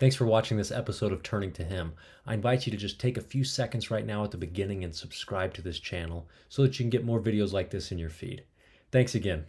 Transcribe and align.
Thanks 0.00 0.16
for 0.16 0.26
watching 0.26 0.56
this 0.56 0.72
episode 0.72 1.12
of 1.12 1.22
Turning 1.22 1.52
to 1.52 1.62
Him. 1.62 1.92
I 2.26 2.34
invite 2.34 2.66
you 2.66 2.72
to 2.72 2.76
just 2.76 2.98
take 2.98 3.16
a 3.16 3.20
few 3.20 3.44
seconds 3.44 3.92
right 3.92 4.04
now 4.04 4.24
at 4.24 4.32
the 4.32 4.36
beginning 4.36 4.82
and 4.82 4.92
subscribe 4.92 5.54
to 5.54 5.62
this 5.62 5.78
channel 5.78 6.28
so 6.48 6.62
that 6.62 6.76
you 6.76 6.82
can 6.82 6.90
get 6.90 7.04
more 7.04 7.20
videos 7.20 7.52
like 7.52 7.70
this 7.70 7.92
in 7.92 7.98
your 7.98 8.10
feed. 8.10 8.42
Thanks 8.90 9.14
again. 9.14 9.46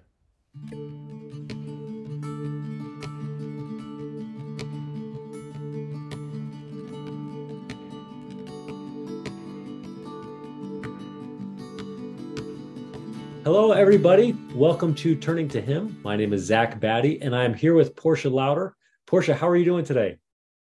Hello, 13.43 13.71
everybody. 13.71 14.37
Welcome 14.53 14.93
to 14.93 15.15
Turning 15.15 15.47
to 15.49 15.59
Him. 15.59 15.99
My 16.03 16.15
name 16.15 16.33
is 16.33 16.43
Zach 16.43 16.79
Batty, 16.79 17.19
and 17.23 17.35
I'm 17.35 17.55
here 17.55 17.73
with 17.73 17.95
Portia 17.95 18.29
Louder. 18.29 18.75
Portia, 19.07 19.33
how 19.33 19.49
are 19.49 19.55
you 19.55 19.65
doing 19.65 19.83
today? 19.83 20.19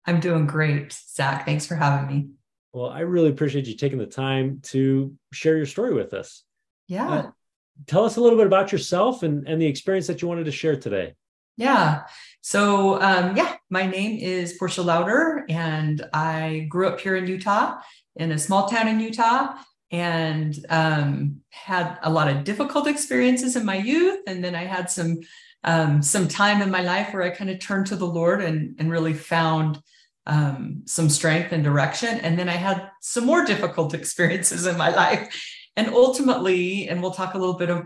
I'm 0.08 0.20
doing 0.20 0.46
great, 0.46 0.94
Zach. 0.94 1.46
Thanks 1.46 1.66
for 1.66 1.76
having 1.76 2.08
me. 2.08 2.30
Well, 2.74 2.90
I 2.90 3.02
really 3.02 3.30
appreciate 3.30 3.68
you 3.68 3.76
taking 3.76 3.98
the 3.98 4.06
time 4.06 4.60
to 4.64 5.14
share 5.32 5.58
your 5.58 5.66
story 5.66 5.94
with 5.94 6.14
us. 6.14 6.44
Yeah. 6.88 7.10
Uh, 7.10 7.32
tell 7.88 8.06
us 8.06 8.18
a 8.18 8.22
little 8.22 8.38
bit 8.38 8.48
about 8.48 8.72
yourself 8.72 9.24
and, 9.24 9.48
and 9.48 9.62
the 9.62 9.66
experience 9.66 10.08
that 10.08 10.22
you 10.22 10.28
wanted 10.28 10.46
to 10.46 10.52
share 10.52 10.76
today. 10.76 11.14
Yeah. 11.58 12.04
So, 12.42 13.02
um, 13.02 13.38
yeah, 13.38 13.56
my 13.70 13.88
name 13.88 14.20
is 14.20 14.54
Portia 14.54 14.82
Louder, 14.82 15.46
and 15.48 16.06
I 16.14 16.68
grew 16.70 16.88
up 16.88 17.00
here 17.00 17.16
in 17.16 17.28
Utah, 17.28 17.80
in 18.18 18.32
a 18.32 18.38
small 18.38 18.68
town 18.68 18.90
in 18.90 19.00
Utah 19.00 19.56
and 19.92 20.66
um, 20.70 21.42
had 21.52 21.98
a 22.02 22.10
lot 22.10 22.28
of 22.28 22.44
difficult 22.44 22.88
experiences 22.88 23.56
in 23.56 23.66
my 23.66 23.76
youth. 23.76 24.20
And 24.28 24.44
then 24.44 24.56
I 24.56 24.64
had 24.64 24.90
some 24.90 25.20
um, 25.64 26.04
some 26.04 26.28
time 26.28 26.62
in 26.62 26.70
my 26.70 26.82
life 26.82 27.12
where 27.12 27.24
I 27.24 27.32
kind 27.32 27.50
of 27.50 27.60
turned 27.60 27.88
to 27.88 27.96
the 27.96 28.06
Lord 28.06 28.44
and, 28.44 28.76
and 28.78 28.92
really 28.92 29.16
found 29.16 29.82
um, 30.26 30.82
some 30.86 31.10
strength 31.10 31.52
and 31.52 31.64
direction. 31.64 32.20
And 32.20 32.38
then 32.38 32.50
I 32.50 32.54
had 32.54 32.90
some 33.02 33.26
more 33.26 33.46
difficult 33.46 33.94
experiences 34.00 34.66
in 34.66 34.78
my 34.78 34.90
life. 34.90 35.34
And 35.76 35.90
ultimately, 35.90 36.88
and 36.88 37.02
we'll 37.02 37.12
talk 37.12 37.34
a 37.34 37.38
little 37.38 37.56
bit 37.56 37.70
of 37.70 37.86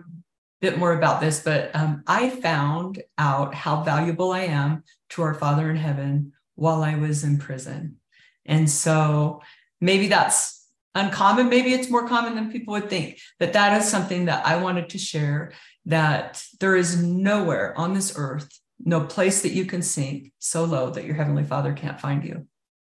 bit 0.61 0.77
more 0.77 0.93
about 0.93 1.21
this, 1.21 1.41
but 1.41 1.73
um, 1.73 2.03
I 2.05 2.29
found 2.29 3.01
out 3.17 3.53
how 3.53 3.81
valuable 3.83 4.31
I 4.31 4.41
am 4.41 4.83
to 5.11 5.21
our 5.21 5.33
Father 5.33 5.69
in 5.69 5.77
heaven 5.77 6.33
while 6.55 6.83
I 6.83 6.95
was 6.95 7.23
in 7.23 7.37
prison. 7.37 7.97
And 8.45 8.69
so 8.69 9.41
maybe 9.79 10.07
that's 10.07 10.67
uncommon. 10.95 11.49
Maybe 11.49 11.73
it's 11.73 11.89
more 11.89 12.07
common 12.07 12.35
than 12.35 12.51
people 12.51 12.73
would 12.73 12.89
think. 12.89 13.19
But 13.39 13.53
that 13.53 13.79
is 13.81 13.87
something 13.87 14.25
that 14.25 14.45
I 14.45 14.57
wanted 14.57 14.89
to 14.89 14.97
share 14.97 15.53
that 15.85 16.43
there 16.59 16.75
is 16.75 17.01
nowhere 17.01 17.77
on 17.77 17.93
this 17.93 18.13
earth, 18.17 18.59
no 18.83 19.01
place 19.01 19.41
that 19.41 19.51
you 19.51 19.65
can 19.65 19.81
sink 19.81 20.31
so 20.39 20.63
low 20.63 20.89
that 20.91 21.05
your 21.05 21.15
heavenly 21.15 21.43
father 21.43 21.73
can't 21.73 21.99
find 21.99 22.23
you. 22.23 22.47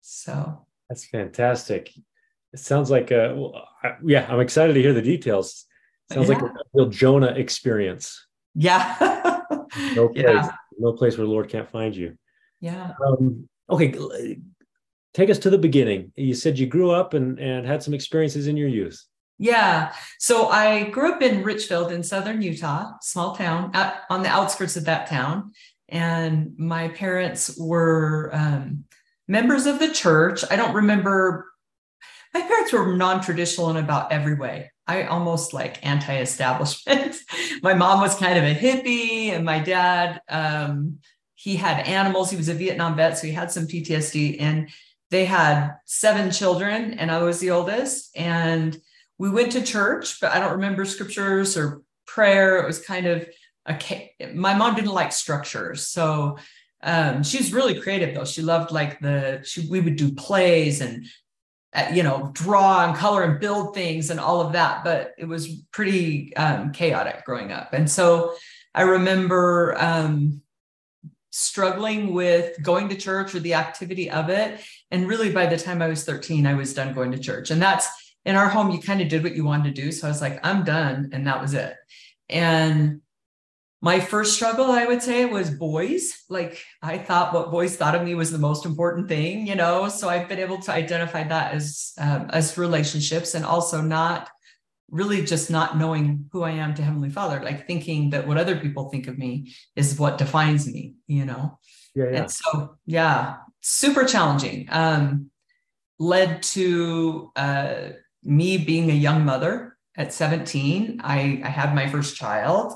So 0.01 0.67
that's 0.89 1.07
fantastic. 1.07 1.93
It 2.53 2.59
sounds 2.59 2.91
like 2.91 3.11
a, 3.11 3.35
well, 3.35 3.67
yeah, 4.05 4.27
I'm 4.29 4.41
excited 4.41 4.75
to 4.75 4.83
hear 4.83 4.93
the 4.93 5.03
details. 5.03 5.65
Sounds 6.13 6.29
yeah. 6.29 6.35
like 6.35 6.43
a 6.43 6.53
real 6.75 6.89
Jonah 6.89 7.33
experience. 7.33 8.27
Yeah. 8.55 8.97
no 9.95 10.09
place, 10.15 10.25
yeah. 10.25 10.51
no 10.79 10.93
place 10.93 11.17
where 11.17 11.27
the 11.27 11.33
Lord 11.33 11.49
can't 11.49 11.71
find 11.71 11.97
you. 11.97 12.17
Yeah. 12.61 12.93
Um, 13.05 13.49
okay, 13.71 14.39
take 15.15 15.31
us 15.31 15.39
to 15.41 15.51
the 15.51 15.59
beginning. 15.59 16.13
You 16.17 16.35
said 16.35 16.59
you 16.59 16.67
grew 16.67 16.91
up 16.91 17.15
and, 17.15 17.39
and 17.39 17.67
had 17.67 17.83
some 17.83 17.95
experiences 17.95 18.47
in 18.47 18.57
your 18.57 18.69
youth. 18.69 19.03
Yeah. 19.39 19.93
So 20.19 20.49
I 20.49 20.91
grew 20.91 21.15
up 21.15 21.23
in 21.23 21.43
Richfield 21.43 21.91
in 21.91 22.03
southern 22.03 22.43
Utah, 22.43 22.93
small 23.01 23.35
town 23.35 23.71
at, 23.75 24.03
on 24.09 24.23
the 24.23 24.29
outskirts 24.29 24.77
of 24.77 24.85
that 24.85 25.09
town. 25.09 25.53
And 25.93 26.55
my 26.59 26.89
parents 26.89 27.57
were 27.57 28.31
um, 28.33 28.85
members 29.29 29.67
of 29.67 29.79
the 29.79 29.93
church. 29.93 30.45
I 30.51 30.57
don't 30.57 30.75
remember, 30.75 31.47
my 32.35 32.41
parents 32.41 32.73
were 32.73 32.97
non 32.97 33.21
traditional 33.21 33.71
in 33.71 33.77
about 33.77 34.11
every 34.11 34.35
way. 34.35 34.73
I 34.87 35.05
almost 35.05 35.53
like 35.53 35.87
anti 35.87 36.19
establishment. 36.19 37.17
my 37.63 37.75
mom 37.75 38.01
was 38.01 38.17
kind 38.17 38.37
of 38.37 38.45
a 38.45 38.55
hippie, 38.55 39.29
and 39.29 39.45
my 39.45 39.61
dad, 39.61 40.21
um, 40.29 40.99
he 41.35 41.55
had 41.55 41.87
animals. 41.87 42.31
He 42.31 42.37
was 42.37 42.49
a 42.49 42.55
Vietnam 42.55 42.97
vet, 42.97 43.19
so 43.19 43.29
he 43.29 43.33
had 43.33 43.53
some 43.53 43.67
PTSD. 43.67 44.41
And 44.41 44.71
they 45.13 45.27
had 45.27 45.75
seven 45.85 46.31
children 46.31 46.95
and 46.95 47.11
I 47.11 47.23
was 47.23 47.39
the 47.39 47.51
oldest. 47.51 48.17
And 48.17 48.77
we 49.19 49.29
went 49.29 49.53
to 49.53 49.63
church, 49.63 50.21
but 50.21 50.33
I 50.33 50.41
don't 50.41 50.53
remember 50.53 50.87
scriptures 50.87 51.57
or 51.57 51.83
prayer. 52.07 52.59
It 52.59 52.67
was 52.67 52.85
kind 52.85 53.07
of 53.07 53.29
a, 53.67 54.33
my 54.35 54.55
mom 54.55 54.75
didn't 54.75 54.93
like 54.93 55.13
structures. 55.13 55.87
So 55.87 56.39
um, 56.83 57.23
she 57.23 57.39
was 57.39 57.53
really 57.53 57.81
creative 57.81 58.15
though. 58.15 58.25
She 58.25 58.43
loved 58.43 58.73
like 58.73 59.01
the, 59.01 59.41
she, 59.45 59.69
we 59.69 59.81
would 59.81 59.97
do 59.97 60.13
plays 60.13 60.81
and, 60.81 61.07
uh, 61.75 61.91
you 61.93 62.03
know, 62.03 62.31
draw 62.35 62.85
and 62.87 62.97
color 62.97 63.23
and 63.23 63.41
build 63.41 63.75
things 63.75 64.11
and 64.11 64.19
all 64.19 64.41
of 64.41 64.53
that. 64.53 64.85
But 64.85 65.13
it 65.17 65.27
was 65.27 65.49
pretty 65.71 66.35
um, 66.37 66.73
chaotic 66.73 67.25
growing 67.25 67.53
up. 67.53 67.73
And 67.73 67.89
so 67.89 68.35
I 68.75 68.83
remember, 68.83 69.77
um, 69.79 70.43
struggling 71.33 72.13
with 72.13 72.63
going 72.63 72.91
to 72.91 72.95
church 72.95 73.35
or 73.35 73.41
the 73.41 73.55
activity 73.55 74.11
of 74.11 74.29
it. 74.29 74.61
And 74.91 75.09
really, 75.09 75.33
by 75.33 75.47
the 75.47 75.57
time 75.57 75.81
I 75.81 75.89
was 75.89 76.05
13, 76.05 76.47
I 76.47 76.55
was 76.55 76.75
done 76.75 76.93
going 76.93 77.11
to 77.13 77.19
church. 77.19 77.51
And 77.51 77.61
that's 77.61 77.89
in 78.25 78.37
our 78.37 78.49
home, 78.49 78.71
you 78.71 78.81
kind 78.81 79.01
of 79.01 79.09
did 79.09 79.23
what 79.23 79.35
you 79.35 79.45
wanted 79.45 79.75
to 79.75 79.83
do. 79.83 79.91
So 79.91 80.07
I 80.07 80.11
was 80.11 80.21
like, 80.21 80.39
I'm 80.47 80.63
done. 80.63 81.11
And 81.13 81.27
that 81.27 81.41
was 81.41 81.55
it. 81.55 81.75
And 82.29 83.01
my 83.85 83.99
first 83.99 84.35
struggle, 84.35 84.71
I 84.71 84.87
would 84.87 85.03
say, 85.03 85.25
was 85.25 85.51
boys. 85.51 86.25
Like 86.29 86.65
I 86.81 86.97
thought 86.99 87.35
what 87.35 87.51
boys 87.51 87.77
thought 87.77 87.97
of 87.97 88.05
me 88.05 88.15
was 88.15 88.31
the 88.31 88.39
most 88.39 88.65
important 88.65 89.09
thing, 89.09 89.47
you 89.47 89.57
know. 89.57 89.89
So 89.89 90.09
I've 90.09 90.29
been 90.29 90.39
able 90.39 90.61
to 90.63 90.73
identify 90.73 91.25
that 91.25 91.53
as 91.53 91.93
um, 91.99 92.31
as 92.31 92.57
relationships, 92.57 93.35
and 93.35 93.45
also 93.45 93.83
not 93.83 94.31
really 94.93 95.25
just 95.25 95.51
not 95.51 95.79
knowing 95.79 96.29
who 96.31 96.43
I 96.43 96.53
am 96.53 96.75
to 96.75 96.83
Heavenly 96.83 97.11
Father, 97.11 97.43
like 97.43 97.67
thinking 97.67 98.11
that 98.11 98.29
what 98.29 98.37
other 98.37 98.57
people 98.57 98.91
think 98.91 99.09
of 99.09 99.19
me 99.19 99.53
is 99.75 99.99
what 99.99 100.19
defines 100.19 100.67
me, 100.67 100.95
you 101.07 101.25
know? 101.25 101.59
Yeah. 101.95 102.05
yeah. 102.11 102.21
And 102.21 102.31
so, 102.31 102.77
yeah, 102.85 103.37
super 103.63 104.05
challenging. 104.05 104.69
Um, 104.71 105.31
led 105.99 106.43
to 106.43 107.33
uh, 107.37 107.89
me 108.23 108.59
being 108.59 108.91
a 108.91 108.95
young 108.95 109.25
mother 109.25 109.79
at 109.97 110.13
17. 110.13 111.01
I, 111.03 111.41
I 111.43 111.49
had 111.49 111.75
my 111.75 111.89
first 111.89 112.15
child. 112.15 112.75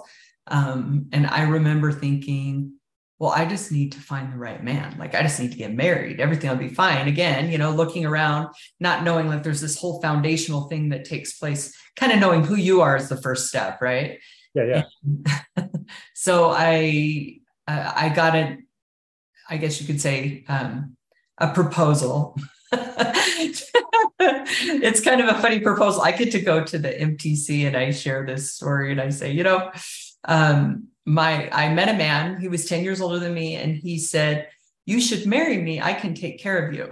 Um, 0.49 1.07
and 1.13 1.27
I 1.27 1.43
remember 1.43 1.93
thinking, 1.93 2.75
well, 3.19 3.31
I 3.31 3.47
just 3.47 3.73
need 3.73 3.93
to 3.93 4.01
find 4.01 4.33
the 4.33 4.37
right 4.37 4.63
man. 4.63 4.97
Like, 4.99 5.15
I 5.15 5.23
just 5.23 5.41
need 5.41 5.53
to 5.53 5.59
get 5.59 5.73
married. 5.73 6.21
Everything 6.21 6.51
will 6.51 6.57
be 6.57 6.69
fine. 6.69 7.09
Again, 7.09 7.51
you 7.51 7.57
know, 7.57 7.71
looking 7.71 8.05
around, 8.05 8.49
not 8.79 9.05
knowing 9.05 9.27
like 9.29 9.43
there's 9.43 9.63
this 9.63 9.79
whole 9.79 10.03
foundational 10.03 10.69
thing 10.69 10.91
that 10.91 11.07
takes 11.07 11.39
place, 11.39 11.75
kind 11.97 12.13
of 12.13 12.19
knowing 12.19 12.45
who 12.45 12.57
you 12.57 12.83
are 12.83 12.97
is 12.97 13.09
the 13.09 13.21
first 13.21 13.47
step, 13.49 13.81
right? 13.81 14.19
Yeah, 14.55 14.83
yeah. 15.57 15.67
so 16.15 16.51
I, 16.51 17.39
uh, 17.67 17.93
I 17.95 18.11
got 18.11 18.37
a, 18.37 18.59
I 19.49 19.57
guess 19.57 19.81
you 19.81 19.87
could 19.87 20.01
say, 20.01 20.45
um, 20.49 20.97
a 21.39 21.53
proposal. 21.53 22.37
it's 24.19 25.01
kind 25.01 25.21
of 25.21 25.29
a 25.29 25.41
funny 25.41 25.61
proposal. 25.61 26.03
I 26.03 26.13
get 26.13 26.33
to 26.33 26.41
go 26.41 26.65
to 26.65 26.79
the 26.79 26.89
MTC 26.89 27.67
and 27.67 27.77
I 27.77 27.93
share 27.93 28.27
this 28.27 28.53
story 28.53 28.93
and 28.93 29.01
I 29.01 29.09
say, 29.11 29.31
you 29.33 29.43
know, 29.43 29.71
um, 30.27 30.89
my 31.05 31.49
I 31.51 31.73
met 31.73 31.89
a 31.89 31.97
man, 31.97 32.41
he 32.41 32.49
was 32.49 32.67
10 32.67 32.85
years 32.85 33.01
older 33.01 33.19
than 33.19 33.33
me, 33.35 33.55
and 33.55 33.77
he 33.77 33.99
said, 33.99 34.49
You 34.85 35.01
should 35.01 35.27
marry 35.27 35.59
me, 35.59 35.81
I 35.81 35.95
can 35.95 36.15
take 36.15 36.41
care 36.41 36.67
of 36.67 36.75
you. 36.75 36.89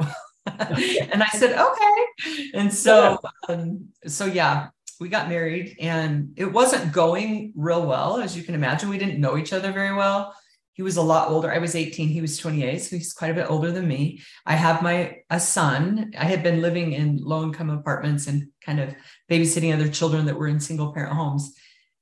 and 0.47 1.23
I 1.23 1.29
said, 1.29 1.59
Okay. 1.59 2.51
And 2.55 2.73
so 2.73 3.19
um, 3.49 3.89
so 4.07 4.27
yeah, 4.27 4.69
we 5.01 5.09
got 5.09 5.29
married 5.29 5.77
and 5.81 6.33
it 6.37 6.47
wasn't 6.47 6.93
going 6.93 7.53
real 7.57 7.87
well, 7.87 8.21
as 8.21 8.37
you 8.37 8.43
can 8.43 8.55
imagine. 8.55 8.89
We 8.89 8.99
didn't 8.99 9.21
know 9.21 9.37
each 9.37 9.53
other 9.53 9.73
very 9.73 9.95
well. 9.95 10.35
He 10.73 10.83
was 10.83 10.97
a 10.97 11.03
lot 11.03 11.29
older. 11.29 11.53
I 11.53 11.59
was 11.59 11.77
18, 11.77 12.09
he 12.09 12.21
was 12.21 12.37
28, 12.37 12.79
so 12.79 12.97
he's 12.97 13.13
quite 13.13 13.31
a 13.31 13.35
bit 13.35 13.49
older 13.49 13.71
than 13.71 13.87
me. 13.87 14.21
I 14.45 14.55
have 14.55 14.83
my 14.83 15.19
a 15.31 15.39
son. 15.39 16.13
I 16.19 16.25
had 16.25 16.43
been 16.43 16.63
living 16.63 16.93
in 16.93 17.19
low 17.19 17.45
income 17.45 17.71
apartments 17.71 18.27
and 18.27 18.49
kind 18.61 18.81
of 18.81 18.93
babysitting 19.31 19.73
other 19.73 19.89
children 19.89 20.27
that 20.27 20.37
were 20.37 20.49
in 20.49 20.59
single 20.59 20.93
parent 20.93 21.15
homes. 21.15 21.55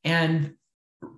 And 0.05 0.55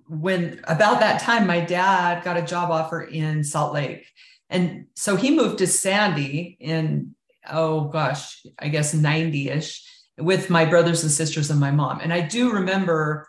when 0.07 0.61
about 0.65 0.99
that 0.99 1.21
time, 1.21 1.47
my 1.47 1.59
dad 1.59 2.23
got 2.23 2.37
a 2.37 2.41
job 2.41 2.71
offer 2.71 3.01
in 3.01 3.43
Salt 3.43 3.73
Lake. 3.73 4.05
And 4.49 4.85
so 4.95 5.15
he 5.15 5.35
moved 5.35 5.57
to 5.59 5.67
Sandy 5.67 6.57
in, 6.59 7.15
oh 7.49 7.85
gosh, 7.85 8.45
I 8.59 8.69
guess 8.69 8.93
90 8.93 9.49
ish 9.49 9.83
with 10.17 10.49
my 10.49 10.65
brothers 10.65 11.03
and 11.03 11.11
sisters 11.11 11.49
and 11.49 11.59
my 11.59 11.71
mom. 11.71 11.99
And 11.99 12.13
I 12.13 12.21
do 12.21 12.51
remember 12.51 13.27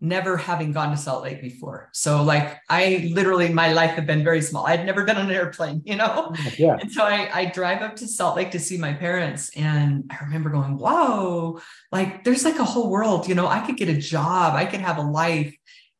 never 0.00 0.36
having 0.36 0.72
gone 0.72 0.90
to 0.90 0.96
Salt 0.96 1.22
Lake 1.22 1.40
before. 1.40 1.88
So 1.92 2.22
like 2.22 2.58
I 2.68 3.08
literally 3.12 3.48
my 3.48 3.72
life 3.72 3.92
had 3.92 4.06
been 4.06 4.22
very 4.22 4.42
small. 4.42 4.66
I'd 4.66 4.84
never 4.84 5.04
been 5.04 5.16
on 5.16 5.26
an 5.26 5.34
airplane, 5.34 5.82
you 5.84 5.96
know? 5.96 6.34
Yeah. 6.58 6.76
And 6.80 6.90
so 6.90 7.02
I, 7.02 7.28
I 7.32 7.44
drive 7.46 7.82
up 7.82 7.96
to 7.96 8.08
Salt 8.08 8.36
Lake 8.36 8.50
to 8.52 8.58
see 8.58 8.78
my 8.78 8.92
parents. 8.92 9.50
And 9.56 10.10
I 10.10 10.24
remember 10.24 10.50
going, 10.50 10.78
whoa, 10.78 11.60
like 11.92 12.24
there's 12.24 12.44
like 12.44 12.58
a 12.58 12.64
whole 12.64 12.90
world, 12.90 13.28
you 13.28 13.34
know, 13.34 13.46
I 13.46 13.60
could 13.60 13.76
get 13.76 13.88
a 13.88 13.96
job, 13.96 14.54
I 14.54 14.64
could 14.66 14.80
have 14.80 14.98
a 14.98 15.02
life 15.02 15.55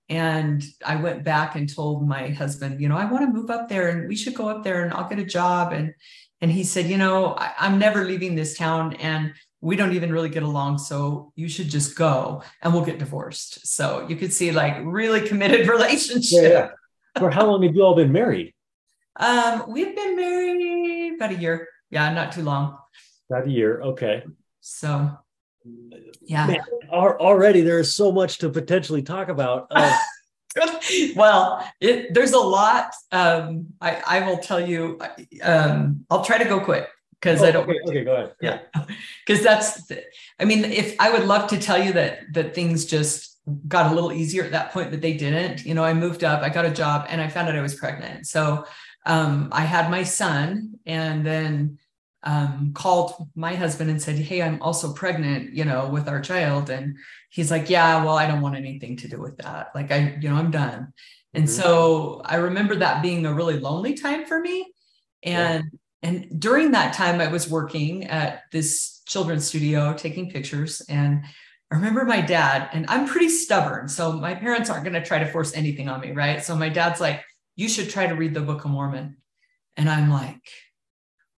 And 0.08 0.64
I 0.84 0.96
went 0.96 1.24
back 1.24 1.56
and 1.56 1.72
told 1.72 2.06
my 2.06 2.28
husband, 2.28 2.80
you 2.80 2.88
know, 2.88 2.96
I 2.96 3.10
want 3.10 3.24
to 3.24 3.32
move 3.32 3.50
up 3.50 3.68
there 3.68 3.88
and 3.88 4.08
we 4.08 4.14
should 4.14 4.34
go 4.34 4.48
up 4.48 4.62
there 4.62 4.84
and 4.84 4.92
I'll 4.92 5.08
get 5.08 5.18
a 5.18 5.24
job. 5.24 5.72
And 5.72 5.94
and 6.40 6.50
he 6.50 6.64
said, 6.64 6.86
you 6.86 6.98
know, 6.98 7.34
I, 7.34 7.52
I'm 7.58 7.78
never 7.78 8.04
leaving 8.04 8.34
this 8.34 8.56
town 8.56 8.94
and 8.94 9.32
we 9.60 9.74
don't 9.74 9.94
even 9.94 10.12
really 10.12 10.28
get 10.28 10.42
along. 10.42 10.78
So 10.78 11.32
you 11.34 11.48
should 11.48 11.68
just 11.68 11.96
go 11.96 12.42
and 12.62 12.72
we'll 12.72 12.84
get 12.84 12.98
divorced. 12.98 13.66
So 13.66 14.06
you 14.08 14.16
could 14.16 14.32
see 14.32 14.52
like 14.52 14.76
really 14.84 15.26
committed 15.26 15.68
relationship. 15.76 16.42
Yeah, 16.42 16.48
yeah. 16.48 16.68
For 17.18 17.30
how 17.30 17.46
long 17.46 17.62
have 17.62 17.74
you 17.74 17.82
all 17.82 17.94
been 17.94 18.12
married? 18.12 18.54
Um, 19.18 19.64
we've 19.68 19.96
been 19.96 20.14
married 20.14 21.14
about 21.14 21.32
a 21.32 21.36
year. 21.36 21.68
Yeah, 21.90 22.12
not 22.12 22.32
too 22.32 22.42
long. 22.42 22.76
About 23.30 23.46
a 23.46 23.50
year. 23.50 23.80
Okay. 23.80 24.22
So 24.60 25.10
yeah. 26.22 26.46
Man, 26.46 26.60
already 26.90 27.60
there 27.60 27.78
is 27.78 27.94
so 27.94 28.12
much 28.12 28.38
to 28.38 28.50
potentially 28.50 29.02
talk 29.02 29.28
about. 29.28 29.70
Uh, 30.56 30.80
well, 31.16 31.70
it, 31.82 32.14
there's 32.14 32.32
a 32.32 32.38
lot. 32.38 32.94
Um, 33.12 33.66
I, 33.78 34.02
I 34.06 34.20
will 34.26 34.38
tell 34.38 34.58
you. 34.58 34.98
Um, 35.42 36.06
I'll 36.10 36.24
try 36.24 36.38
to 36.38 36.46
go 36.46 36.60
quick 36.60 36.88
because 37.20 37.42
oh, 37.42 37.46
I 37.46 37.50
don't. 37.50 37.68
Okay, 37.68 37.78
okay, 37.86 38.04
go 38.04 38.14
ahead. 38.14 38.34
Yeah, 38.40 38.60
because 39.26 39.42
that's. 39.42 39.90
I 40.40 40.46
mean, 40.46 40.64
if 40.64 40.96
I 40.98 41.10
would 41.10 41.24
love 41.24 41.50
to 41.50 41.58
tell 41.58 41.82
you 41.82 41.92
that 41.92 42.20
that 42.32 42.54
things 42.54 42.86
just 42.86 43.38
got 43.68 43.92
a 43.92 43.94
little 43.94 44.12
easier 44.12 44.44
at 44.44 44.52
that 44.52 44.72
point, 44.72 44.90
but 44.90 45.00
they 45.00 45.14
didn't. 45.14 45.64
You 45.64 45.74
know, 45.74 45.84
I 45.84 45.94
moved 45.94 46.24
up, 46.24 46.42
I 46.42 46.48
got 46.48 46.64
a 46.64 46.70
job, 46.70 47.06
and 47.08 47.20
I 47.20 47.28
found 47.28 47.48
out 47.48 47.56
I 47.56 47.60
was 47.60 47.74
pregnant. 47.74 48.26
So 48.26 48.64
um, 49.04 49.50
I 49.52 49.62
had 49.62 49.90
my 49.90 50.02
son, 50.02 50.78
and 50.84 51.24
then 51.24 51.78
um, 52.26 52.72
called 52.74 53.14
my 53.36 53.54
husband 53.54 53.88
and 53.88 54.02
said, 54.02 54.16
Hey, 54.16 54.42
I'm 54.42 54.60
also 54.60 54.92
pregnant, 54.92 55.54
you 55.54 55.64
know, 55.64 55.88
with 55.88 56.08
our 56.08 56.20
child. 56.20 56.68
And 56.68 56.96
he's 57.30 57.52
like, 57.52 57.70
Yeah, 57.70 58.04
well, 58.04 58.18
I 58.18 58.26
don't 58.26 58.42
want 58.42 58.56
anything 58.56 58.96
to 58.98 59.08
do 59.08 59.20
with 59.20 59.38
that. 59.38 59.68
Like, 59.74 59.92
I, 59.92 60.18
you 60.20 60.28
know, 60.28 60.34
I'm 60.34 60.50
done. 60.50 60.92
And 61.32 61.44
mm-hmm. 61.44 61.62
so 61.62 62.20
I 62.24 62.36
remember 62.36 62.74
that 62.76 63.00
being 63.00 63.24
a 63.24 63.32
really 63.32 63.60
lonely 63.60 63.94
time 63.94 64.26
for 64.26 64.40
me. 64.40 64.72
And 65.22 65.64
yeah. 66.02 66.08
and 66.08 66.40
during 66.40 66.72
that 66.72 66.94
time, 66.94 67.20
I 67.20 67.28
was 67.28 67.48
working 67.48 68.04
at 68.04 68.42
this 68.50 69.02
children's 69.06 69.46
studio 69.46 69.94
taking 69.94 70.28
pictures. 70.28 70.82
And 70.88 71.24
I 71.70 71.76
remember 71.76 72.04
my 72.04 72.20
dad, 72.20 72.70
and 72.72 72.86
I'm 72.88 73.06
pretty 73.06 73.28
stubborn. 73.28 73.88
So 73.88 74.12
my 74.12 74.34
parents 74.34 74.68
aren't 74.68 74.84
going 74.84 75.00
to 75.00 75.04
try 75.04 75.20
to 75.20 75.30
force 75.30 75.54
anything 75.54 75.88
on 75.88 76.00
me, 76.00 76.10
right? 76.10 76.42
So 76.42 76.56
my 76.56 76.70
dad's 76.70 77.00
like, 77.00 77.22
You 77.54 77.68
should 77.68 77.88
try 77.88 78.08
to 78.08 78.16
read 78.16 78.34
the 78.34 78.40
Book 78.40 78.64
of 78.64 78.72
Mormon. 78.72 79.18
And 79.76 79.88
I'm 79.88 80.10
like, 80.10 80.42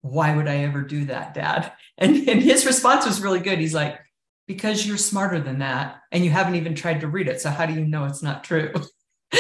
why 0.02 0.36
would 0.36 0.48
I 0.48 0.58
ever 0.58 0.82
do 0.82 1.06
that, 1.06 1.34
dad? 1.34 1.72
And, 2.00 2.30
and 2.30 2.44
his 2.44 2.68
response 2.68 3.08
was 3.08 3.24
really 3.24 3.40
good. 3.40 3.58
He's 3.58 3.74
like, 3.74 4.00
because 4.46 4.86
you're 4.86 4.98
smarter 4.98 5.40
than 5.40 5.58
that 5.60 6.02
and 6.12 6.24
you 6.24 6.30
haven't 6.30 6.54
even 6.54 6.76
tried 6.76 7.02
to 7.02 7.08
read 7.08 7.28
it. 7.28 7.42
So 7.42 7.50
how 7.50 7.66
do 7.66 7.74
you 7.74 7.88
know 7.88 8.06
it's 8.06 8.22
not 8.22 8.44
true? 8.44 8.72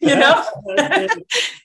you 0.00 0.16
know, 0.16 0.42
and 0.78 1.10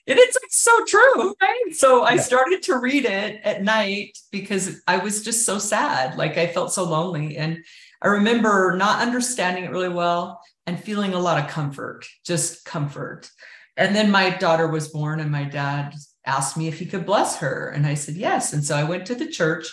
it's 0.06 0.38
so 0.50 0.84
true. 0.84 1.34
Right? 1.40 1.72
So 1.72 2.04
I 2.04 2.18
started 2.18 2.62
to 2.64 2.76
read 2.76 3.06
it 3.06 3.40
at 3.42 3.64
night 3.64 4.18
because 4.30 4.82
I 4.86 4.98
was 4.98 5.24
just 5.24 5.46
so 5.46 5.58
sad. 5.58 6.18
Like 6.18 6.36
I 6.36 6.46
felt 6.46 6.74
so 6.74 6.84
lonely. 6.84 7.38
And 7.38 7.64
I 8.02 8.08
remember 8.08 8.76
not 8.76 9.00
understanding 9.00 9.64
it 9.64 9.70
really 9.70 9.88
well 9.88 10.42
and 10.66 10.78
feeling 10.78 11.14
a 11.14 11.18
lot 11.18 11.42
of 11.42 11.50
comfort, 11.50 12.06
just 12.24 12.66
comfort. 12.66 13.30
And 13.76 13.96
then 13.96 14.10
my 14.10 14.30
daughter 14.30 14.68
was 14.68 14.88
born, 14.88 15.18
and 15.18 15.32
my 15.32 15.44
dad 15.44 15.94
asked 16.26 16.56
me 16.56 16.68
if 16.68 16.78
he 16.78 16.86
could 16.86 17.06
bless 17.06 17.38
her. 17.38 17.68
And 17.68 17.86
I 17.86 17.94
said, 17.94 18.14
yes. 18.14 18.52
And 18.52 18.64
so 18.64 18.76
I 18.76 18.84
went 18.84 19.06
to 19.06 19.14
the 19.14 19.28
church. 19.28 19.66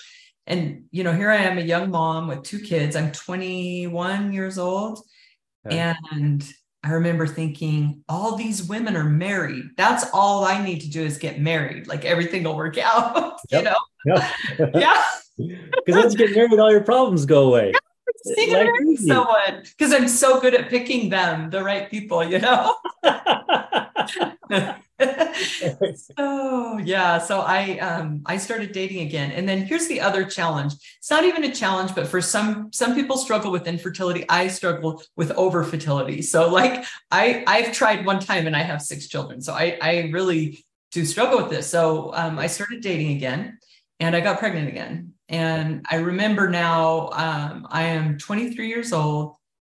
And, 0.47 0.85
you 0.91 1.03
know, 1.03 1.13
here 1.13 1.29
I 1.29 1.37
am, 1.37 1.57
a 1.57 1.61
young 1.61 1.91
mom 1.91 2.27
with 2.27 2.43
two 2.43 2.59
kids. 2.59 2.95
I'm 2.95 3.11
21 3.11 4.33
years 4.33 4.57
old. 4.57 4.99
And 5.69 6.43
I 6.83 6.91
remember 6.91 7.27
thinking, 7.27 8.03
all 8.09 8.35
these 8.35 8.63
women 8.63 8.97
are 8.97 9.03
married. 9.03 9.65
That's 9.77 10.05
all 10.13 10.43
I 10.45 10.63
need 10.63 10.81
to 10.81 10.89
do 10.89 11.03
is 11.03 11.19
get 11.19 11.39
married. 11.39 11.87
Like 11.87 12.05
everything 12.05 12.43
will 12.43 12.55
work 12.55 12.77
out, 12.77 13.39
yep. 13.51 13.63
you 13.63 13.69
know? 13.69 14.21
Yep. 14.59 14.75
yeah. 14.75 15.03
Because 15.85 16.03
once 16.03 16.13
you 16.13 16.19
get 16.19 16.35
married, 16.35 16.59
all 16.59 16.69
your 16.69 16.83
problems 16.83 17.25
go 17.25 17.47
away. 17.47 17.71
Yeah, 18.25 18.59
like 18.59 18.99
someone 18.99 19.63
because 19.63 19.91
I'm 19.91 20.07
so 20.07 20.39
good 20.39 20.53
at 20.53 20.69
picking 20.69 21.09
them, 21.09 21.49
the 21.49 21.63
right 21.63 21.89
people, 21.89 22.23
you 22.23 22.37
know. 22.37 22.75
oh 26.17 26.77
yeah 26.83 27.17
so 27.17 27.41
i 27.41 27.77
um 27.79 28.21
i 28.25 28.37
started 28.37 28.71
dating 28.71 29.07
again. 29.07 29.31
And 29.31 29.47
then 29.47 29.65
here's 29.65 29.87
the 29.87 30.01
other 30.01 30.23
challenge. 30.25 30.73
It's 30.97 31.09
not 31.09 31.23
even 31.23 31.43
a 31.43 31.53
challenge 31.53 31.95
but 31.95 32.07
for 32.07 32.21
some 32.21 32.71
some 32.71 32.93
people 32.95 33.17
struggle 33.17 33.51
with 33.51 33.67
infertility. 33.67 34.25
I 34.29 34.47
struggle 34.47 35.01
with 35.15 35.31
over 35.31 35.63
fertility 35.63 36.21
so 36.21 36.49
like 36.49 36.85
i 37.11 37.43
i've 37.47 37.71
tried 37.73 38.05
one 38.05 38.19
time 38.19 38.47
and 38.47 38.55
i 38.55 38.63
have 38.63 38.81
six 38.81 39.07
children. 39.07 39.41
So 39.41 39.53
i 39.53 39.77
i 39.81 40.09
really 40.11 40.63
do 40.91 41.05
struggle 41.05 41.37
with 41.41 41.49
this. 41.49 41.67
So 41.67 42.13
um, 42.13 42.37
i 42.37 42.47
started 42.47 42.81
dating 42.81 43.15
again 43.15 43.57
and 43.99 44.15
i 44.15 44.19
got 44.19 44.39
pregnant 44.39 44.67
again. 44.67 45.13
And 45.29 45.85
i 45.89 45.95
remember 45.95 46.49
now 46.49 47.09
um, 47.13 47.67
i 47.69 47.83
am 47.83 48.17
23 48.17 48.67
years 48.67 48.93
old 48.93 49.37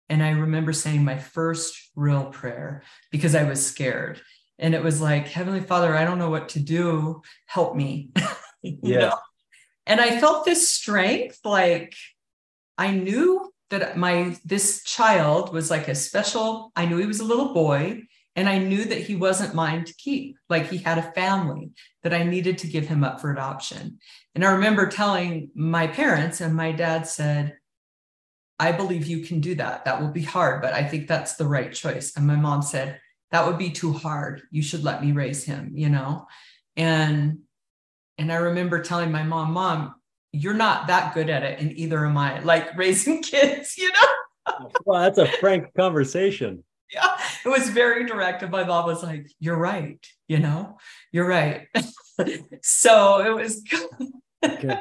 and 0.09 0.21
I 0.21 0.31
remember 0.31 0.73
saying 0.73 1.03
my 1.03 1.17
first 1.17 1.89
real 1.95 2.25
prayer 2.25 2.83
because 3.11 3.35
I 3.35 3.43
was 3.43 3.65
scared. 3.65 4.21
And 4.59 4.75
it 4.75 4.83
was 4.83 5.01
like, 5.01 5.27
Heavenly 5.27 5.61
Father, 5.61 5.95
I 5.95 6.05
don't 6.05 6.19
know 6.19 6.29
what 6.29 6.49
to 6.49 6.59
do. 6.59 7.21
Help 7.45 7.75
me. 7.75 8.11
yeah. 8.61 8.99
Know? 8.99 9.17
And 9.85 9.99
I 9.99 10.19
felt 10.19 10.45
this 10.45 10.69
strength. 10.69 11.39
Like 11.43 11.95
I 12.77 12.91
knew 12.91 13.51
that 13.69 13.97
my 13.97 14.37
this 14.45 14.83
child 14.83 15.53
was 15.53 15.69
like 15.71 15.87
a 15.87 15.95
special, 15.95 16.71
I 16.75 16.85
knew 16.85 16.97
he 16.97 17.05
was 17.05 17.19
a 17.19 17.25
little 17.25 17.53
boy. 17.53 18.03
And 18.35 18.49
I 18.49 18.57
knew 18.57 18.83
that 18.85 19.01
he 19.01 19.15
wasn't 19.15 19.53
mine 19.53 19.85
to 19.85 19.93
keep. 19.93 20.37
Like 20.49 20.67
he 20.67 20.79
had 20.79 20.97
a 20.97 21.11
family 21.11 21.71
that 22.01 22.15
I 22.15 22.23
needed 22.23 22.57
to 22.59 22.67
give 22.67 22.87
him 22.87 23.03
up 23.03 23.21
for 23.21 23.31
adoption. 23.31 23.99
And 24.33 24.43
I 24.43 24.53
remember 24.53 24.87
telling 24.87 25.51
my 25.53 25.85
parents, 25.85 26.41
and 26.41 26.55
my 26.55 26.71
dad 26.71 27.05
said, 27.05 27.57
I 28.59 28.71
believe 28.71 29.05
you 29.05 29.25
can 29.25 29.39
do 29.39 29.55
that. 29.55 29.85
That 29.85 30.01
will 30.01 30.11
be 30.11 30.23
hard, 30.23 30.61
but 30.61 30.73
I 30.73 30.83
think 30.83 31.07
that's 31.07 31.35
the 31.35 31.47
right 31.47 31.71
choice. 31.71 32.15
And 32.15 32.25
my 32.25 32.35
mom 32.35 32.61
said, 32.61 32.99
That 33.33 33.45
would 33.47 33.57
be 33.57 33.71
too 33.71 33.91
hard. 33.91 34.43
You 34.51 34.61
should 34.61 34.83
let 34.83 35.03
me 35.03 35.11
raise 35.11 35.43
him, 35.43 35.73
you 35.75 35.89
know? 35.89 36.27
And 36.77 37.39
and 38.17 38.31
I 38.31 38.35
remember 38.35 38.81
telling 38.81 39.11
my 39.11 39.23
mom, 39.23 39.51
Mom, 39.51 39.95
you're 40.31 40.53
not 40.53 40.87
that 40.87 41.13
good 41.13 41.29
at 41.29 41.43
it, 41.43 41.59
and 41.59 41.77
either 41.77 42.05
am 42.05 42.17
I, 42.17 42.39
like 42.39 42.77
raising 42.77 43.21
kids, 43.21 43.77
you 43.77 43.91
know? 43.91 44.69
well, 44.85 45.01
that's 45.01 45.17
a 45.17 45.27
frank 45.39 45.73
conversation. 45.75 46.63
Yeah, 46.93 47.17
it 47.43 47.49
was 47.49 47.69
very 47.69 48.05
direct. 48.05 48.43
And 48.43 48.51
my 48.51 48.63
mom 48.63 48.85
was 48.85 49.03
like, 49.03 49.27
You're 49.39 49.57
right, 49.57 49.99
you 50.29 50.39
know, 50.39 50.77
you're 51.11 51.27
right. 51.27 51.67
so 52.61 53.25
it 53.25 53.35
was 53.35 53.63
okay 54.45 54.79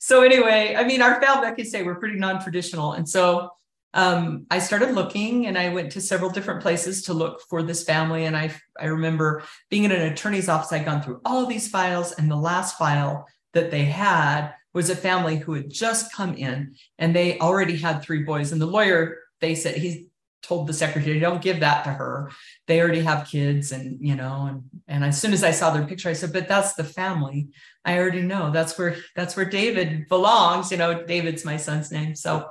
so 0.00 0.22
anyway, 0.22 0.74
I 0.76 0.84
mean, 0.84 1.02
our 1.02 1.20
family, 1.20 1.46
I 1.46 1.52
can 1.52 1.66
say 1.66 1.82
we're 1.82 1.96
pretty 1.96 2.18
non-traditional. 2.18 2.94
And 2.94 3.06
so 3.06 3.50
um, 3.92 4.46
I 4.50 4.60
started 4.60 4.94
looking 4.94 5.46
and 5.46 5.58
I 5.58 5.70
went 5.70 5.92
to 5.92 6.00
several 6.00 6.30
different 6.30 6.62
places 6.62 7.02
to 7.04 7.14
look 7.14 7.42
for 7.48 7.62
this 7.62 7.82
family. 7.82 8.24
And 8.24 8.36
I, 8.36 8.54
I 8.78 8.86
remember 8.86 9.42
being 9.68 9.84
in 9.84 9.92
an 9.92 10.12
attorney's 10.12 10.48
office, 10.48 10.72
I'd 10.72 10.84
gone 10.84 11.02
through 11.02 11.20
all 11.24 11.42
of 11.42 11.48
these 11.48 11.68
files, 11.68 12.12
and 12.12 12.30
the 12.30 12.36
last 12.36 12.78
file 12.78 13.26
that 13.52 13.70
they 13.70 13.84
had 13.84 14.52
was 14.72 14.90
a 14.90 14.96
family 14.96 15.36
who 15.36 15.54
had 15.54 15.68
just 15.68 16.14
come 16.14 16.34
in 16.34 16.76
and 16.98 17.14
they 17.14 17.38
already 17.38 17.76
had 17.76 18.02
three 18.02 18.22
boys. 18.22 18.52
And 18.52 18.60
the 18.60 18.66
lawyer, 18.66 19.18
they 19.40 19.56
said, 19.56 19.76
he 19.76 20.06
told 20.42 20.66
the 20.66 20.72
secretary, 20.72 21.18
don't 21.18 21.42
give 21.42 21.60
that 21.60 21.84
to 21.84 21.90
her. 21.90 22.30
They 22.66 22.80
already 22.80 23.00
have 23.00 23.28
kids. 23.28 23.72
And, 23.72 23.98
you 24.00 24.14
know, 24.14 24.46
and, 24.48 24.62
and 24.86 25.04
as 25.04 25.20
soon 25.20 25.32
as 25.32 25.42
I 25.42 25.50
saw 25.50 25.70
their 25.70 25.86
picture, 25.86 26.08
I 26.08 26.12
said, 26.14 26.32
but 26.32 26.48
that's 26.48 26.74
the 26.74 26.84
family. 26.84 27.48
I 27.84 27.98
already 27.98 28.22
know 28.22 28.50
that's 28.52 28.78
where 28.78 28.96
that's 29.16 29.36
where 29.36 29.46
David 29.46 30.08
belongs. 30.08 30.70
You 30.70 30.78
know, 30.78 31.04
David's 31.04 31.44
my 31.44 31.56
son's 31.56 31.90
name. 31.90 32.14
So 32.14 32.48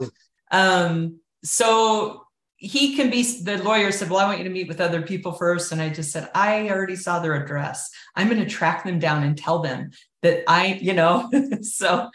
um, 0.52 1.20
so 1.44 2.26
he 2.60 2.94
can 2.96 3.10
be 3.10 3.24
the 3.42 3.64
lawyer 3.64 3.90
said, 3.90 4.10
Well, 4.10 4.20
I 4.20 4.26
want 4.26 4.40
you 4.40 4.44
to 4.44 4.50
meet 4.50 4.68
with 4.68 4.82
other 4.82 5.02
people 5.02 5.32
first. 5.32 5.72
And 5.72 5.82
I 5.82 5.90
just 5.90 6.12
said, 6.12 6.30
I 6.36 6.70
already 6.70 6.98
saw 6.98 7.20
their 7.20 7.42
address. 7.42 7.90
I'm 8.18 8.28
going 8.28 8.44
to 8.44 8.50
track 8.50 8.84
them 8.84 9.00
down 9.00 9.24
and 9.24 9.38
tell 9.38 9.60
them 9.60 9.92
that 10.24 10.44
I, 10.46 10.78
you 10.82 10.92
know, 10.92 11.30
so 11.62 12.10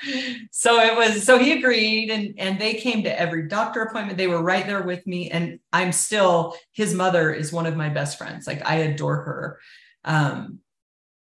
so 0.50 0.80
it 0.80 0.94
was 0.96 1.24
so 1.24 1.38
he 1.38 1.52
agreed 1.52 2.10
and 2.10 2.34
and 2.38 2.60
they 2.60 2.74
came 2.74 3.04
to 3.04 3.18
every 3.18 3.48
doctor 3.48 3.80
appointment. 3.82 4.18
They 4.18 4.26
were 4.26 4.42
right 4.42 4.66
there 4.66 4.82
with 4.82 5.06
me. 5.06 5.30
And 5.30 5.60
I'm 5.72 5.92
still 5.92 6.56
his 6.72 6.92
mother 6.92 7.32
is 7.32 7.50
one 7.50 7.64
of 7.64 7.76
my 7.76 7.88
best 7.88 8.18
friends. 8.18 8.46
Like 8.46 8.68
I 8.68 8.76
adore 8.76 9.16
her. 9.16 9.60
Um, 10.04 10.58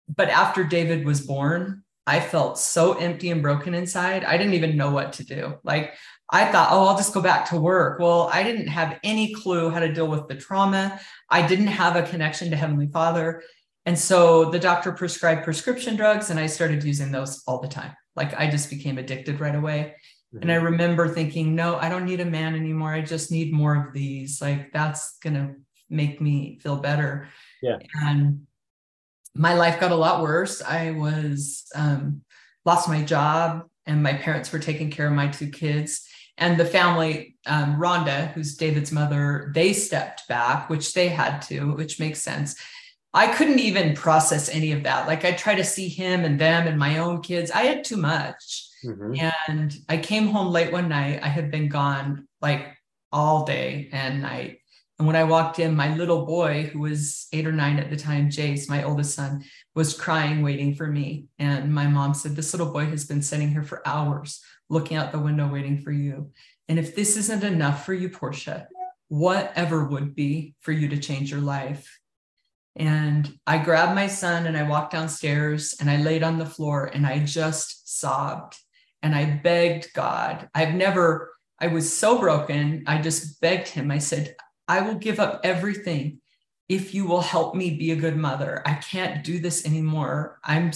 but 0.08 0.30
after 0.30 0.64
David 0.64 1.04
was 1.04 1.20
born, 1.20 1.84
I 2.06 2.20
felt 2.20 2.58
so 2.58 2.94
empty 2.94 3.30
and 3.30 3.42
broken 3.42 3.74
inside. 3.74 4.24
I 4.24 4.38
didn't 4.38 4.54
even 4.54 4.78
know 4.78 4.90
what 4.90 5.12
to 5.14 5.24
do. 5.24 5.58
Like 5.62 5.92
I 6.32 6.50
thought, 6.50 6.68
oh, 6.70 6.86
I'll 6.86 6.96
just 6.96 7.12
go 7.12 7.20
back 7.20 7.48
to 7.50 7.56
work. 7.56 7.98
Well, 7.98 8.30
I 8.32 8.42
didn't 8.42 8.68
have 8.68 8.98
any 9.02 9.34
clue 9.34 9.70
how 9.70 9.80
to 9.80 9.92
deal 9.92 10.06
with 10.06 10.28
the 10.28 10.36
trauma. 10.36 11.00
I 11.28 11.46
didn't 11.46 11.66
have 11.68 11.96
a 11.96 12.02
connection 12.02 12.50
to 12.50 12.56
Heavenly 12.56 12.88
Father. 12.88 13.42
And 13.86 13.98
so 13.98 14.50
the 14.50 14.58
doctor 14.58 14.92
prescribed 14.92 15.44
prescription 15.44 15.96
drugs, 15.96 16.30
and 16.30 16.38
I 16.38 16.46
started 16.46 16.84
using 16.84 17.10
those 17.10 17.42
all 17.46 17.60
the 17.60 17.68
time. 17.68 17.92
Like 18.14 18.34
I 18.38 18.50
just 18.50 18.70
became 18.70 18.98
addicted 18.98 19.40
right 19.40 19.54
away. 19.54 19.94
Mm-hmm. 20.34 20.42
And 20.42 20.52
I 20.52 20.56
remember 20.56 21.08
thinking, 21.08 21.54
no, 21.54 21.76
I 21.76 21.88
don't 21.88 22.04
need 22.04 22.20
a 22.20 22.24
man 22.24 22.54
anymore. 22.54 22.92
I 22.92 23.00
just 23.00 23.32
need 23.32 23.52
more 23.52 23.74
of 23.74 23.92
these. 23.92 24.40
Like 24.40 24.72
that's 24.72 25.18
going 25.18 25.34
to 25.34 25.54
make 25.88 26.20
me 26.20 26.60
feel 26.62 26.76
better. 26.76 27.28
Yeah. 27.62 27.78
And 27.94 28.46
my 29.34 29.54
life 29.54 29.80
got 29.80 29.92
a 29.92 29.96
lot 29.96 30.22
worse. 30.22 30.62
I 30.62 30.92
was 30.92 31.64
um, 31.74 32.22
lost 32.64 32.88
my 32.88 33.02
job, 33.02 33.64
and 33.86 34.02
my 34.02 34.14
parents 34.14 34.52
were 34.52 34.58
taking 34.58 34.90
care 34.90 35.06
of 35.06 35.12
my 35.12 35.28
two 35.28 35.48
kids. 35.48 36.06
And 36.40 36.58
the 36.58 36.64
family, 36.64 37.36
um, 37.46 37.76
Rhonda, 37.76 38.32
who's 38.32 38.56
David's 38.56 38.90
mother, 38.90 39.52
they 39.54 39.72
stepped 39.72 40.26
back, 40.26 40.70
which 40.70 40.94
they 40.94 41.08
had 41.08 41.40
to, 41.42 41.74
which 41.74 42.00
makes 42.00 42.22
sense. 42.22 42.56
I 43.12 43.26
couldn't 43.26 43.58
even 43.58 43.94
process 43.94 44.48
any 44.48 44.72
of 44.72 44.84
that. 44.84 45.06
Like 45.06 45.24
I 45.24 45.32
try 45.32 45.54
to 45.54 45.64
see 45.64 45.88
him 45.88 46.24
and 46.24 46.40
them 46.40 46.66
and 46.66 46.78
my 46.78 46.98
own 46.98 47.22
kids. 47.22 47.50
I 47.50 47.62
had 47.62 47.84
too 47.84 47.98
much. 47.98 48.68
Mm-hmm. 48.84 49.28
And 49.48 49.76
I 49.88 49.98
came 49.98 50.28
home 50.28 50.48
late 50.48 50.72
one 50.72 50.88
night. 50.88 51.20
I 51.22 51.28
had 51.28 51.50
been 51.50 51.68
gone 51.68 52.26
like 52.40 52.66
all 53.12 53.44
day 53.44 53.90
and 53.92 54.22
night. 54.22 54.58
And 54.98 55.06
when 55.06 55.16
I 55.16 55.24
walked 55.24 55.58
in, 55.58 55.74
my 55.74 55.94
little 55.96 56.26
boy, 56.26 56.70
who 56.72 56.80
was 56.80 57.26
eight 57.32 57.46
or 57.46 57.52
nine 57.52 57.78
at 57.78 57.88
the 57.88 57.96
time, 57.96 58.28
Jace, 58.28 58.68
my 58.68 58.82
oldest 58.82 59.14
son, 59.14 59.44
was 59.74 59.98
crying, 59.98 60.42
waiting 60.42 60.74
for 60.74 60.86
me. 60.86 61.26
And 61.38 61.74
my 61.74 61.86
mom 61.86 62.12
said, 62.12 62.36
This 62.36 62.52
little 62.52 62.70
boy 62.70 62.84
has 62.86 63.06
been 63.06 63.22
sitting 63.22 63.48
here 63.48 63.62
for 63.62 63.86
hours, 63.88 64.42
looking 64.70 64.96
out 64.96 65.12
the 65.12 65.18
window, 65.18 65.46
waiting 65.48 65.76
for 65.78 65.92
you. 65.92 66.30
And 66.68 66.78
if 66.78 66.94
this 66.94 67.16
isn't 67.16 67.44
enough 67.44 67.84
for 67.84 67.92
you, 67.92 68.08
Portia, 68.08 68.68
whatever 69.08 69.84
would 69.84 70.14
be 70.14 70.54
for 70.60 70.72
you 70.72 70.88
to 70.88 70.98
change 70.98 71.30
your 71.30 71.40
life? 71.40 72.00
And 72.76 73.30
I 73.46 73.58
grabbed 73.58 73.96
my 73.96 74.06
son 74.06 74.46
and 74.46 74.56
I 74.56 74.62
walked 74.62 74.92
downstairs 74.92 75.74
and 75.80 75.90
I 75.90 75.96
laid 75.96 76.22
on 76.22 76.38
the 76.38 76.46
floor 76.46 76.86
and 76.86 77.04
I 77.04 77.18
just 77.18 77.98
sobbed 77.98 78.56
and 79.02 79.14
I 79.14 79.40
begged 79.42 79.92
God. 79.92 80.48
I've 80.54 80.74
never, 80.74 81.32
I 81.58 81.66
was 81.66 81.92
so 81.92 82.18
broken. 82.18 82.84
I 82.86 83.02
just 83.02 83.40
begged 83.40 83.68
him. 83.68 83.90
I 83.90 83.98
said, 83.98 84.36
I 84.68 84.82
will 84.82 84.94
give 84.94 85.18
up 85.18 85.40
everything 85.42 86.20
if 86.68 86.94
you 86.94 87.04
will 87.04 87.20
help 87.20 87.56
me 87.56 87.70
be 87.70 87.90
a 87.90 87.96
good 87.96 88.16
mother. 88.16 88.62
I 88.64 88.74
can't 88.74 89.24
do 89.24 89.40
this 89.40 89.66
anymore. 89.66 90.38
I'm 90.44 90.70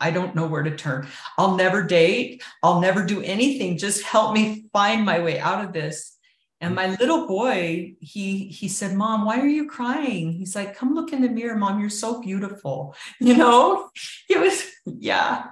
I 0.00 0.10
don't 0.10 0.34
know 0.34 0.46
where 0.46 0.62
to 0.62 0.76
turn. 0.76 1.08
I'll 1.36 1.56
never 1.56 1.82
date. 1.82 2.42
I'll 2.62 2.80
never 2.80 3.04
do 3.04 3.22
anything. 3.22 3.78
Just 3.78 4.02
help 4.02 4.34
me 4.34 4.66
find 4.72 5.04
my 5.04 5.20
way 5.20 5.38
out 5.38 5.64
of 5.64 5.72
this. 5.72 6.16
And 6.60 6.74
my 6.74 6.96
little 6.96 7.28
boy, 7.28 7.94
he 8.00 8.48
he 8.48 8.68
said, 8.68 8.96
"Mom, 8.96 9.24
why 9.24 9.40
are 9.40 9.46
you 9.46 9.68
crying?" 9.68 10.32
He's 10.32 10.56
like, 10.56 10.76
"Come 10.76 10.94
look 10.94 11.12
in 11.12 11.22
the 11.22 11.28
mirror, 11.28 11.56
Mom. 11.56 11.78
You're 11.78 11.90
so 11.90 12.20
beautiful." 12.20 12.94
You 13.20 13.36
know, 13.36 13.90
it 14.28 14.40
was 14.40 14.64
yeah. 14.84 15.44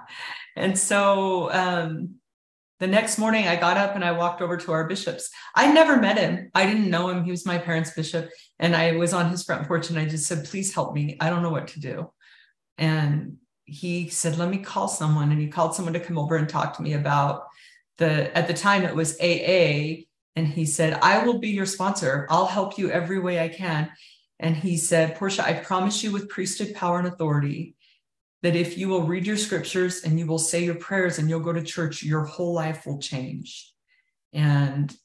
And 0.57 0.77
so 0.77 1.51
um, 1.53 2.15
the 2.79 2.87
next 2.87 3.17
morning, 3.17 3.47
I 3.47 3.55
got 3.55 3.77
up 3.77 3.95
and 3.95 4.03
I 4.03 4.11
walked 4.11 4.41
over 4.41 4.57
to 4.57 4.71
our 4.71 4.87
bishops. 4.87 5.29
I 5.55 5.71
never 5.71 5.97
met 5.97 6.17
him. 6.17 6.51
I 6.53 6.65
didn't 6.65 6.89
know 6.89 7.09
him. 7.09 7.23
He 7.23 7.31
was 7.31 7.45
my 7.45 7.57
parents' 7.57 7.91
bishop. 7.91 8.29
And 8.59 8.75
I 8.75 8.93
was 8.93 9.13
on 9.13 9.29
his 9.29 9.43
front 9.43 9.67
porch 9.67 9.89
and 9.89 9.97
I 9.97 10.05
just 10.05 10.27
said, 10.27 10.45
Please 10.45 10.73
help 10.73 10.93
me. 10.93 11.17
I 11.19 11.29
don't 11.29 11.41
know 11.41 11.49
what 11.49 11.69
to 11.69 11.79
do. 11.79 12.11
And 12.77 13.37
he 13.67 14.07
said, 14.07 14.37
Let 14.37 14.49
me 14.49 14.57
call 14.57 14.87
someone. 14.87 15.31
And 15.31 15.39
he 15.39 15.47
called 15.47 15.75
someone 15.75 15.93
to 15.93 15.99
come 15.99 16.17
over 16.17 16.37
and 16.37 16.49
talk 16.49 16.75
to 16.77 16.81
me 16.81 16.93
about 16.93 17.47
the, 17.97 18.35
at 18.35 18.47
the 18.47 18.53
time, 18.53 18.83
it 18.83 18.95
was 18.95 19.19
AA. 19.19 20.05
And 20.35 20.47
he 20.47 20.65
said, 20.65 20.99
I 21.01 21.25
will 21.25 21.39
be 21.39 21.49
your 21.49 21.65
sponsor. 21.65 22.27
I'll 22.29 22.45
help 22.45 22.77
you 22.77 22.89
every 22.89 23.19
way 23.19 23.39
I 23.39 23.49
can. 23.49 23.91
And 24.39 24.55
he 24.55 24.77
said, 24.77 25.15
Portia, 25.15 25.45
I 25.45 25.53
promise 25.53 26.03
you 26.03 26.11
with 26.11 26.29
priesthood 26.29 26.75
power 26.75 26.99
and 26.99 27.07
authority 27.07 27.75
that 28.43 28.55
if 28.55 28.77
you 28.77 28.87
will 28.87 29.03
read 29.03 29.25
your 29.25 29.37
scriptures 29.37 30.03
and 30.03 30.19
you 30.19 30.27
will 30.27 30.39
say 30.39 30.63
your 30.63 30.75
prayers 30.75 31.17
and 31.17 31.29
you'll 31.29 31.39
go 31.39 31.53
to 31.53 31.63
church, 31.63 32.03
your 32.03 32.23
whole 32.23 32.53
life 32.53 32.85
will 32.85 32.99
change. 32.99 33.73
And 34.31 34.95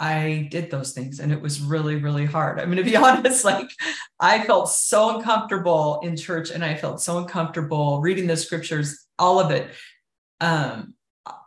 I 0.00 0.48
did 0.50 0.70
those 0.70 0.92
things 0.92 1.20
and 1.20 1.30
it 1.30 1.40
was 1.40 1.60
really, 1.60 1.96
really 1.96 2.24
hard. 2.24 2.58
I'm 2.58 2.72
going 2.72 2.78
to 2.78 2.90
be 2.90 2.96
honest, 2.96 3.44
like 3.44 3.70
I 4.18 4.42
felt 4.44 4.70
so 4.70 5.16
uncomfortable 5.16 6.00
in 6.02 6.16
church 6.16 6.50
and 6.50 6.64
I 6.64 6.74
felt 6.74 7.02
so 7.02 7.18
uncomfortable 7.18 8.00
reading 8.00 8.26
the 8.26 8.36
scriptures, 8.36 9.06
all 9.18 9.38
of 9.38 9.50
it. 9.50 9.70
Um, 10.40 10.94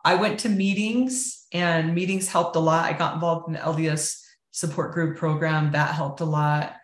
I 0.05 0.15
went 0.15 0.41
to 0.41 0.49
meetings 0.49 1.47
and 1.51 1.95
meetings 1.95 2.27
helped 2.27 2.55
a 2.55 2.59
lot. 2.59 2.85
I 2.85 2.93
got 2.93 3.15
involved 3.15 3.47
in 3.47 3.53
the 3.53 3.59
LDS 3.59 4.21
support 4.51 4.93
group 4.93 5.17
program, 5.17 5.71
that 5.71 5.95
helped 5.95 6.21
a 6.21 6.25
lot. 6.25 6.75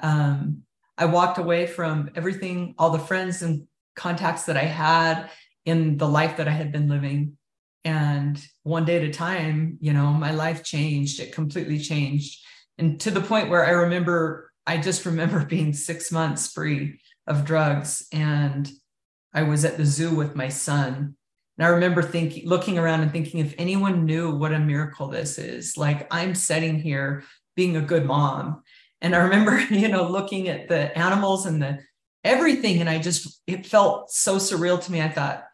Um, 0.00 0.62
I 0.96 1.06
walked 1.06 1.38
away 1.38 1.66
from 1.66 2.10
everything, 2.14 2.74
all 2.78 2.90
the 2.90 3.00
friends 3.00 3.42
and 3.42 3.66
contacts 3.96 4.44
that 4.44 4.56
I 4.56 4.64
had 4.64 5.28
in 5.64 5.96
the 5.96 6.08
life 6.08 6.36
that 6.36 6.46
I 6.46 6.52
had 6.52 6.70
been 6.70 6.88
living. 6.88 7.36
And 7.84 8.40
one 8.66 8.84
day 8.84 8.96
at 8.96 9.04
a 9.04 9.12
time, 9.12 9.78
you 9.80 9.92
know, 9.92 10.12
my 10.12 10.32
life 10.32 10.64
changed. 10.64 11.20
It 11.20 11.32
completely 11.32 11.78
changed. 11.78 12.44
And 12.78 12.98
to 13.00 13.12
the 13.12 13.20
point 13.20 13.48
where 13.48 13.64
I 13.64 13.70
remember, 13.70 14.52
I 14.66 14.78
just 14.78 15.06
remember 15.06 15.44
being 15.46 15.72
six 15.72 16.10
months 16.10 16.52
free 16.52 16.98
of 17.28 17.44
drugs. 17.44 18.08
And 18.12 18.68
I 19.32 19.44
was 19.44 19.64
at 19.64 19.76
the 19.76 19.84
zoo 19.84 20.14
with 20.14 20.34
my 20.34 20.48
son. 20.48 21.14
And 21.56 21.66
I 21.66 21.70
remember 21.70 22.02
thinking, 22.02 22.48
looking 22.48 22.76
around 22.76 23.02
and 23.02 23.12
thinking, 23.12 23.38
if 23.38 23.54
anyone 23.56 24.04
knew 24.04 24.34
what 24.34 24.52
a 24.52 24.58
miracle 24.58 25.06
this 25.06 25.38
is, 25.38 25.76
like 25.76 26.12
I'm 26.12 26.34
sitting 26.34 26.80
here 26.80 27.22
being 27.54 27.76
a 27.76 27.80
good 27.80 28.04
mom. 28.04 28.64
And 29.00 29.14
I 29.14 29.20
remember, 29.20 29.60
you 29.70 29.86
know, 29.86 30.08
looking 30.10 30.48
at 30.48 30.68
the 30.68 30.96
animals 30.98 31.46
and 31.46 31.62
the 31.62 31.78
everything. 32.24 32.80
And 32.80 32.90
I 32.90 32.98
just, 32.98 33.40
it 33.46 33.64
felt 33.64 34.10
so 34.10 34.36
surreal 34.36 34.82
to 34.82 34.90
me. 34.90 35.00
I 35.00 35.08
thought, 35.08 35.44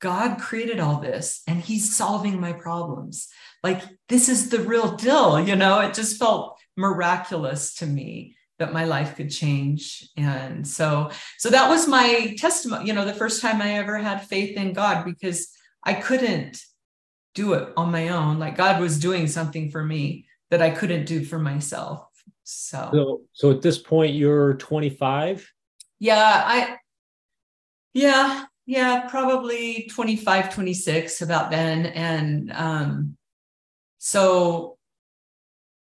God 0.00 0.40
created 0.40 0.80
all 0.80 1.00
this 1.00 1.42
and 1.46 1.60
he's 1.60 1.96
solving 1.96 2.40
my 2.40 2.52
problems. 2.52 3.28
Like, 3.62 3.82
this 4.08 4.28
is 4.28 4.50
the 4.50 4.60
real 4.60 4.96
deal. 4.96 5.40
You 5.40 5.56
know, 5.56 5.80
it 5.80 5.94
just 5.94 6.18
felt 6.18 6.58
miraculous 6.76 7.74
to 7.76 7.86
me 7.86 8.36
that 8.58 8.72
my 8.72 8.84
life 8.84 9.16
could 9.16 9.30
change. 9.30 10.08
And 10.16 10.66
so 10.66 11.10
so 11.38 11.50
that 11.50 11.68
was 11.68 11.86
my 11.86 12.34
testimony 12.38 12.86
you 12.86 12.92
know 12.92 13.04
the 13.04 13.14
first 13.14 13.40
time 13.40 13.62
i 13.62 13.74
ever 13.74 13.98
had 13.98 14.26
faith 14.26 14.56
in 14.56 14.72
god 14.72 15.04
because 15.04 15.48
i 15.84 15.94
couldn't 15.94 16.60
do 17.34 17.52
it 17.52 17.72
on 17.76 17.92
my 17.92 18.08
own. 18.08 18.38
Like 18.38 18.56
god 18.56 18.80
was 18.80 18.98
doing 18.98 19.28
something 19.28 19.70
for 19.70 19.84
me 19.84 20.26
that 20.50 20.62
i 20.62 20.70
couldn't 20.70 21.04
do 21.04 21.24
for 21.24 21.38
myself. 21.38 22.04
So. 22.42 22.88
So, 22.92 23.20
so 23.32 23.50
at 23.50 23.62
this 23.62 23.78
point 23.78 24.14
you're 24.14 24.54
25 24.54 25.52
yeah, 25.98 26.42
I, 26.46 26.76
yeah, 27.92 28.44
yeah, 28.68 29.08
probably 29.08 29.88
25, 29.90 30.52
26 30.52 31.22
about 31.22 31.50
then. 31.50 31.86
And 31.86 32.52
um, 32.52 33.16
so 33.96 34.76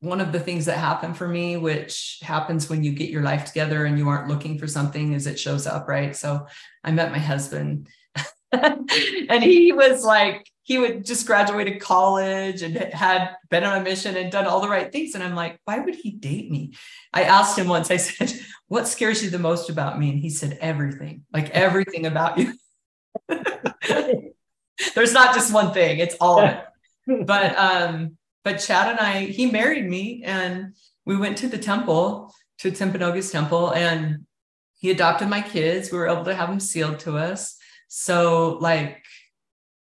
one 0.01 0.22
of 0.22 0.31
the 0.31 0.39
things 0.39 0.65
that 0.65 0.77
happened 0.77 1.17
for 1.17 1.27
me, 1.27 1.57
which 1.57 2.19
happens 2.22 2.69
when 2.69 2.84
you 2.84 2.91
get 2.91 3.10
your 3.10 3.24
life 3.24 3.46
together 3.46 3.86
and 3.86 3.98
you 3.98 4.07
aren't 4.07 4.27
looking 4.27 4.60
for 4.60 4.67
something, 4.67 5.13
is 5.13 5.25
it 5.25 5.39
shows 5.39 5.65
up, 5.65 5.88
right? 5.88 6.15
So 6.15 6.46
I 6.84 6.91
met 6.91 7.12
my 7.12 7.17
husband 7.17 7.88
and 8.51 9.43
he 9.43 9.74
was 9.74 10.03
like, 10.03 10.48
he 10.62 10.77
would 10.77 11.03
just 11.03 11.25
graduated 11.25 11.81
college 11.81 12.62
and 12.62 12.77
had 12.77 13.31
been 13.50 13.63
on 13.63 13.81
a 13.81 13.84
mission 13.84 14.15
and 14.15 14.31
done 14.31 14.46
all 14.46 14.62
the 14.62 14.69
right 14.69 14.91
things. 14.91 15.15
And 15.15 15.24
I'm 15.24 15.34
like, 15.34 15.60
why 15.65 15.79
would 15.79 15.96
he 15.96 16.12
date 16.12 16.51
me? 16.51 16.74
I 17.12 17.24
asked 17.24 17.57
him 17.57 17.69
once, 17.69 17.89
I 17.89 17.98
said, 17.98 18.34
what 18.67 18.88
scares 18.88 19.24
you 19.24 19.31
the 19.31 19.39
most 19.39 19.72
about 19.72 19.98
me? 19.98 20.12
And 20.12 20.19
he 20.19 20.29
said, 20.29 20.60
everything, 20.62 21.24
like 21.34 21.50
everything 21.50 22.05
about 22.05 22.38
you. 22.38 22.53
There's 24.95 25.13
not 25.13 25.33
just 25.33 25.53
one 25.53 25.74
thing, 25.74 26.00
it's 26.00 26.15
all 26.19 26.39
of 26.41 26.50
it. 26.50 27.25
But 27.25 27.57
um, 27.57 28.17
but 28.43 28.57
Chad 28.57 28.89
and 28.89 29.00
I, 29.00 29.25
he 29.25 29.50
married 29.50 29.86
me 29.86 30.24
and 30.24 30.74
we 31.05 31.15
went 31.15 31.38
to 31.39 31.47
the 31.47 31.57
temple, 31.57 32.33
to 32.59 32.71
Timpanogos 32.71 33.31
temple, 33.31 33.71
and 33.71 34.25
he 34.79 34.91
adopted 34.91 35.29
my 35.29 35.41
kids. 35.41 35.91
We 35.91 35.97
were 35.97 36.07
able 36.07 36.25
to 36.25 36.36
have 36.36 36.50
them 36.50 36.59
sealed 36.59 37.00
to 37.00 37.17
us. 37.17 37.57
So 37.88 38.57
like 38.59 39.03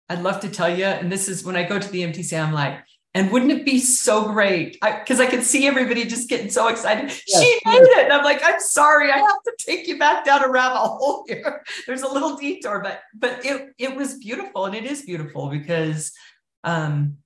I'd 0.08 0.22
love 0.22 0.40
to 0.40 0.48
tell 0.48 0.74
you. 0.74 0.84
And 0.84 1.10
this 1.10 1.28
is 1.28 1.44
when 1.44 1.56
I 1.56 1.64
go 1.64 1.78
to 1.78 1.88
the 1.88 2.02
MTC, 2.02 2.40
I'm 2.40 2.52
like, 2.52 2.78
and 3.16 3.30
wouldn't 3.32 3.50
it 3.50 3.64
be 3.64 3.78
so 3.78 4.30
great? 4.32 4.78
Because 4.80 5.20
I, 5.20 5.25
I, 5.25 5.26
could 5.26 5.42
see 5.42 5.66
everybody 5.66 6.04
just 6.04 6.28
getting 6.28 6.50
so 6.50 6.68
excited. 6.68 7.04
Yes, 7.26 7.42
she 7.42 7.61
made 7.64 7.82
it. 7.82 8.04
And 8.04 8.12
I'm 8.12 8.25
like, 8.25 8.42
I'm 8.44 8.61
sorry, 8.61 9.11
I 9.11 9.16
have 9.16 9.42
to 9.44 9.52
take 9.58 9.88
you 9.88 9.99
back 9.99 10.25
down 10.25 10.44
a 10.44 10.49
rabbit 10.49 10.78
hole 10.78 11.25
here. 11.26 11.64
There's 11.87 12.02
a 12.02 12.12
little 12.12 12.37
detour, 12.37 12.80
but 12.80 13.00
but 13.14 13.44
it 13.44 13.73
it 13.78 13.96
was 13.96 14.18
beautiful, 14.18 14.66
and 14.66 14.75
it 14.75 14.85
is 14.85 15.02
beautiful 15.02 15.49
because 15.49 16.12
um, 16.62 17.16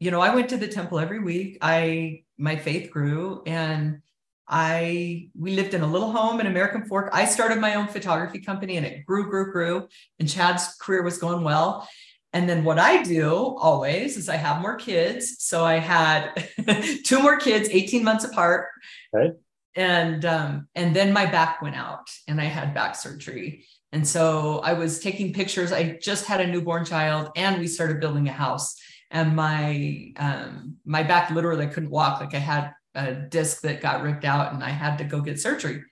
you 0.00 0.10
know, 0.10 0.20
I 0.20 0.34
went 0.34 0.50
to 0.50 0.56
the 0.56 0.68
temple 0.68 0.98
every 0.98 1.18
week. 1.18 1.58
I 1.60 2.24
my 2.36 2.56
faith 2.56 2.90
grew 2.90 3.42
and 3.46 4.00
I 4.48 5.28
we 5.38 5.54
lived 5.54 5.74
in 5.74 5.82
a 5.82 5.86
little 5.86 6.12
home 6.12 6.40
in 6.40 6.46
American 6.46 6.84
Fork. 6.84 7.10
I 7.12 7.24
started 7.24 7.58
my 7.58 7.74
own 7.74 7.88
photography 7.88 8.38
company 8.38 8.76
and 8.76 8.86
it 8.86 9.04
grew, 9.04 9.28
grew, 9.28 9.52
grew. 9.52 9.88
And 10.18 10.28
Chad's 10.28 10.74
career 10.76 11.02
was 11.02 11.18
going 11.18 11.42
well. 11.42 11.88
And 12.32 12.48
then 12.48 12.62
what 12.62 12.78
I 12.78 13.02
do 13.02 13.32
always 13.34 14.16
is 14.16 14.28
I 14.28 14.36
have 14.36 14.60
more 14.60 14.76
kids. 14.76 15.36
So 15.38 15.64
I 15.64 15.76
had 15.76 16.48
two 17.04 17.22
more 17.22 17.38
kids, 17.38 17.68
18 17.70 18.04
months 18.04 18.24
apart. 18.24 18.68
Right. 19.12 19.32
And 19.74 20.24
um, 20.24 20.68
and 20.74 20.94
then 20.94 21.12
my 21.12 21.26
back 21.26 21.62
went 21.62 21.76
out 21.76 22.10
and 22.26 22.40
I 22.40 22.44
had 22.44 22.74
back 22.74 22.96
surgery. 22.96 23.64
And 23.92 24.06
so 24.06 24.58
I 24.58 24.74
was 24.74 24.98
taking 24.98 25.32
pictures. 25.32 25.72
I 25.72 25.98
just 26.02 26.26
had 26.26 26.40
a 26.40 26.46
newborn 26.46 26.84
child 26.84 27.30
and 27.36 27.58
we 27.58 27.66
started 27.66 28.00
building 28.00 28.28
a 28.28 28.32
house. 28.32 28.76
And 29.10 29.34
my 29.34 30.12
um, 30.16 30.76
my 30.84 31.02
back 31.02 31.30
literally 31.30 31.68
couldn't 31.68 31.90
walk. 31.90 32.20
Like 32.20 32.34
I 32.34 32.38
had 32.38 32.72
a 32.94 33.14
disc 33.14 33.62
that 33.62 33.80
got 33.80 34.02
ripped 34.02 34.24
out 34.24 34.52
and 34.52 34.62
I 34.62 34.70
had 34.70 34.98
to 34.98 35.04
go 35.04 35.20
get 35.20 35.40
surgery. 35.40 35.82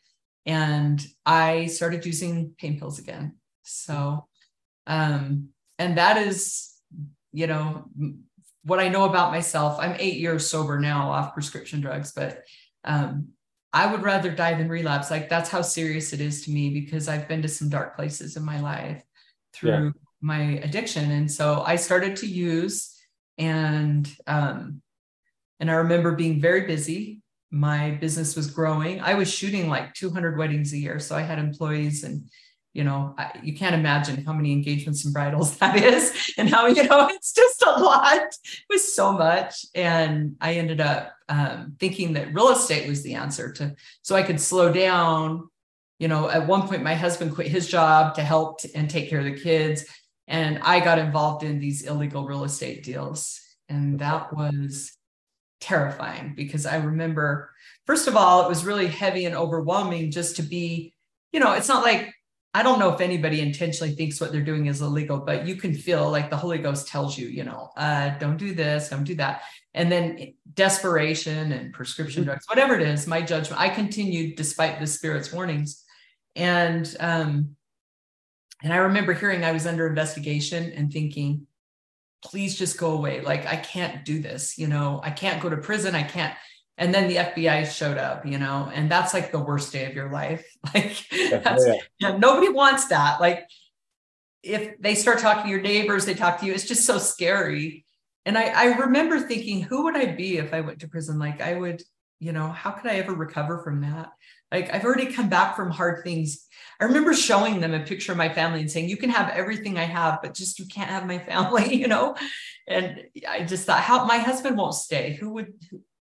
And 0.45 1.05
I 1.25 1.67
started 1.67 2.05
using 2.05 2.55
pain 2.59 2.79
pills 2.79 2.99
again. 2.99 3.37
So, 3.63 4.27
um, 4.87 5.49
and 5.79 5.99
that 5.99 6.17
is, 6.17 6.73
you 7.33 7.47
know, 7.47 7.85
what 8.65 8.81
I 8.81 8.89
know 8.89 9.05
about 9.05 9.31
myself. 9.31 9.79
I'm 9.79 9.97
eight 9.99 10.19
years 10.19 10.49
sober 10.51 10.79
now 10.79 11.11
off 11.11 11.35
prescription 11.35 11.81
drugs, 11.81 12.13
but 12.13 12.43
um, 12.85 13.29
I 13.73 13.87
would 13.87 14.03
rather 14.03 14.31
die 14.31 14.55
than 14.55 14.69
relapse. 14.69 15.11
Like 15.11 15.29
that's 15.29 15.51
how 15.51 15.63
serious 15.63 16.13
it 16.13 16.21
is 16.21 16.45
to 16.45 16.51
me 16.51 16.71
because 16.71 17.09
I've 17.09 17.29
been 17.29 17.43
to 17.43 17.49
some 17.49 17.69
dark 17.69 17.95
places 17.97 18.37
in 18.37 18.45
my 18.45 18.61
life 18.61 19.03
through 19.53 19.71
yeah. 19.71 19.91
my 20.21 20.41
addiction. 20.63 21.11
And 21.11 21.31
so 21.31 21.63
I 21.67 21.77
started 21.77 22.17
to 22.17 22.27
use 22.27 22.93
and 23.39 24.11
um, 24.27 24.81
and 25.61 25.71
I 25.71 25.75
remember 25.75 26.13
being 26.13 26.41
very 26.41 26.63
busy. 26.63 27.21
My 27.51 27.93
business 27.93 28.35
was 28.35 28.51
growing. 28.51 29.01
I 29.01 29.15
was 29.15 29.33
shooting 29.33 29.69
like 29.69 29.95
200 29.95 30.37
weddings 30.37 30.73
a 30.73 30.79
year. 30.79 30.99
So 30.99 31.15
I 31.15 31.23
had 31.23 31.39
employees 31.39 32.03
and 32.05 32.29
you 32.77 32.85
know, 32.85 33.17
you 33.43 33.55
can't 33.55 33.75
imagine 33.75 34.23
how 34.23 34.35
many 34.35 34.53
engagements 34.53 35.07
and 35.07 35.15
bridals 35.15 35.57
that 35.61 35.77
is, 35.77 36.35
and 36.37 36.51
how 36.51 36.67
you 36.67 36.85
know 36.85 37.09
it's 37.09 37.33
just 37.33 37.63
a 37.63 37.71
lot. 37.71 38.21
It 38.21 38.67
was 38.69 38.95
so 38.95 39.13
much, 39.13 39.65
and 39.75 40.37
I 40.43 40.55
ended 40.55 40.83
up 40.83 41.15
um, 41.31 41.77
thinking 41.81 42.13
that 42.13 42.35
real 42.35 42.51
estate 42.51 42.87
was 42.87 43.03
the 43.03 43.15
answer 43.15 43.51
to, 43.53 43.75
so 44.03 44.15
I 44.15 44.23
could 44.23 44.39
slow 44.39 44.71
down. 44.71 45.49
You 45.99 46.09
know, 46.09 46.29
at 46.29 46.47
one 46.47 46.69
point, 46.69 46.83
my 46.83 46.95
husband 46.95 47.35
quit 47.35 47.49
his 47.49 47.67
job 47.67 48.17
to 48.17 48.23
help 48.23 48.61
t- 48.61 48.69
and 48.75 48.91
take 48.91 49.09
care 49.09 49.21
of 49.21 49.25
the 49.25 49.41
kids, 49.41 49.87
and 50.29 50.59
I 50.59 50.81
got 50.81 50.99
involved 50.99 51.45
in 51.45 51.59
these 51.59 51.83
illegal 51.83 52.27
real 52.27 52.45
estate 52.45 52.85
deals, 52.85 53.41
and 53.71 54.01
that 54.01 54.37
was 54.37 54.93
terrifying 55.63 56.35
because 56.37 56.67
I 56.67 56.77
remember, 56.77 57.53
first 57.87 58.07
of 58.07 58.17
all, 58.17 58.45
it 58.45 58.49
was 58.51 58.67
really 58.67 58.87
heavy 58.87 59.25
and 59.25 59.35
overwhelming 59.35 60.11
just 60.11 60.37
to 60.37 60.43
be, 60.43 60.93
you 61.33 61.41
know, 61.41 61.55
it's 61.55 61.69
not 61.69 61.83
like 61.83 62.13
I 62.57 62.63
don't 62.63 62.79
know 62.79 62.91
if 62.91 63.03
anybody 63.03 63.43
intentionally 63.43 63.95
thinks 63.95 64.19
what 64.19 64.33
they're 64.33 64.41
doing 64.41 64.65
is 64.65 64.81
illegal, 64.81 65.19
but 65.19 65.47
you 65.47 65.57
can 65.57 65.75
feel 65.75 66.11
like 66.11 66.31
the 66.31 66.39
Holy 66.39 66.57
Ghost 66.57 66.89
tells 66.89 67.19
you, 67.19 67.29
you 67.29 67.45
know, 67.45 67.69
uh, 67.77 68.17
don't 68.19 68.39
do 68.39 68.55
this, 68.55 68.89
don't 68.89 69.05
do 69.05 69.15
that. 69.17 69.43
And 69.75 69.93
then 69.93 70.33
desperation 70.55 71.53
and 71.53 71.75
prescription 71.75 72.23
mm-hmm. 72.23 72.31
drugs, 72.31 72.47
whatever 72.49 72.75
it 72.75 72.81
is, 72.81 73.07
my 73.07 73.21
judgment, 73.21 73.61
I 73.61 73.69
continued 73.69 74.37
despite 74.37 74.81
the 74.81 74.87
Spirit's 74.87 75.31
warnings. 75.31 75.85
And 76.35 76.97
um, 76.99 77.57
and 78.63 78.73
I 78.73 78.77
remember 78.77 79.13
hearing 79.13 79.45
I 79.45 79.53
was 79.53 79.67
under 79.67 79.87
investigation 79.87 80.73
and 80.73 80.91
thinking, 80.91 81.47
please 82.25 82.57
just 82.57 82.79
go 82.79 82.93
away. 82.93 83.21
Like 83.21 83.45
I 83.45 83.57
can't 83.57 84.03
do 84.03 84.19
this, 84.19 84.57
you 84.57 84.67
know, 84.67 85.03
I 85.05 85.11
can't 85.11 85.43
go 85.43 85.51
to 85.51 85.59
prison. 85.59 85.95
I 85.95 86.05
can't 86.05 86.35
and 86.79 86.95
then 86.95 87.09
the 87.09 87.17
FBI 87.17 87.67
showed 87.67 87.97
up, 87.97 88.27
you 88.27 88.39
know, 88.39 88.71
and 88.73 88.91
that's 88.91 89.15
like 89.15 89.33
the 89.33 89.39
worst 89.39 89.73
day 89.73 89.87
of 89.87 89.95
your 89.95 90.11
life. 90.11 90.47
Like 90.75 91.07
yeah, 92.01 92.17
nobody 92.19 92.49
wants 92.49 92.89
that. 92.89 93.21
Like 93.21 93.49
if 94.43 94.81
they 94.81 94.95
start 94.95 95.21
talking 95.21 95.45
to 95.45 95.49
your 95.49 95.61
neighbors, 95.61 96.05
they 96.05 96.15
talk 96.15 96.41
to 96.41 96.47
you, 96.47 96.53
it's 96.53 96.67
just 96.67 96.85
so 96.85 96.99
scary. 96.99 97.85
And 98.25 98.37
I, 98.37 98.47
I 98.49 98.65
remember 98.79 99.21
thinking, 99.21 99.63
who 99.63 99.85
would 99.85 99.97
I 99.97 100.07
be 100.07 100.39
if 100.39 100.53
I 100.53 100.61
went 100.61 100.81
to 100.81 100.89
prison? 100.89 101.19
Like 101.19 101.41
I 101.41 101.55
would, 101.55 101.83
you 102.19 102.33
know, 102.33 102.49
how 102.49 102.73
could 102.73 102.91
I 102.91 102.97
ever 102.97 103.15
recover 103.15 103.59
from 103.59 103.83
that? 103.83 104.11
Like 104.51 104.73
I've 104.75 104.85
already 104.85 105.13
come 105.13 105.29
back 105.29 105.57
from 105.57 105.71
hard 105.71 106.05
things. 106.05 106.47
I 106.81 106.85
remember 106.85 107.15
showing 107.15 107.61
them 107.61 107.75
a 107.75 107.81
picture 107.81 108.13
of 108.13 108.19
my 108.19 108.29
family 108.29 108.61
and 108.61 108.71
saying, 108.71 108.89
you 108.89 108.97
can 108.97 109.11
have 109.11 109.31
everything 109.31 109.79
I 109.79 109.85
have, 109.85 110.21
but 110.23 110.35
just 110.35 110.59
you 110.59 110.67
can't 110.67 110.91
have 110.91 111.07
my 111.07 111.19
family, 111.31 111.75
you 111.75 111.89
know? 111.89 112.17
And 112.69 113.05
I 113.29 113.45
just 113.45 113.67
thought, 113.67 113.81
how 113.81 114.05
my 114.05 114.19
husband 114.19 114.57
won't 114.59 114.75
stay. 114.75 115.15
Who 115.15 115.31
would 115.35 115.55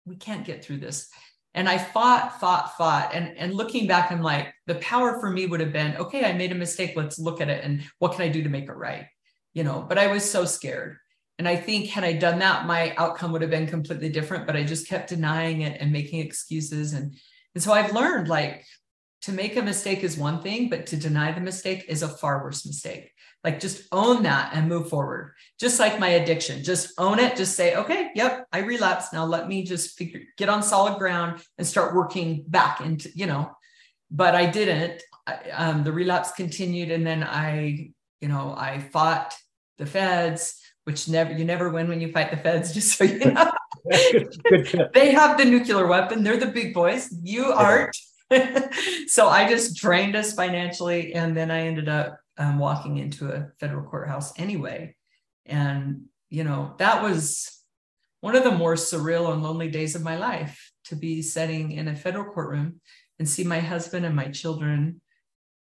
we 0.06 0.16
can't 0.16 0.44
get 0.44 0.64
through 0.64 0.78
this. 0.78 1.08
And 1.54 1.68
I 1.68 1.78
fought, 1.78 2.40
fought, 2.40 2.76
fought. 2.76 3.14
And, 3.14 3.36
and 3.38 3.54
looking 3.54 3.86
back, 3.86 4.10
I'm 4.10 4.22
like, 4.22 4.52
the 4.66 4.74
power 4.76 5.20
for 5.20 5.30
me 5.30 5.46
would 5.46 5.60
have 5.60 5.72
been, 5.72 5.96
okay, 5.96 6.24
I 6.24 6.32
made 6.32 6.50
a 6.50 6.56
mistake. 6.56 6.94
Let's 6.96 7.18
look 7.18 7.40
at 7.40 7.48
it 7.48 7.62
and 7.64 7.84
what 8.00 8.12
can 8.12 8.22
I 8.22 8.28
do 8.28 8.42
to 8.42 8.48
make 8.48 8.64
it 8.64 8.72
right? 8.72 9.06
You 9.52 9.62
know, 9.62 9.86
but 9.88 9.98
I 9.98 10.08
was 10.08 10.28
so 10.28 10.44
scared. 10.44 10.96
And 11.38 11.48
I 11.48 11.56
think 11.56 11.88
had 11.88 12.04
I 12.04 12.12
done 12.12 12.40
that, 12.40 12.66
my 12.66 12.94
outcome 12.96 13.32
would 13.32 13.42
have 13.42 13.50
been 13.50 13.66
completely 13.66 14.08
different. 14.08 14.46
But 14.46 14.56
I 14.56 14.64
just 14.64 14.88
kept 14.88 15.10
denying 15.10 15.62
it 15.62 15.80
and 15.80 15.92
making 15.92 16.20
excuses. 16.20 16.92
And, 16.92 17.14
and 17.54 17.62
so 17.62 17.72
I've 17.72 17.94
learned 17.94 18.28
like 18.28 18.64
to 19.22 19.32
make 19.32 19.56
a 19.56 19.62
mistake 19.62 20.02
is 20.02 20.18
one 20.18 20.42
thing, 20.42 20.68
but 20.68 20.86
to 20.86 20.96
deny 20.96 21.32
the 21.32 21.40
mistake 21.40 21.84
is 21.88 22.02
a 22.02 22.08
far 22.08 22.42
worse 22.42 22.66
mistake. 22.66 23.10
Like 23.44 23.60
just 23.60 23.86
own 23.92 24.22
that 24.22 24.52
and 24.54 24.70
move 24.70 24.88
forward. 24.88 25.34
Just 25.60 25.78
like 25.78 26.00
my 26.00 26.08
addiction, 26.08 26.64
just 26.64 26.94
own 26.98 27.18
it. 27.18 27.36
Just 27.36 27.54
say, 27.54 27.76
okay, 27.76 28.10
yep, 28.14 28.46
I 28.50 28.60
relapsed. 28.60 29.12
Now 29.12 29.26
let 29.26 29.46
me 29.46 29.64
just 29.64 29.98
figure, 29.98 30.22
get 30.38 30.48
on 30.48 30.62
solid 30.62 30.98
ground 30.98 31.42
and 31.58 31.66
start 31.66 31.94
working 31.94 32.44
back 32.48 32.80
into, 32.80 33.10
you 33.14 33.26
know. 33.26 33.50
But 34.10 34.34
I 34.34 34.46
didn't. 34.46 35.02
I, 35.26 35.50
um, 35.50 35.84
the 35.84 35.92
relapse 35.92 36.32
continued, 36.32 36.90
and 36.90 37.06
then 37.06 37.22
I, 37.22 37.90
you 38.20 38.28
know, 38.28 38.54
I 38.56 38.80
fought 38.80 39.34
the 39.76 39.86
feds, 39.86 40.58
which 40.84 41.08
never 41.08 41.32
you 41.32 41.44
never 41.44 41.68
win 41.68 41.88
when 41.88 42.00
you 42.00 42.12
fight 42.12 42.30
the 42.30 42.38
feds. 42.38 42.72
Just 42.74 42.96
so 42.96 43.04
you 43.04 43.30
know, 43.30 43.52
they 44.94 45.12
have 45.12 45.36
the 45.36 45.44
nuclear 45.44 45.86
weapon. 45.86 46.22
They're 46.22 46.38
the 46.38 46.46
big 46.46 46.72
boys. 46.72 47.14
You 47.22 47.46
aren't. 47.52 47.96
so 49.06 49.28
I 49.28 49.48
just 49.48 49.76
drained 49.76 50.16
us 50.16 50.32
financially, 50.34 51.12
and 51.14 51.36
then 51.36 51.50
I 51.50 51.66
ended 51.66 51.88
up 51.88 52.18
um, 52.38 52.58
walking 52.58 52.98
into 52.98 53.30
a 53.30 53.48
federal 53.60 53.88
courthouse 53.88 54.32
anyway. 54.38 54.94
And, 55.46 56.06
you 56.30 56.44
know, 56.44 56.74
that 56.78 57.02
was 57.02 57.60
one 58.20 58.36
of 58.36 58.44
the 58.44 58.50
more 58.50 58.74
surreal 58.74 59.32
and 59.32 59.42
lonely 59.42 59.70
days 59.70 59.94
of 59.94 60.02
my 60.02 60.16
life 60.16 60.72
to 60.86 60.96
be 60.96 61.22
sitting 61.22 61.72
in 61.72 61.88
a 61.88 61.96
federal 61.96 62.32
courtroom 62.32 62.80
and 63.18 63.28
see 63.28 63.44
my 63.44 63.60
husband 63.60 64.04
and 64.04 64.16
my 64.16 64.28
children 64.28 65.00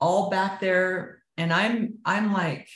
all 0.00 0.30
back 0.30 0.60
there. 0.60 1.22
And 1.36 1.52
I'm, 1.52 1.94
I'm 2.04 2.32
like, 2.32 2.68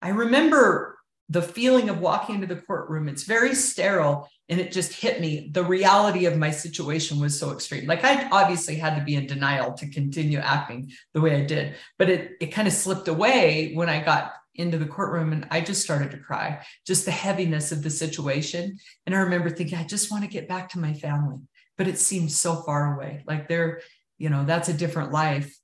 I 0.00 0.08
remember 0.08 0.91
the 1.28 1.42
feeling 1.42 1.88
of 1.88 2.00
walking 2.00 2.36
into 2.36 2.46
the 2.46 2.60
courtroom. 2.60 3.08
It's 3.08 3.24
very 3.24 3.54
sterile 3.54 4.28
and 4.48 4.60
it 4.60 4.72
just 4.72 4.92
hit 4.92 5.20
me. 5.20 5.50
The 5.52 5.64
reality 5.64 6.26
of 6.26 6.36
my 6.36 6.50
situation 6.50 7.20
was 7.20 7.38
so 7.38 7.52
extreme. 7.52 7.86
Like 7.86 8.04
i 8.04 8.28
obviously 8.30 8.76
had 8.76 8.98
to 8.98 9.04
be 9.04 9.14
in 9.14 9.26
denial 9.26 9.72
to 9.74 9.88
continue 9.88 10.38
acting 10.38 10.92
the 11.14 11.20
way 11.20 11.36
i 11.36 11.44
did 11.44 11.74
but 11.98 12.10
it 12.10 12.32
it 12.40 12.46
kind 12.46 12.68
of 12.68 12.74
slipped 12.74 13.08
away 13.08 13.72
when 13.74 13.88
i 13.88 14.02
got 14.02 14.32
into 14.54 14.76
the 14.76 14.86
courtroom 14.86 15.32
and 15.32 15.46
i 15.50 15.60
just 15.60 15.82
started 15.82 16.10
to 16.10 16.18
cry. 16.18 16.64
Just 16.86 17.04
the 17.04 17.10
heaviness 17.10 17.72
of 17.72 17.82
the 17.82 17.90
situation. 17.90 18.78
And 19.06 19.14
i 19.14 19.18
remember 19.20 19.50
thinking 19.50 19.78
i 19.78 19.84
just 19.84 20.10
want 20.10 20.24
to 20.24 20.30
get 20.30 20.48
back 20.48 20.70
to 20.70 20.78
my 20.78 20.94
family 20.94 21.38
but 21.78 21.88
it 21.88 21.98
seemed 21.98 22.30
so 22.30 22.56
far 22.62 22.94
away. 22.94 23.24
Like 23.26 23.48
they're 23.48 23.80
you 24.18 24.30
know 24.30 24.44
that's 24.44 24.68
a 24.68 24.74
different 24.74 25.12
life 25.12 25.56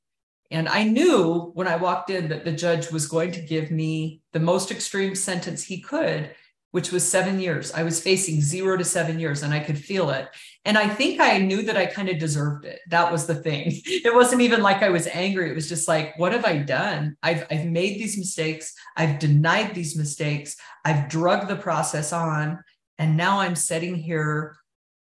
and 0.51 0.69
I 0.69 0.85
knew 0.85 1.51
when 1.55 1.69
I 1.69 1.77
walked 1.77 2.11
in 2.11 2.29
that 2.29 2.45
the 2.45 2.53
judge 2.53 2.91
was 2.91 3.07
going 3.07 3.33
to 3.33 3.41
give 3.41 3.71
me 3.71 4.23
the 4.33 4.41
most 4.41 4.71
extreme 4.71 5.15
sentence 5.15 5.63
he 5.65 5.81
could 5.81 6.35
which 6.71 6.93
was 6.93 7.09
seven 7.09 7.41
years. 7.41 7.73
I 7.73 7.83
was 7.83 8.01
facing 8.03 8.41
zero 8.41 8.77
to 8.77 8.85
seven 8.85 9.19
years 9.19 9.43
and 9.43 9.55
I 9.55 9.61
could 9.61 9.79
feel 9.79 10.11
it. 10.11 10.29
And 10.67 10.77
I 10.77 10.87
think 10.87 11.19
I 11.19 11.39
knew 11.39 11.63
that 11.63 11.79
I 11.79 11.87
kind 11.87 12.11
of 12.11 12.19
deserved 12.19 12.67
it. 12.67 12.81
That 12.89 13.11
was 13.11 13.27
the 13.27 13.35
thing. 13.35 13.73
It 14.09 14.15
wasn't 14.15 14.43
even 14.43 14.63
like 14.63 14.83
I 14.83 14.91
was 14.91 15.07
angry. 15.09 15.51
It 15.51 15.55
was 15.55 15.69
just 15.69 15.89
like, 15.89 16.19
what 16.19 16.33
have 16.33 16.45
I 16.45 16.59
done? 16.59 17.17
I've, 17.23 17.47
I've 17.51 17.67
made 17.67 17.99
these 17.99 18.17
mistakes. 18.17 18.75
I've 18.97 19.19
denied 19.19 19.75
these 19.75 19.97
mistakes. 19.97 20.57
I've 20.85 21.09
drugged 21.09 21.49
the 21.49 21.57
process 21.57 22.13
on. 22.13 22.63
And 22.99 23.17
now 23.17 23.41
I'm 23.41 23.57
sitting 23.57 23.95
here 23.95 24.57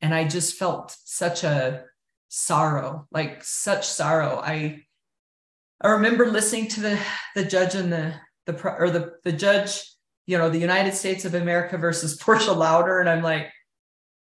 and 0.01 0.15
I 0.15 0.27
just 0.27 0.57
felt 0.57 0.97
such 1.05 1.45
a 1.45 1.85
sorrow, 2.29 3.07
like 3.13 3.43
such 3.45 3.87
sorrow. 3.87 4.41
I, 4.45 4.85
I 5.83 5.89
remember 5.91 6.31
listening 6.31 6.69
to 6.69 6.81
the, 6.81 6.99
the 7.35 7.45
judge 7.45 7.75
and 7.75 7.93
the, 7.93 8.15
the, 8.47 8.69
or 8.79 8.89
the, 8.89 9.15
the 9.25 9.33
judge 9.33 9.83
you 10.27 10.39
know, 10.39 10.49
the 10.49 10.59
United 10.59 10.95
States 10.95 11.25
of 11.25 11.35
America 11.35 11.77
versus 11.77 12.17
Portia 12.17 12.53
Louder. 12.53 13.01
And 13.01 13.09
I'm 13.09 13.23
like, 13.23 13.53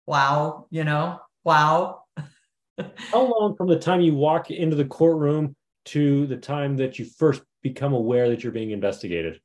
wow, 0.06 0.68
you 0.70 0.84
know, 0.84 1.20
wow. 1.44 2.04
How 2.78 3.22
long 3.22 3.56
from 3.56 3.68
the 3.68 3.80
time 3.80 4.02
you 4.02 4.16
walk 4.16 4.52
into 4.52 4.76
the 4.76 4.86
courtroom 4.86 5.56
to 5.86 6.28
the 6.28 6.38
time 6.38 6.78
that 6.78 7.00
you 7.00 7.06
first 7.06 7.42
become 7.62 7.94
aware 7.94 8.30
that 8.30 8.44
you're 8.44 8.52
being 8.52 8.72
investigated? 8.72 9.40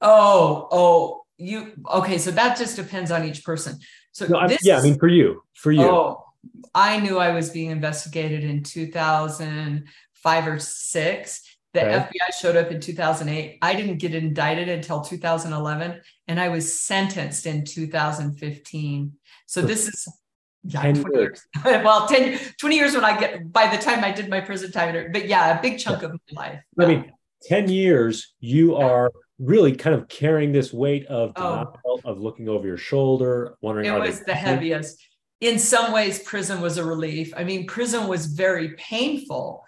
Oh, 0.00 0.68
oh, 0.70 1.22
you 1.38 1.72
okay. 1.92 2.18
So 2.18 2.30
that 2.30 2.56
just 2.56 2.76
depends 2.76 3.10
on 3.10 3.24
each 3.24 3.44
person. 3.44 3.78
So 4.12 4.26
no, 4.26 4.46
this, 4.46 4.64
yeah, 4.64 4.78
I 4.78 4.82
mean 4.82 4.98
for 4.98 5.08
you, 5.08 5.42
for 5.54 5.72
you. 5.72 5.82
Oh, 5.82 6.24
I 6.74 7.00
knew 7.00 7.18
I 7.18 7.32
was 7.32 7.50
being 7.50 7.70
investigated 7.70 8.44
in 8.44 8.62
2005 10.26 10.46
or 10.48 10.58
six. 10.58 11.42
The. 11.72 11.80
FBI 11.80 12.32
showed 12.40 12.56
up 12.56 12.70
in 12.70 12.80
2008. 12.80 13.58
I 13.60 13.74
didn't 13.74 13.98
get 13.98 14.14
indicted 14.14 14.70
until 14.70 15.02
2011, 15.02 16.00
and 16.26 16.40
I 16.40 16.48
was 16.48 16.80
sentenced 16.80 17.44
in 17.44 17.66
2015. 17.66 19.12
So 19.44 19.60
this 19.60 19.86
is 19.86 20.08
yeah, 20.64 20.80
10 20.80 21.02
20 21.02 21.18
years. 21.18 21.46
years. 21.54 21.84
well, 21.84 22.08
10, 22.08 22.38
20 22.58 22.76
years 22.76 22.94
when 22.94 23.04
I 23.04 23.20
get 23.20 23.52
by 23.52 23.68
the 23.68 23.80
time 23.80 24.02
I 24.02 24.10
did 24.10 24.30
my 24.30 24.40
prison 24.40 24.72
time. 24.72 25.12
But 25.12 25.28
yeah, 25.28 25.58
a 25.58 25.60
big 25.60 25.78
chunk 25.78 26.00
yeah. 26.00 26.08
of 26.08 26.20
my 26.32 26.42
life. 26.42 26.60
I 26.80 26.86
mean, 26.86 27.12
10 27.42 27.68
years, 27.68 28.34
you 28.40 28.76
are 28.76 29.12
really 29.38 29.76
kind 29.76 29.94
of 29.94 30.08
carrying 30.08 30.52
this 30.52 30.72
weight 30.72 31.04
of 31.06 31.34
denial, 31.34 31.78
oh. 31.84 32.00
of 32.04 32.20
looking 32.20 32.48
over 32.48 32.66
your 32.66 32.78
shoulder, 32.78 33.58
wondering. 33.60 33.86
It 33.86 33.98
was 33.98 34.22
the 34.22 34.34
heaviest. 34.34 34.98
in 35.42 35.58
some 35.58 35.92
ways, 35.92 36.22
prison 36.22 36.62
was 36.62 36.78
a 36.78 36.84
relief. 36.84 37.34
I 37.36 37.44
mean, 37.44 37.66
prison 37.66 38.08
was 38.08 38.24
very 38.24 38.70
painful, 38.76 39.62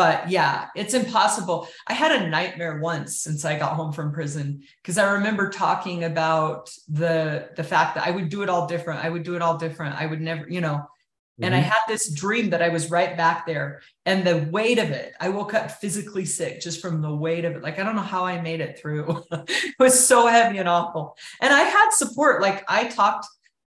but 0.00 0.30
yeah, 0.30 0.68
it's 0.74 0.94
impossible. 0.94 1.68
I 1.86 1.92
had 1.92 2.10
a 2.10 2.26
nightmare 2.26 2.80
once 2.80 3.20
since 3.20 3.44
I 3.44 3.58
got 3.58 3.74
home 3.74 3.92
from 3.92 4.14
prison 4.14 4.62
because 4.80 4.96
I 4.96 5.12
remember 5.12 5.50
talking 5.50 6.04
about 6.04 6.70
the 6.88 7.50
the 7.54 7.62
fact 7.62 7.96
that 7.96 8.06
I 8.06 8.10
would 8.10 8.30
do 8.30 8.40
it 8.40 8.48
all 8.48 8.66
different. 8.66 9.04
I 9.04 9.10
would 9.10 9.24
do 9.24 9.36
it 9.36 9.42
all 9.42 9.58
different. 9.58 10.00
I 10.00 10.06
would 10.06 10.22
never, 10.22 10.48
you 10.48 10.62
know. 10.62 10.76
Mm-hmm. 10.76 11.44
And 11.44 11.54
I 11.54 11.58
mm-hmm. 11.58 11.68
had 11.68 11.80
this 11.86 12.14
dream 12.14 12.48
that 12.48 12.62
I 12.62 12.70
was 12.70 12.90
right 12.90 13.14
back 13.14 13.46
there, 13.46 13.82
and 14.06 14.26
the 14.26 14.48
weight 14.50 14.78
of 14.78 14.88
it, 14.88 15.12
I 15.20 15.28
woke 15.28 15.52
up 15.52 15.70
physically 15.70 16.24
sick 16.24 16.62
just 16.62 16.80
from 16.80 17.02
the 17.02 17.14
weight 17.14 17.44
of 17.44 17.56
it. 17.56 17.62
Like 17.62 17.78
I 17.78 17.82
don't 17.82 17.94
know 17.94 18.00
how 18.00 18.24
I 18.24 18.40
made 18.40 18.62
it 18.62 18.78
through. 18.78 19.22
it 19.32 19.74
was 19.78 20.02
so 20.02 20.28
heavy 20.28 20.56
and 20.56 20.68
awful. 20.68 21.14
And 21.42 21.52
I 21.52 21.60
had 21.60 21.90
support. 21.90 22.40
Like 22.40 22.64
I 22.70 22.84
talked 22.84 23.26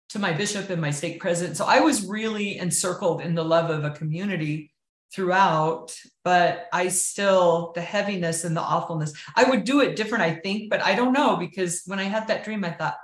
to 0.09 0.19
my 0.19 0.33
bishop 0.33 0.71
and 0.71 0.81
my 0.81 0.91
stake 0.91 1.21
president. 1.21 1.57
So 1.57 1.67
I 1.67 1.79
was 1.79 2.05
really 2.05 2.59
encircled 2.59 3.21
in 3.21 3.37
the 3.37 3.45
love 3.45 3.71
of 3.71 3.85
a 3.85 3.91
community 3.91 4.73
throughout, 5.17 5.97
but 6.25 6.69
I 6.73 6.89
still, 6.89 7.73
the 7.75 7.81
heaviness 7.81 8.45
and 8.45 8.55
the 8.55 8.61
awfulness, 8.61 9.15
I 9.35 9.45
would 9.45 9.65
do 9.65 9.81
it 9.81 9.97
different, 9.97 10.23
I 10.23 10.35
think, 10.35 10.69
but 10.71 10.83
I 10.83 10.95
don't 10.95 11.15
know 11.15 11.37
because 11.39 11.83
when 11.87 11.99
I 11.99 12.05
had 12.05 12.29
that 12.29 12.45
dream, 12.45 12.65
I 12.65 12.71
thought, 12.71 12.99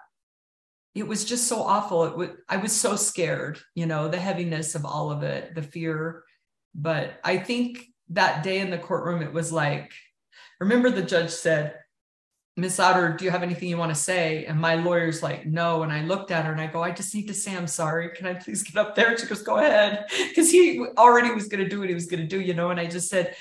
it 0.94 1.08
was 1.08 1.24
just 1.24 1.48
so 1.48 1.62
awful. 1.62 2.04
It 2.04 2.16
would, 2.18 2.36
I 2.50 2.58
was 2.58 2.70
so 2.70 2.96
scared, 2.96 3.58
you 3.74 3.86
know, 3.86 4.08
the 4.08 4.20
heaviness 4.20 4.74
of 4.74 4.84
all 4.84 5.10
of 5.10 5.22
it, 5.22 5.54
the 5.54 5.62
fear. 5.62 6.22
But 6.74 7.14
I 7.24 7.38
think 7.38 7.86
that 8.10 8.42
day 8.42 8.58
in 8.60 8.70
the 8.70 8.76
courtroom, 8.76 9.22
it 9.22 9.32
was 9.32 9.50
like, 9.50 9.90
remember 10.60 10.90
the 10.90 11.02
judge 11.02 11.30
said, 11.30 11.76
Miss 12.56 12.78
Louder, 12.78 13.16
do 13.16 13.24
you 13.24 13.30
have 13.30 13.42
anything 13.42 13.70
you 13.70 13.78
want 13.78 13.94
to 13.94 14.00
say? 14.00 14.44
And 14.44 14.60
my 14.60 14.74
lawyer's 14.74 15.22
like, 15.22 15.46
no. 15.46 15.84
And 15.84 15.92
I 15.92 16.02
looked 16.04 16.30
at 16.30 16.44
her 16.44 16.52
and 16.52 16.60
I 16.60 16.66
go, 16.66 16.82
I 16.82 16.90
just 16.90 17.14
need 17.14 17.28
to 17.28 17.34
say, 17.34 17.56
I'm 17.56 17.66
sorry. 17.66 18.10
Can 18.10 18.26
I 18.26 18.34
please 18.34 18.62
get 18.62 18.76
up 18.76 18.94
there? 18.94 19.16
She 19.16 19.26
goes, 19.26 19.42
go 19.42 19.56
ahead. 19.56 20.04
Because 20.28 20.50
he 20.50 20.84
already 20.98 21.32
was 21.32 21.48
going 21.48 21.64
to 21.64 21.68
do 21.68 21.80
what 21.80 21.88
he 21.88 21.94
was 21.94 22.06
going 22.06 22.20
to 22.20 22.26
do, 22.26 22.40
you 22.40 22.52
know? 22.52 22.68
And 22.68 22.78
I 22.78 22.86
just 22.86 23.08
said, 23.08 23.34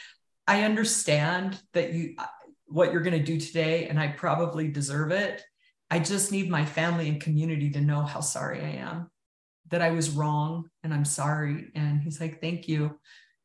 I 0.48 0.64
understand 0.64 1.60
that 1.74 1.92
you, 1.92 2.16
uh, 2.18 2.26
what 2.68 2.94
you're 2.94 3.02
going 3.02 3.18
to 3.18 3.24
do 3.24 3.38
today, 3.38 3.88
and 3.88 4.00
I 4.00 4.08
probably 4.08 4.70
deserve 4.70 5.12
it. 5.12 5.44
I 5.90 6.00
just 6.00 6.32
need 6.32 6.50
my 6.50 6.64
family 6.64 7.10
and 7.10 7.20
community 7.20 7.70
to 7.72 7.82
know 7.82 8.04
how 8.04 8.22
sorry 8.22 8.62
I 8.62 8.70
am, 8.78 9.12
that 9.72 9.82
I 9.82 9.92
was 9.92 10.10
wrong 10.12 10.70
and 10.84 10.94
I'm 10.94 11.04
sorry. 11.04 11.70
And 11.76 12.02
he's 12.02 12.22
like, 12.22 12.40
thank 12.40 12.70
you. 12.70 12.98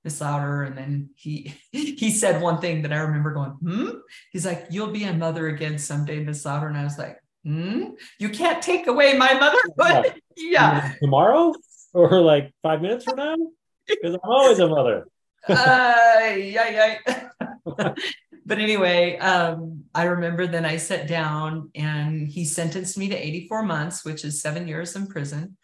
Miss 0.07 0.21
Louder. 0.21 0.63
And 0.63 0.79
then 0.79 1.11
he 1.17 1.53
he 1.73 2.11
said 2.11 2.41
one 2.41 2.61
thing 2.61 2.83
that 2.83 2.93
I 2.93 2.99
remember 2.99 3.35
going, 3.35 3.51
hmm? 3.51 3.91
He's 4.31 4.47
like, 4.47 4.69
You'll 4.71 4.93
be 4.93 5.05
a 5.05 5.13
mother 5.13 5.49
again 5.49 5.79
someday, 5.79 6.21
Miss 6.21 6.45
Louder. 6.45 6.69
And 6.69 6.79
I 6.79 6.85
was 6.85 6.97
like, 6.97 7.19
hmm? 7.45 7.91
You 8.21 8.29
can't 8.29 8.63
take 8.63 8.87
away 8.87 9.19
my 9.19 9.35
motherhood. 9.35 10.15
yeah. 10.37 10.95
Tomorrow 11.03 11.55
or 11.93 12.21
like 12.21 12.55
five 12.63 12.81
minutes 12.81 13.05
from 13.05 13.17
now? 13.17 13.37
Because 13.87 14.15
I'm 14.15 14.31
always 14.31 14.61
a 14.61 14.69
mother. 14.69 15.09
uh, 15.49 16.35
yeah, 16.37 16.99
yeah. 17.07 17.95
but 18.47 18.59
anyway, 18.59 19.19
um, 19.19 19.85
I 19.93 20.05
remember 20.05 20.47
then 20.47 20.65
I 20.65 20.77
sat 20.77 21.09
down 21.09 21.71
and 21.75 22.29
he 22.29 22.45
sentenced 22.45 22.97
me 22.97 23.09
to 23.09 23.17
84 23.17 23.63
months, 23.65 24.05
which 24.05 24.25
is 24.25 24.41
seven 24.41 24.69
years 24.69 24.95
in 24.95 25.07
prison. 25.07 25.57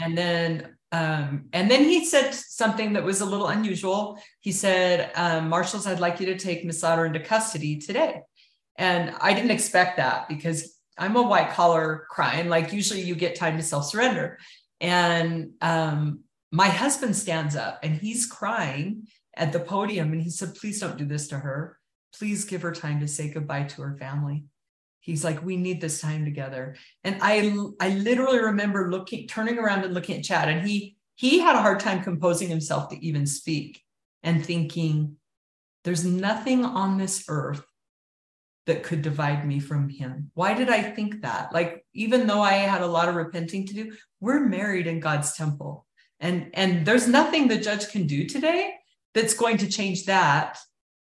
And 0.00 0.16
then 0.16 0.76
um, 0.94 1.46
and 1.52 1.68
then 1.68 1.82
he 1.82 2.04
said 2.04 2.32
something 2.32 2.92
that 2.92 3.02
was 3.02 3.20
a 3.20 3.24
little 3.24 3.48
unusual. 3.48 4.16
He 4.40 4.52
said, 4.52 5.10
um, 5.16 5.48
Marshals, 5.48 5.88
I'd 5.88 5.98
like 5.98 6.20
you 6.20 6.26
to 6.26 6.38
take 6.38 6.64
Miss 6.64 6.84
Louder 6.84 7.06
into 7.06 7.18
custody 7.18 7.78
today. 7.78 8.20
And 8.78 9.12
I 9.20 9.34
didn't 9.34 9.50
expect 9.50 9.96
that 9.96 10.28
because 10.28 10.78
I'm 10.96 11.16
a 11.16 11.22
white 11.22 11.50
collar 11.50 12.06
crime. 12.10 12.48
Like 12.48 12.72
usually 12.72 13.00
you 13.00 13.16
get 13.16 13.34
time 13.34 13.56
to 13.56 13.62
self 13.62 13.86
surrender. 13.86 14.38
And 14.80 15.54
um, 15.60 16.20
my 16.52 16.68
husband 16.68 17.16
stands 17.16 17.56
up 17.56 17.80
and 17.82 17.96
he's 17.96 18.26
crying 18.26 19.08
at 19.36 19.52
the 19.52 19.58
podium 19.58 20.12
and 20.12 20.22
he 20.22 20.30
said, 20.30 20.54
Please 20.54 20.78
don't 20.78 20.96
do 20.96 21.06
this 21.06 21.26
to 21.28 21.38
her. 21.38 21.76
Please 22.16 22.44
give 22.44 22.62
her 22.62 22.70
time 22.70 23.00
to 23.00 23.08
say 23.08 23.30
goodbye 23.30 23.64
to 23.64 23.82
her 23.82 23.96
family 23.98 24.44
he's 25.04 25.22
like 25.22 25.44
we 25.44 25.56
need 25.56 25.80
this 25.80 26.00
time 26.00 26.24
together. 26.24 26.76
And 27.04 27.18
i 27.20 27.54
i 27.80 27.90
literally 27.90 28.40
remember 28.40 28.90
looking 28.90 29.28
turning 29.28 29.58
around 29.58 29.84
and 29.84 29.94
looking 29.94 30.16
at 30.18 30.24
chad 30.24 30.48
and 30.48 30.66
he 30.66 30.96
he 31.14 31.38
had 31.38 31.54
a 31.54 31.62
hard 31.62 31.78
time 31.78 32.02
composing 32.02 32.48
himself 32.48 32.88
to 32.88 33.06
even 33.06 33.26
speak 33.26 33.82
and 34.22 34.44
thinking 34.44 35.16
there's 35.84 36.04
nothing 36.04 36.64
on 36.64 36.96
this 36.96 37.26
earth 37.28 37.62
that 38.66 38.82
could 38.82 39.02
divide 39.02 39.46
me 39.46 39.60
from 39.60 39.90
him. 39.90 40.30
Why 40.32 40.54
did 40.54 40.70
i 40.70 40.82
think 40.82 41.20
that? 41.22 41.52
Like 41.52 41.84
even 41.92 42.26
though 42.26 42.40
i 42.40 42.54
had 42.54 42.82
a 42.82 42.94
lot 42.96 43.08
of 43.08 43.14
repenting 43.14 43.66
to 43.66 43.74
do 43.74 43.92
we're 44.20 44.40
married 44.40 44.86
in 44.86 45.00
god's 45.00 45.36
temple. 45.36 45.86
And 46.18 46.50
and 46.54 46.86
there's 46.86 47.06
nothing 47.06 47.46
the 47.46 47.58
judge 47.58 47.90
can 47.90 48.06
do 48.06 48.26
today 48.26 48.74
that's 49.12 49.34
going 49.34 49.58
to 49.58 49.68
change 49.68 50.06
that 50.06 50.58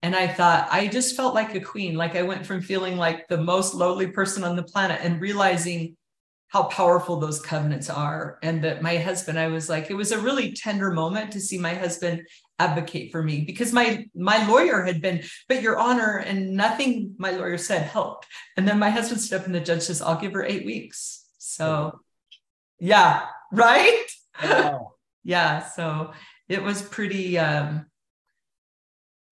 and 0.04 0.16
I 0.16 0.28
thought, 0.28 0.68
I 0.72 0.88
just 0.88 1.16
felt 1.16 1.36
like 1.36 1.54
a 1.54 1.60
queen. 1.60 1.96
Like 1.96 2.16
I 2.16 2.24
went 2.24 2.46
from 2.46 2.62
feeling 2.62 2.98
like 2.98 3.28
the 3.28 3.38
most 3.38 3.76
lowly 3.76 4.08
person 4.08 4.44
on 4.44 4.56
the 4.56 4.64
planet 4.64 5.00
and 5.04 5.22
realizing 5.22 5.96
how 6.48 6.64
powerful 6.64 7.18
those 7.18 7.42
covenants 7.42 7.90
are. 7.90 8.40
And 8.42 8.64
that 8.64 8.82
my 8.82 8.98
husband, 8.98 9.40
I 9.40 9.48
was 9.48 9.70
like, 9.70 9.90
it 9.90 9.94
was 9.94 10.12
a 10.12 10.20
really 10.20 10.54
tender 10.54 10.92
moment 10.92 11.32
to 11.32 11.40
see 11.40 11.58
my 11.58 11.74
husband 11.74 12.24
advocate 12.60 13.12
for 13.12 13.24
me 13.24 13.42
because 13.42 13.72
my 13.72 14.06
my 14.16 14.46
lawyer 14.48 14.84
had 14.84 15.02
been, 15.02 15.24
but 15.48 15.62
your 15.62 15.80
honor, 15.80 16.18
and 16.18 16.52
nothing 16.52 17.16
my 17.18 17.32
lawyer 17.32 17.58
said 17.58 17.84
helped. 17.84 18.28
And 18.58 18.68
then 18.68 18.80
my 18.80 18.90
husband 18.90 19.22
stood 19.22 19.42
up 19.42 19.46
and 19.46 19.56
the 19.56 19.62
judge 19.62 19.84
says, 19.84 20.02
I'll 20.02 20.20
give 20.20 20.34
her 20.34 20.44
eight 20.44 20.66
weeks. 20.66 21.26
So 21.38 22.02
yeah, 22.80 23.28
right? 23.52 24.06
Wow. 24.44 24.94
yeah. 25.24 25.64
So 25.64 26.12
it 26.50 26.64
was 26.64 26.82
pretty 26.82 27.38
um 27.38 27.86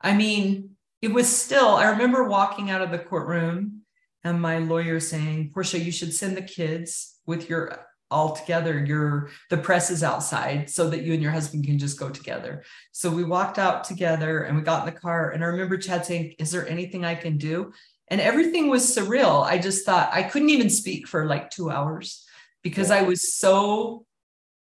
I 0.01 0.15
mean, 0.15 0.77
it 1.03 1.13
was 1.13 1.29
still, 1.29 1.69
I 1.69 1.91
remember 1.91 2.25
walking 2.25 2.71
out 2.71 2.83
of 2.83 2.91
the 2.91 2.99
courtroom 2.99 3.83
and 4.25 4.41
my 4.41 4.59
lawyer 4.59 5.01
saying, 5.01 5.51
Portia, 5.53 5.79
you 5.79 5.93
should 5.93 6.13
send 6.13 6.37
the 6.37 6.43
kids 6.43 7.17
with 7.27 7.49
your 7.49 7.87
all 8.11 8.35
together. 8.35 8.83
Your 8.85 9.29
the 9.51 9.59
press 9.59 9.91
is 9.91 10.03
outside 10.03 10.71
so 10.71 10.89
that 10.91 11.03
you 11.03 11.13
and 11.13 11.23
your 11.23 11.33
husband 11.33 11.65
can 11.65 11.79
just 11.79 11.99
go 11.99 12.09
together. 12.09 12.65
So 12.93 13.11
we 13.11 13.25
walked 13.25 13.59
out 13.59 13.85
together 13.85 14.43
and 14.43 14.57
we 14.57 14.63
got 14.63 14.87
in 14.87 14.95
the 14.95 15.01
car. 15.01 15.31
And 15.31 15.45
I 15.45 15.49
remember 15.49 15.77
Chad 15.77 16.07
saying, 16.07 16.35
Is 16.39 16.51
there 16.51 16.69
anything 16.69 17.05
I 17.05 17.15
can 17.15 17.37
do? 17.37 17.73
And 18.09 18.21
everything 18.21 18.69
was 18.69 18.97
surreal. 18.97 19.45
I 19.45 19.59
just 19.59 19.85
thought 19.85 20.11
I 20.13 20.23
couldn't 20.23 20.51
even 20.51 20.71
speak 20.71 21.07
for 21.07 21.27
like 21.27 21.51
two 21.51 21.71
hours 21.71 22.25
because 22.63 22.89
yeah. 22.89 22.97
I 22.97 23.03
was 23.03 23.35
so 23.35 24.07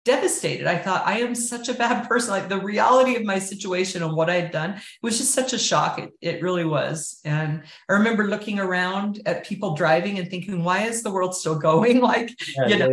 devastated. 0.09 0.67
I 0.67 0.79
thought, 0.79 1.07
I 1.07 1.21
am 1.21 1.35
such 1.35 1.69
a 1.69 1.75
bad 1.75 2.09
person. 2.09 2.31
Like 2.31 2.49
the 2.49 2.59
reality 2.59 3.15
of 3.15 3.25
my 3.25 3.39
situation 3.39 4.03
and 4.03 4.17
what 4.17 4.31
I'd 4.31 4.51
done 4.51 4.81
was 5.03 5.19
just 5.19 5.35
such 5.35 5.53
a 5.53 5.59
shock. 5.59 5.99
It, 5.99 6.13
it 6.23 6.43
really 6.43 6.65
was. 6.65 7.21
And 7.27 7.63
I 7.89 7.93
remember 7.93 8.27
looking 8.27 8.59
around 8.59 9.21
at 9.27 9.45
people 9.45 9.75
driving 9.75 10.19
and 10.19 10.31
thinking, 10.31 10.65
why 10.65 10.85
is 10.85 11.03
the 11.03 11.11
world 11.11 11.35
still 11.37 11.59
going? 11.71 12.01
Like, 12.01 12.31
yeah, 12.57 12.67
you 12.67 12.79
know, 12.79 12.91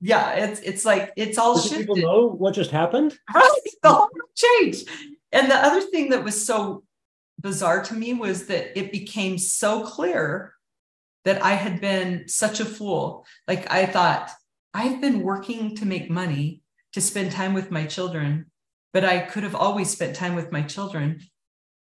yeah, 0.00 0.36
yeah. 0.36 0.44
it's 0.44 0.60
it's 0.60 0.84
like 0.84 1.12
it's 1.16 1.38
all 1.38 1.58
shifted. 1.58 1.86
People 1.86 1.96
know 1.96 2.28
what 2.28 2.54
just 2.54 2.72
happened. 2.72 3.16
Right. 3.34 3.50
The 3.82 3.92
whole 3.92 4.08
changed. 4.34 4.88
And 5.30 5.48
the 5.48 5.56
other 5.56 5.80
thing 5.80 6.10
that 6.10 6.24
was 6.24 6.44
so 6.44 6.82
bizarre 7.38 7.84
to 7.84 7.94
me 7.94 8.14
was 8.14 8.46
that 8.46 8.76
it 8.76 8.90
became 8.90 9.38
so 9.38 9.84
clear 9.84 10.54
that 11.24 11.44
I 11.44 11.52
had 11.52 11.80
been 11.80 12.26
such 12.26 12.58
a 12.58 12.64
fool. 12.64 13.26
Like 13.46 13.70
I 13.70 13.86
thought, 13.86 14.30
I've 14.74 15.00
been 15.00 15.22
working 15.22 15.76
to 15.76 15.86
make 15.86 16.10
money 16.10 16.62
to 16.92 17.00
spend 17.00 17.32
time 17.32 17.54
with 17.54 17.70
my 17.70 17.86
children, 17.86 18.46
but 18.92 19.04
I 19.04 19.20
could 19.20 19.42
have 19.42 19.54
always 19.54 19.90
spent 19.90 20.16
time 20.16 20.34
with 20.34 20.52
my 20.52 20.62
children 20.62 21.20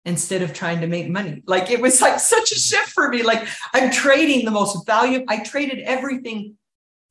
instead 0.04 0.42
of 0.42 0.52
trying 0.52 0.80
to 0.80 0.86
make 0.86 1.08
money. 1.08 1.42
Like 1.46 1.70
it 1.70 1.80
was 1.80 2.00
like 2.00 2.20
such 2.20 2.52
a 2.52 2.54
shift 2.54 2.90
for 2.90 3.08
me. 3.08 3.22
Like 3.22 3.46
I'm 3.74 3.90
trading 3.90 4.44
the 4.44 4.50
most 4.50 4.86
valuable, 4.86 5.26
I 5.28 5.40
traded 5.40 5.80
everything 5.80 6.56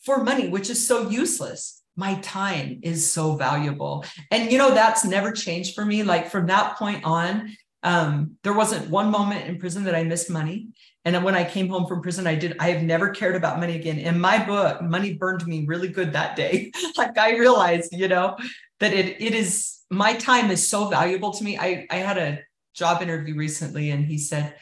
for 0.03 0.23
money, 0.23 0.47
which 0.47 0.69
is 0.69 0.87
so 0.87 1.09
useless. 1.09 1.81
My 1.97 2.15
time 2.15 2.79
is 2.83 3.11
so 3.11 3.35
valuable. 3.35 4.05
And 4.31 4.51
you 4.51 4.57
know, 4.57 4.73
that's 4.73 5.05
never 5.05 5.31
changed 5.31 5.75
for 5.75 5.85
me. 5.85 6.03
Like 6.03 6.29
from 6.29 6.47
that 6.47 6.77
point 6.77 7.03
on, 7.05 7.55
um, 7.83 8.37
there 8.43 8.53
wasn't 8.53 8.89
one 8.89 9.11
moment 9.11 9.47
in 9.47 9.59
prison 9.59 9.83
that 9.83 9.95
I 9.95 10.03
missed 10.03 10.29
money. 10.29 10.69
And 11.05 11.23
when 11.23 11.35
I 11.35 11.43
came 11.43 11.69
home 11.69 11.85
from 11.85 12.01
prison, 12.01 12.25
I 12.25 12.33
did, 12.33 12.57
I 12.59 12.71
have 12.71 12.81
never 12.81 13.09
cared 13.11 13.35
about 13.35 13.59
money 13.59 13.75
again. 13.75 13.99
In 13.99 14.19
my 14.19 14.43
book, 14.43 14.81
money 14.81 15.13
burned 15.13 15.45
me 15.45 15.65
really 15.67 15.87
good 15.87 16.13
that 16.13 16.35
day. 16.35 16.71
like 16.97 17.17
I 17.17 17.37
realized, 17.37 17.93
you 17.93 18.07
know, 18.07 18.35
that 18.79 18.91
it 18.91 19.21
it 19.21 19.33
is 19.33 19.79
my 19.89 20.15
time 20.15 20.51
is 20.51 20.67
so 20.67 20.89
valuable 20.89 21.31
to 21.31 21.43
me. 21.43 21.57
I, 21.57 21.85
I 21.91 21.97
had 21.97 22.17
a 22.17 22.39
job 22.73 23.01
interview 23.01 23.35
recently 23.35 23.91
and 23.91 24.03
he 24.03 24.17
said, 24.17 24.55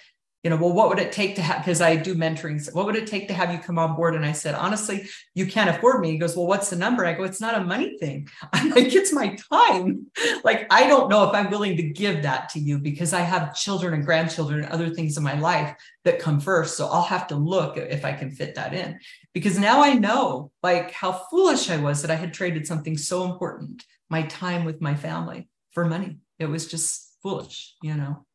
you 0.43 0.49
know, 0.49 0.57
well, 0.57 0.73
what 0.73 0.89
would 0.89 0.99
it 0.99 1.13
take 1.13 1.35
to 1.35 1.41
have, 1.41 1.59
because 1.59 1.79
I 1.79 1.95
do 1.95 2.15
mentoring, 2.15 2.61
so 2.61 2.73
what 2.73 2.85
would 2.85 2.97
it 2.97 3.07
take 3.07 3.29
to 3.29 3.33
have 3.33 3.53
you 3.53 3.59
come 3.59 3.79
on 3.79 3.95
board? 3.95 4.13
And 4.13 4.25
I 4.25 4.33
said, 4.33 4.55
honestly, 4.55 5.07
you 5.33 5.45
can't 5.45 5.69
afford 5.69 6.01
me. 6.01 6.11
He 6.11 6.17
goes, 6.17 6.35
well, 6.35 6.47
what's 6.47 6.69
the 6.69 6.75
number? 6.75 7.05
I 7.05 7.13
go, 7.13 7.23
it's 7.23 7.39
not 7.39 7.59
a 7.59 7.63
money 7.63 7.97
thing. 7.97 8.27
I'm 8.53 8.69
like, 8.71 8.93
it's 8.93 9.13
my 9.13 9.37
time. 9.51 10.07
Like, 10.43 10.67
I 10.69 10.87
don't 10.87 11.09
know 11.09 11.23
if 11.23 11.33
I'm 11.33 11.49
willing 11.49 11.77
to 11.77 11.83
give 11.83 12.23
that 12.23 12.49
to 12.49 12.59
you 12.59 12.77
because 12.77 13.13
I 13.13 13.21
have 13.21 13.55
children 13.55 13.93
and 13.93 14.05
grandchildren 14.05 14.63
and 14.63 14.73
other 14.73 14.89
things 14.89 15.15
in 15.15 15.23
my 15.23 15.39
life 15.39 15.73
that 16.03 16.19
come 16.19 16.39
first. 16.39 16.77
So 16.77 16.87
I'll 16.87 17.03
have 17.03 17.27
to 17.27 17.35
look 17.35 17.77
if 17.77 18.05
I 18.05 18.13
can 18.13 18.31
fit 18.31 18.55
that 18.55 18.73
in 18.73 18.99
because 19.33 19.57
now 19.57 19.81
I 19.81 19.93
know 19.93 20.51
like 20.61 20.91
how 20.91 21.11
foolish 21.11 21.69
I 21.69 21.77
was 21.77 22.01
that 22.01 22.11
I 22.11 22.15
had 22.15 22.33
traded 22.33 22.67
something 22.67 22.97
so 22.97 23.23
important, 23.23 23.83
my 24.09 24.23
time 24.23 24.65
with 24.65 24.81
my 24.81 24.95
family 24.95 25.49
for 25.71 25.85
money. 25.85 26.17
It 26.39 26.45
was 26.45 26.67
just 26.67 27.17
foolish, 27.23 27.75
you 27.81 27.95
know? 27.95 28.25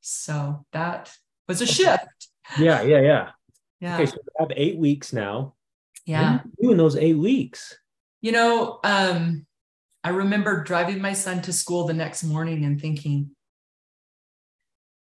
So 0.00 0.64
that 0.72 1.12
was 1.48 1.60
a 1.60 1.66
shift. 1.66 2.28
Yeah, 2.58 2.82
yeah, 2.82 3.00
yeah. 3.00 3.30
Yeah. 3.80 3.94
Okay, 3.96 4.06
so 4.06 4.16
we 4.16 4.30
have 4.38 4.52
eight 4.56 4.78
weeks 4.78 5.12
now. 5.12 5.54
Yeah. 6.06 6.40
What 6.56 6.70
in 6.70 6.78
those 6.78 6.96
eight 6.96 7.18
weeks? 7.18 7.76
You 8.20 8.32
know, 8.32 8.80
um, 8.84 9.46
I 10.02 10.10
remember 10.10 10.62
driving 10.62 11.02
my 11.02 11.12
son 11.12 11.42
to 11.42 11.52
school 11.52 11.86
the 11.86 11.92
next 11.92 12.22
morning 12.22 12.64
and 12.64 12.80
thinking, 12.80 13.30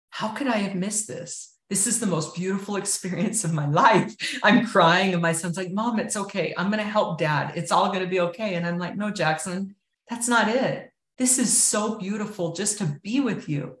how 0.09 0.29
could 0.29 0.47
I 0.47 0.57
have 0.57 0.75
missed 0.75 1.07
this? 1.07 1.55
This 1.69 1.87
is 1.87 1.99
the 1.99 2.07
most 2.07 2.35
beautiful 2.35 2.75
experience 2.83 3.43
of 3.43 3.53
my 3.53 3.67
life. 3.67 4.15
I'm 4.43 4.65
crying, 4.65 5.13
and 5.13 5.21
my 5.21 5.33
son's 5.33 5.57
like, 5.57 5.71
Mom, 5.71 5.99
it's 5.99 6.17
okay. 6.17 6.53
I'm 6.57 6.71
going 6.71 6.83
to 6.83 6.89
help 6.89 7.19
dad. 7.19 7.53
It's 7.55 7.71
all 7.71 7.89
going 7.89 8.03
to 8.03 8.09
be 8.09 8.19
okay. 8.21 8.55
And 8.55 8.65
I'm 8.65 8.77
like, 8.77 8.95
No, 8.95 9.11
Jackson, 9.11 9.75
that's 10.09 10.27
not 10.27 10.49
it. 10.49 10.91
This 11.17 11.37
is 11.37 11.55
so 11.55 11.97
beautiful 11.97 12.53
just 12.53 12.77
to 12.79 12.85
be 13.03 13.19
with 13.19 13.49
you 13.49 13.77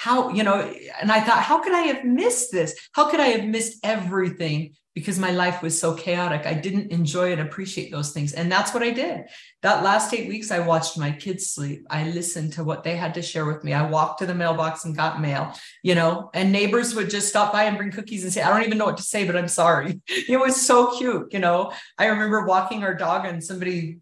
how 0.00 0.30
you 0.30 0.42
know 0.42 0.74
and 1.02 1.12
i 1.12 1.20
thought 1.20 1.42
how 1.42 1.58
could 1.60 1.74
i 1.74 1.82
have 1.82 2.06
missed 2.06 2.50
this 2.50 2.74
how 2.92 3.10
could 3.10 3.20
i 3.20 3.26
have 3.26 3.44
missed 3.44 3.78
everything 3.84 4.74
because 5.00 5.18
my 5.18 5.30
life 5.30 5.62
was 5.62 5.78
so 5.78 5.94
chaotic. 5.94 6.46
I 6.46 6.54
didn't 6.54 6.92
enjoy 6.92 7.32
and 7.32 7.40
appreciate 7.40 7.90
those 7.90 8.12
things. 8.12 8.32
And 8.32 8.50
that's 8.50 8.72
what 8.72 8.82
i 8.82 8.90
did. 8.90 9.24
That 9.62 9.82
last 9.82 10.12
eight 10.14 10.28
weeks 10.28 10.50
i 10.50 10.58
watched 10.58 10.98
my 10.98 11.10
kids 11.10 11.50
sleep. 11.50 11.86
I 11.90 12.08
listened 12.10 12.52
to 12.54 12.64
what 12.64 12.84
they 12.84 12.96
had 12.96 13.14
to 13.14 13.22
share 13.22 13.46
with 13.46 13.64
me. 13.64 13.72
I 13.72 13.88
walked 13.88 14.20
to 14.20 14.26
the 14.26 14.34
mailbox 14.34 14.84
and 14.84 14.96
got 14.96 15.20
mail 15.20 15.54
you 15.82 15.94
know? 15.94 16.30
And 16.34 16.52
neighbors 16.52 16.94
would 16.94 17.10
just 17.10 17.28
stop 17.28 17.52
by 17.52 17.64
and 17.64 17.76
bring 17.76 17.90
cookies 17.90 18.24
and 18.24 18.32
say 18.32 18.42
i 18.42 18.48
don't 18.50 18.66
even 18.66 18.78
know 18.78 18.86
what 18.86 18.98
to 18.98 19.02
say 19.02 19.26
but 19.26 19.36
i'm 19.36 19.48
sorry. 19.48 20.00
It 20.28 20.38
was 20.38 20.60
so 20.60 20.96
cute 20.96 21.32
you 21.32 21.38
know? 21.38 21.72
I 21.98 22.06
remember 22.06 22.44
walking 22.44 22.84
our 22.84 22.94
dog 22.94 23.24
and 23.26 23.42
somebody 23.42 23.98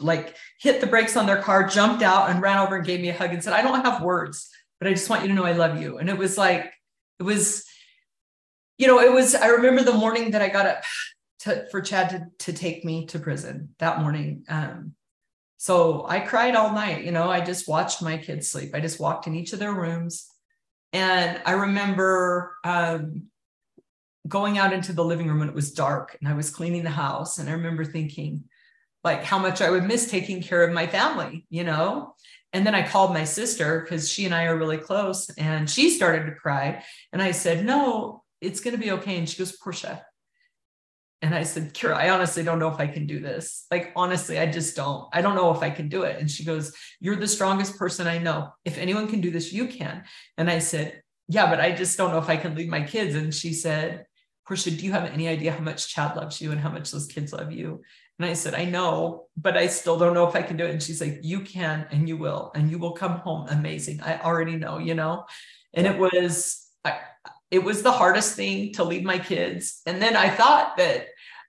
like 0.00 0.34
hit 0.58 0.80
the 0.80 0.86
brakes 0.86 1.16
on 1.16 1.26
their 1.26 1.42
car 1.42 1.68
jumped 1.68 2.02
out 2.02 2.30
and 2.30 2.42
ran 2.42 2.58
over 2.58 2.76
and 2.76 2.86
gave 2.86 3.00
me 3.00 3.10
a 3.10 3.14
hug 3.14 3.32
and 3.32 3.44
said 3.44 3.52
i 3.52 3.62
don't 3.62 3.84
have 3.84 4.02
words 4.02 4.48
but 4.82 4.88
I 4.90 4.94
just 4.94 5.08
want 5.08 5.22
you 5.22 5.28
to 5.28 5.34
know 5.34 5.44
I 5.44 5.52
love 5.52 5.80
you. 5.80 5.98
And 5.98 6.08
it 6.08 6.18
was 6.18 6.36
like, 6.36 6.72
it 7.20 7.22
was, 7.22 7.64
you 8.82 8.88
know, 8.88 8.98
it 8.98 9.12
was, 9.12 9.36
I 9.36 9.46
remember 9.46 9.84
the 9.84 9.92
morning 9.92 10.32
that 10.32 10.42
I 10.42 10.48
got 10.48 10.66
up 10.66 10.82
to, 11.40 11.68
for 11.70 11.80
Chad 11.80 12.10
to, 12.10 12.26
to 12.46 12.52
take 12.52 12.84
me 12.84 13.06
to 13.06 13.20
prison 13.20 13.76
that 13.78 14.00
morning. 14.00 14.42
Um, 14.48 14.94
so 15.56 16.04
I 16.08 16.18
cried 16.18 16.56
all 16.56 16.72
night, 16.72 17.04
you 17.04 17.12
know, 17.12 17.30
I 17.30 17.42
just 17.42 17.68
watched 17.68 18.02
my 18.02 18.16
kids 18.16 18.50
sleep. 18.50 18.74
I 18.74 18.80
just 18.80 18.98
walked 18.98 19.28
in 19.28 19.36
each 19.36 19.52
of 19.52 19.60
their 19.60 19.72
rooms. 19.72 20.26
And 20.92 21.40
I 21.46 21.52
remember 21.52 22.56
um, 22.64 23.28
going 24.26 24.58
out 24.58 24.72
into 24.72 24.92
the 24.92 25.04
living 25.04 25.28
room 25.28 25.38
when 25.38 25.48
it 25.48 25.54
was 25.54 25.70
dark 25.70 26.16
and 26.18 26.28
I 26.28 26.34
was 26.34 26.50
cleaning 26.50 26.82
the 26.82 26.90
house. 26.90 27.38
And 27.38 27.48
I 27.48 27.52
remember 27.52 27.84
thinking, 27.84 28.42
like, 29.04 29.22
how 29.22 29.38
much 29.38 29.62
I 29.62 29.70
would 29.70 29.84
miss 29.84 30.10
taking 30.10 30.42
care 30.42 30.64
of 30.64 30.74
my 30.74 30.88
family, 30.88 31.46
you 31.50 31.62
know? 31.62 32.16
And 32.52 32.66
then 32.66 32.74
I 32.74 32.82
called 32.84 33.12
my 33.14 33.22
sister 33.22 33.80
because 33.80 34.10
she 34.10 34.24
and 34.24 34.34
I 34.34 34.46
are 34.46 34.58
really 34.58 34.78
close 34.78 35.30
and 35.38 35.70
she 35.70 35.88
started 35.88 36.26
to 36.26 36.34
cry. 36.34 36.82
And 37.12 37.22
I 37.22 37.30
said, 37.30 37.64
No, 37.64 38.24
it's 38.42 38.60
going 38.60 38.76
to 38.76 38.82
be 38.82 38.90
okay. 38.92 39.16
And 39.16 39.28
she 39.28 39.38
goes, 39.38 39.52
Portia. 39.52 40.04
And 41.22 41.36
I 41.36 41.44
said, 41.44 41.72
Kira, 41.72 41.94
I 41.94 42.10
honestly 42.10 42.42
don't 42.42 42.58
know 42.58 42.68
if 42.68 42.80
I 42.80 42.88
can 42.88 43.06
do 43.06 43.20
this. 43.20 43.66
Like, 43.70 43.92
honestly, 43.94 44.40
I 44.40 44.50
just 44.50 44.74
don't. 44.74 45.06
I 45.12 45.22
don't 45.22 45.36
know 45.36 45.54
if 45.54 45.62
I 45.62 45.70
can 45.70 45.88
do 45.88 46.02
it. 46.02 46.18
And 46.18 46.28
she 46.28 46.44
goes, 46.44 46.74
You're 46.98 47.16
the 47.16 47.28
strongest 47.28 47.78
person 47.78 48.08
I 48.08 48.18
know. 48.18 48.52
If 48.64 48.76
anyone 48.76 49.06
can 49.06 49.20
do 49.20 49.30
this, 49.30 49.52
you 49.52 49.68
can. 49.68 50.02
And 50.36 50.50
I 50.50 50.58
said, 50.58 51.00
Yeah, 51.28 51.48
but 51.48 51.60
I 51.60 51.70
just 51.70 51.96
don't 51.96 52.10
know 52.10 52.18
if 52.18 52.28
I 52.28 52.36
can 52.36 52.56
leave 52.56 52.68
my 52.68 52.82
kids. 52.82 53.14
And 53.14 53.32
she 53.32 53.52
said, 53.52 54.04
Portia, 54.48 54.72
do 54.72 54.84
you 54.84 54.90
have 54.90 55.04
any 55.04 55.28
idea 55.28 55.52
how 55.52 55.60
much 55.60 55.94
Chad 55.94 56.16
loves 56.16 56.40
you 56.40 56.50
and 56.50 56.60
how 56.60 56.70
much 56.70 56.90
those 56.90 57.06
kids 57.06 57.32
love 57.32 57.52
you? 57.52 57.82
And 58.18 58.28
I 58.28 58.34
said, 58.34 58.54
I 58.54 58.64
know, 58.64 59.26
but 59.36 59.56
I 59.56 59.68
still 59.68 59.98
don't 59.98 60.14
know 60.14 60.26
if 60.26 60.34
I 60.34 60.42
can 60.42 60.56
do 60.56 60.64
it. 60.64 60.72
And 60.72 60.82
she's 60.82 61.00
like, 61.00 61.20
You 61.22 61.42
can 61.42 61.86
and 61.92 62.08
you 62.08 62.16
will, 62.16 62.50
and 62.56 62.68
you 62.68 62.78
will 62.78 62.92
come 62.92 63.18
home 63.18 63.46
amazing. 63.48 64.00
I 64.02 64.18
already 64.18 64.56
know, 64.56 64.78
you 64.78 64.94
know. 64.94 65.26
And 65.72 65.86
it 65.86 65.96
was, 65.96 66.68
I, 66.84 66.98
it 67.52 67.62
was 67.62 67.82
the 67.82 67.92
hardest 67.92 68.34
thing 68.34 68.72
to 68.72 68.82
leave 68.82 69.04
my 69.04 69.18
kids. 69.18 69.82
And 69.84 70.00
then 70.00 70.16
I 70.16 70.30
thought 70.30 70.78
that, 70.78 71.08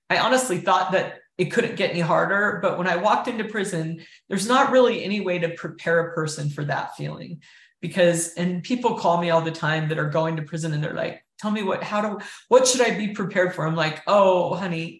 I 0.09 0.17
honestly 0.17 0.57
thought 0.59 0.91
that 0.91 1.19
it 1.37 1.45
couldn't 1.45 1.77
get 1.77 1.91
any 1.91 2.01
harder. 2.01 2.59
But 2.61 2.77
when 2.77 2.87
I 2.87 2.97
walked 2.97 3.29
into 3.29 3.45
prison, 3.45 4.01
there's 4.27 4.45
not 4.45 4.71
really 4.71 5.01
any 5.01 5.21
way 5.21 5.39
to 5.39 5.49
prepare 5.49 6.01
a 6.01 6.13
person 6.13 6.49
for 6.49 6.65
that 6.65 6.97
feeling 6.97 7.41
because, 7.79 8.33
and 8.33 8.61
people 8.61 8.95
call 8.95 9.21
me 9.21 9.29
all 9.29 9.41
the 9.41 9.49
time 9.49 9.87
that 9.89 9.97
are 9.97 10.09
going 10.09 10.35
to 10.35 10.41
prison 10.41 10.73
and 10.73 10.83
they're 10.83 10.93
like, 10.93 11.23
tell 11.39 11.51
me 11.51 11.63
what, 11.63 11.81
how 11.81 12.01
do, 12.01 12.25
what 12.49 12.67
should 12.67 12.81
I 12.81 12.97
be 12.97 13.13
prepared 13.13 13.55
for? 13.55 13.65
I'm 13.65 13.75
like, 13.75 14.01
oh, 14.05 14.55
honey, 14.55 14.99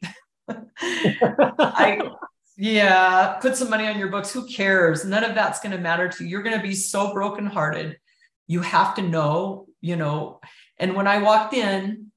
I, 0.49 2.11
yeah, 2.55 3.39
put 3.41 3.57
some 3.57 3.69
money 3.69 3.87
on 3.87 3.99
your 3.99 4.09
books. 4.09 4.31
Who 4.31 4.47
cares? 4.47 5.03
None 5.03 5.25
of 5.25 5.35
that's 5.35 5.59
going 5.59 5.75
to 5.75 5.81
matter 5.81 6.07
to 6.07 6.23
you. 6.23 6.29
You're 6.29 6.43
going 6.43 6.57
to 6.57 6.63
be 6.63 6.75
so 6.75 7.13
brokenhearted. 7.13 7.97
You 8.47 8.61
have 8.61 8.95
to 8.95 9.01
know, 9.01 9.67
you 9.81 9.97
know. 9.97 10.39
And 10.83 10.95
when 10.95 11.07
I 11.07 11.19
walked 11.19 11.53
in, 11.53 12.11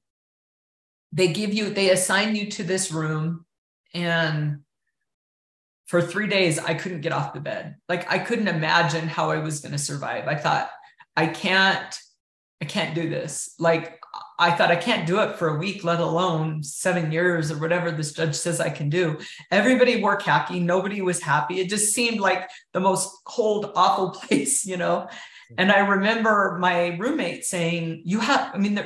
they 1.13 1.29
give 1.29 1.53
you, 1.53 1.69
they 1.69 1.89
assign 1.89 2.35
you 2.35 2.51
to 2.51 2.63
this 2.65 2.91
room. 2.91 3.45
And 3.93 4.59
for 5.85 6.01
three 6.01 6.27
days, 6.27 6.59
I 6.59 6.73
couldn't 6.73 6.99
get 6.99 7.13
off 7.13 7.33
the 7.33 7.39
bed. 7.39 7.77
Like 7.87 8.11
I 8.11 8.19
couldn't 8.19 8.49
imagine 8.49 9.07
how 9.07 9.31
I 9.31 9.37
was 9.37 9.61
going 9.61 9.71
to 9.71 9.77
survive. 9.77 10.27
I 10.27 10.35
thought, 10.35 10.69
I 11.15 11.27
can't, 11.27 11.97
I 12.61 12.65
can't 12.65 12.93
do 12.93 13.09
this. 13.09 13.55
Like 13.57 14.01
I 14.37 14.51
thought 14.51 14.69
I 14.69 14.75
can't 14.75 15.07
do 15.07 15.21
it 15.21 15.37
for 15.37 15.47
a 15.47 15.57
week, 15.57 15.85
let 15.85 16.01
alone 16.01 16.61
seven 16.61 17.09
years 17.09 17.49
or 17.49 17.59
whatever 17.59 17.89
this 17.89 18.11
judge 18.11 18.35
says 18.35 18.59
I 18.59 18.69
can 18.69 18.89
do. 18.89 19.17
Everybody 19.49 20.01
wore 20.01 20.17
khaki. 20.17 20.59
Nobody 20.59 21.01
was 21.01 21.21
happy. 21.21 21.61
It 21.61 21.69
just 21.69 21.93
seemed 21.93 22.19
like 22.19 22.49
the 22.73 22.81
most 22.81 23.15
cold, 23.23 23.71
awful 23.77 24.09
place, 24.27 24.65
you 24.65 24.75
know? 24.75 25.07
And 25.57 25.71
I 25.71 25.79
remember 25.79 26.57
my 26.59 26.97
roommate 26.97 27.45
saying, 27.45 28.01
You 28.05 28.19
have, 28.19 28.53
I 28.53 28.57
mean, 28.57 28.83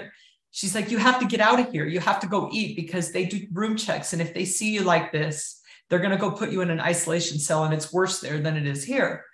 she's 0.52 0.76
like, 0.76 0.91
You 0.91 0.97
have 0.97 1.19
to 1.19 1.26
get 1.26 1.39
out 1.39 1.60
of 1.60 1.71
here. 1.71 1.86
You 1.86 2.00
have 2.00 2.19
to 2.21 2.28
go 2.28 2.50
eat 2.52 2.76
because 2.76 3.12
they 3.12 3.26
do 3.26 3.47
room 3.52 3.78
checks. 3.78 4.13
And 4.13 4.21
if 4.21 4.34
they 4.34 4.45
see 4.45 4.71
you 4.71 4.82
like 4.82 5.12
this, 5.12 5.62
they're 5.89 6.00
going 6.00 6.12
to 6.12 6.17
go 6.17 6.32
put 6.32 6.52
you 6.52 6.62
in 6.62 6.69
an 6.69 6.80
isolation 6.80 7.39
cell 7.39 7.63
and 7.63 7.74
it's 7.74 7.91
worse 7.91 8.19
there 8.19 8.39
than 8.39 8.58
it 8.58 8.65
is 8.65 8.84
here. 8.84 9.26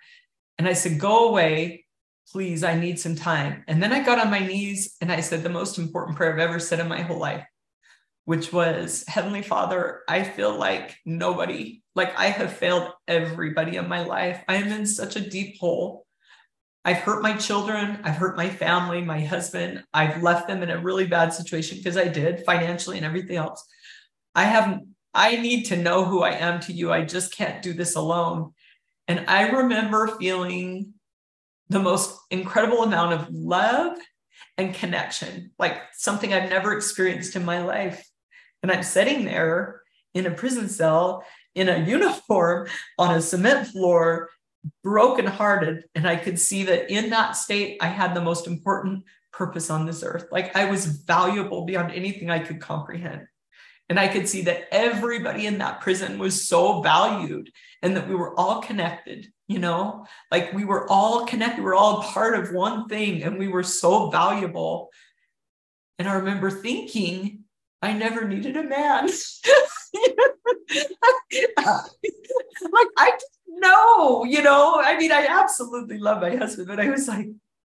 And 0.58 0.66
I 0.66 0.72
said, 0.72 0.98
Go 0.98 1.28
away 1.28 1.84
please, 2.32 2.62
I 2.62 2.78
need 2.78 3.00
some 3.00 3.14
time. 3.14 3.64
And 3.68 3.82
then 3.82 3.92
I 3.92 4.02
got 4.02 4.18
on 4.18 4.30
my 4.30 4.40
knees 4.40 4.96
and 5.00 5.10
I 5.10 5.20
said 5.20 5.42
the 5.42 5.48
most 5.48 5.78
important 5.78 6.16
prayer 6.16 6.32
I've 6.34 6.38
ever 6.38 6.58
said 6.58 6.80
in 6.80 6.88
my 6.88 7.00
whole 7.00 7.18
life, 7.18 7.44
which 8.26 8.52
was 8.52 9.04
Heavenly 9.08 9.42
Father, 9.42 10.02
I 10.08 10.24
feel 10.24 10.56
like 10.56 10.96
nobody, 11.06 11.82
like 11.94 12.18
I 12.18 12.26
have 12.26 12.52
failed 12.52 12.90
everybody 13.06 13.76
in 13.76 13.88
my 13.88 14.04
life. 14.04 14.42
I 14.46 14.56
am 14.56 14.68
in 14.68 14.86
such 14.86 15.16
a 15.16 15.28
deep 15.28 15.58
hole. 15.58 16.06
I've 16.84 16.98
hurt 16.98 17.22
my 17.22 17.36
children. 17.36 17.98
I've 18.04 18.16
hurt 18.16 18.36
my 18.36 18.48
family, 18.48 19.02
my 19.02 19.20
husband. 19.20 19.84
I've 19.92 20.22
left 20.22 20.48
them 20.48 20.62
in 20.62 20.70
a 20.70 20.78
really 20.78 21.06
bad 21.06 21.32
situation 21.32 21.78
because 21.78 21.96
I 21.96 22.08
did 22.08 22.44
financially 22.44 22.96
and 22.96 23.06
everything 23.06 23.36
else. 23.36 23.66
I 24.34 24.44
have, 24.44 24.80
I 25.12 25.36
need 25.36 25.64
to 25.66 25.76
know 25.76 26.04
who 26.04 26.22
I 26.22 26.30
am 26.30 26.60
to 26.60 26.72
you. 26.72 26.92
I 26.92 27.04
just 27.04 27.34
can't 27.34 27.62
do 27.62 27.72
this 27.72 27.96
alone. 27.96 28.52
And 29.06 29.24
I 29.28 29.48
remember 29.48 30.16
feeling 30.18 30.94
the 31.68 31.80
most 31.80 32.18
incredible 32.30 32.82
amount 32.82 33.14
of 33.14 33.28
love 33.30 33.98
and 34.56 34.74
connection, 34.74 35.50
like 35.58 35.80
something 35.92 36.32
I've 36.32 36.50
never 36.50 36.72
experienced 36.76 37.36
in 37.36 37.44
my 37.44 37.62
life. 37.62 38.06
And 38.62 38.72
I'm 38.72 38.82
sitting 38.82 39.24
there 39.24 39.82
in 40.14 40.26
a 40.26 40.30
prison 40.30 40.68
cell 40.68 41.24
in 41.54 41.68
a 41.68 41.78
uniform 41.86 42.68
on 42.98 43.14
a 43.14 43.22
cement 43.22 43.68
floor, 43.68 44.30
brokenhearted. 44.82 45.84
And 45.94 46.06
I 46.06 46.16
could 46.16 46.38
see 46.38 46.64
that 46.64 46.90
in 46.90 47.10
that 47.10 47.32
state, 47.32 47.78
I 47.80 47.86
had 47.86 48.14
the 48.14 48.20
most 48.20 48.46
important 48.46 49.04
purpose 49.32 49.70
on 49.70 49.86
this 49.86 50.02
earth. 50.02 50.26
Like 50.30 50.56
I 50.56 50.70
was 50.70 50.86
valuable 50.86 51.64
beyond 51.64 51.92
anything 51.92 52.30
I 52.30 52.38
could 52.38 52.60
comprehend. 52.60 53.26
And 53.88 53.98
I 53.98 54.08
could 54.08 54.28
see 54.28 54.42
that 54.42 54.68
everybody 54.70 55.46
in 55.46 55.58
that 55.58 55.80
prison 55.80 56.18
was 56.18 56.46
so 56.46 56.82
valued 56.82 57.50
and 57.82 57.96
that 57.96 58.08
we 58.08 58.14
were 58.14 58.38
all 58.38 58.60
connected 58.60 59.28
you 59.48 59.58
know 59.58 60.06
like 60.30 60.52
we 60.52 60.64
were 60.64 60.88
all 60.88 61.26
connected 61.26 61.58
we 61.58 61.64
were 61.64 61.74
all 61.74 62.02
part 62.02 62.38
of 62.38 62.52
one 62.52 62.86
thing 62.86 63.24
and 63.24 63.38
we 63.38 63.48
were 63.48 63.62
so 63.62 64.10
valuable 64.10 64.90
and 65.98 66.08
i 66.08 66.14
remember 66.14 66.50
thinking 66.50 67.44
i 67.82 67.92
never 67.92 68.28
needed 68.28 68.56
a 68.56 68.62
man 68.62 69.08
like 72.72 72.88
i 72.96 73.12
know 73.48 74.24
you 74.24 74.42
know? 74.42 74.80
I 74.80 74.96
mean 74.98 75.12
i 75.12 75.26
absolutely 75.26 75.98
love 75.98 76.22
my 76.22 76.36
husband 76.36 76.68
but 76.68 76.80
i 76.80 76.88
was 76.88 77.08
like 77.08 77.28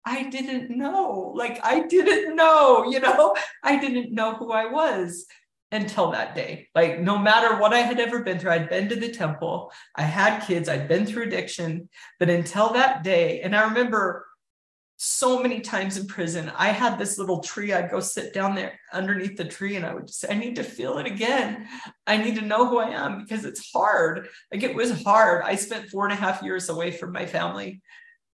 I 0.06 0.30
didn't 0.30 0.76
know. 0.76 1.32
Like 1.36 1.60
I 1.63 1.82
didn't 1.82 2.36
know, 2.36 2.86
you 2.86 3.00
know, 3.00 3.36
I 3.63 3.78
didn't 3.78 4.13
know 4.13 4.34
who 4.34 4.52
I 4.52 4.65
was 4.65 5.28
until 5.71 6.12
that 6.12 6.36
day. 6.36 6.67
Like 6.76 7.00
no 7.00 7.17
matter 7.17 7.58
what 7.58 7.74
I 7.74 7.80
had 7.80 8.00
ever 8.00 8.24
been 8.24 8.39
through, 8.39 8.52
I'd 8.52 8.69
been 8.69 8.89
to 8.89 8.95
the 8.95 9.12
temple, 9.12 9.71
I 9.95 10.04
had 10.04 10.45
kids, 10.45 10.67
I'd 10.67 10.88
been 10.88 11.06
through 11.06 11.24
addiction, 11.24 11.89
but 12.19 12.30
until 12.30 12.74
that 12.74 13.04
day, 13.04 13.41
and 13.41 13.56
I 13.56 13.63
remember 13.63 14.26
so 15.04 15.42
many 15.42 15.62
times 15.62 15.98
in 15.98 16.06
prison, 16.06 16.52
I 16.56 16.68
had 16.68 17.00
this 17.00 17.18
little 17.18 17.40
tree. 17.40 17.74
I'd 17.74 17.90
go 17.90 18.00
sit 18.00 18.36
down 18.36 18.54
there 18.54 18.80
underneath 18.94 19.36
the 19.36 19.46
tree 19.46 19.76
and 19.76 19.84
I 19.84 19.96
would 19.96 20.06
just 20.06 20.20
say, 20.20 20.28
I 20.30 20.38
need 20.38 20.58
to 20.58 20.64
feel 20.64 21.00
it 21.00 21.08
again. 21.08 21.68
I 22.06 22.18
need 22.18 22.36
to 22.36 22.46
know 22.46 22.68
who 22.68 22.78
I 22.78 22.90
am 22.90 23.18
because 23.18 23.44
it's 23.44 23.72
hard. 23.72 24.28
Like 24.54 24.62
it 24.62 24.76
was 24.76 25.02
hard. 25.02 25.42
I 25.44 25.56
spent 25.56 25.90
four 25.90 26.04
and 26.04 26.14
a 26.14 26.16
half 26.16 26.44
years 26.44 26.70
away 26.70 26.92
from 26.92 27.14
my 27.14 27.26
family 27.26 27.82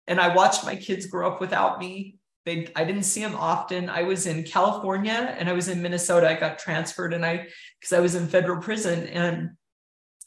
and 0.07 0.19
I 0.19 0.35
watched 0.35 0.65
my 0.65 0.75
kids 0.75 1.05
grow 1.05 1.31
up 1.31 1.39
without 1.39 1.79
me. 1.79 2.17
They, 2.45 2.67
I 2.75 2.83
didn't 2.83 3.03
see 3.03 3.21
them 3.21 3.37
often. 3.37 3.87
I 3.89 4.03
was 4.03 4.27
in 4.27 4.43
California 4.43 5.37
and 5.39 5.47
I 5.47 5.53
was 5.53 5.69
in 5.69 5.81
Minnesota. 5.81 6.27
I 6.27 6.33
got 6.33 6.59
transferred 6.59 7.13
and 7.13 7.25
I, 7.25 7.47
because 7.79 7.93
I 7.93 8.01
was 8.01 8.15
in 8.15 8.27
federal 8.27 8.61
prison 8.61 9.07
and 9.07 9.51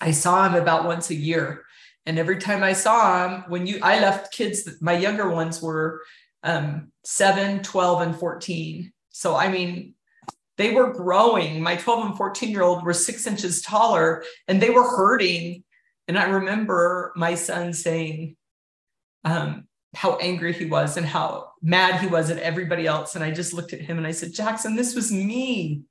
I 0.00 0.12
saw 0.12 0.48
him 0.48 0.54
about 0.54 0.86
once 0.86 1.10
a 1.10 1.14
year. 1.14 1.66
And 2.06 2.18
every 2.18 2.38
time 2.38 2.62
I 2.62 2.72
saw 2.72 3.28
him, 3.28 3.44
when 3.48 3.66
you, 3.66 3.78
I 3.82 4.00
left 4.00 4.32
kids, 4.32 4.66
my 4.80 4.94
younger 4.94 5.28
ones 5.28 5.60
were 5.60 6.00
um, 6.42 6.92
7, 7.04 7.62
12, 7.62 8.02
and 8.02 8.16
14. 8.16 8.92
So, 9.10 9.36
I 9.36 9.48
mean, 9.48 9.94
they 10.56 10.72
were 10.72 10.92
growing. 10.92 11.62
My 11.62 11.76
12 11.76 12.06
and 12.06 12.16
14 12.16 12.50
year 12.50 12.62
old 12.62 12.84
were 12.84 12.92
six 12.92 13.26
inches 13.26 13.62
taller 13.62 14.22
and 14.46 14.60
they 14.60 14.70
were 14.70 14.84
hurting. 14.84 15.64
And 16.06 16.18
I 16.18 16.24
remember 16.24 17.12
my 17.16 17.34
son 17.34 17.72
saying 17.72 18.36
um, 19.24 19.68
how 19.94 20.16
angry 20.16 20.52
he 20.52 20.66
was 20.66 20.96
and 20.96 21.06
how 21.06 21.52
mad 21.62 22.00
he 22.00 22.06
was 22.06 22.30
at 22.30 22.38
everybody 22.38 22.86
else. 22.86 23.14
And 23.14 23.24
I 23.24 23.30
just 23.30 23.54
looked 23.54 23.72
at 23.72 23.80
him 23.80 23.96
and 23.96 24.06
I 24.06 24.10
said, 24.10 24.34
Jackson, 24.34 24.76
this 24.76 24.94
was 24.94 25.10
me. 25.10 25.82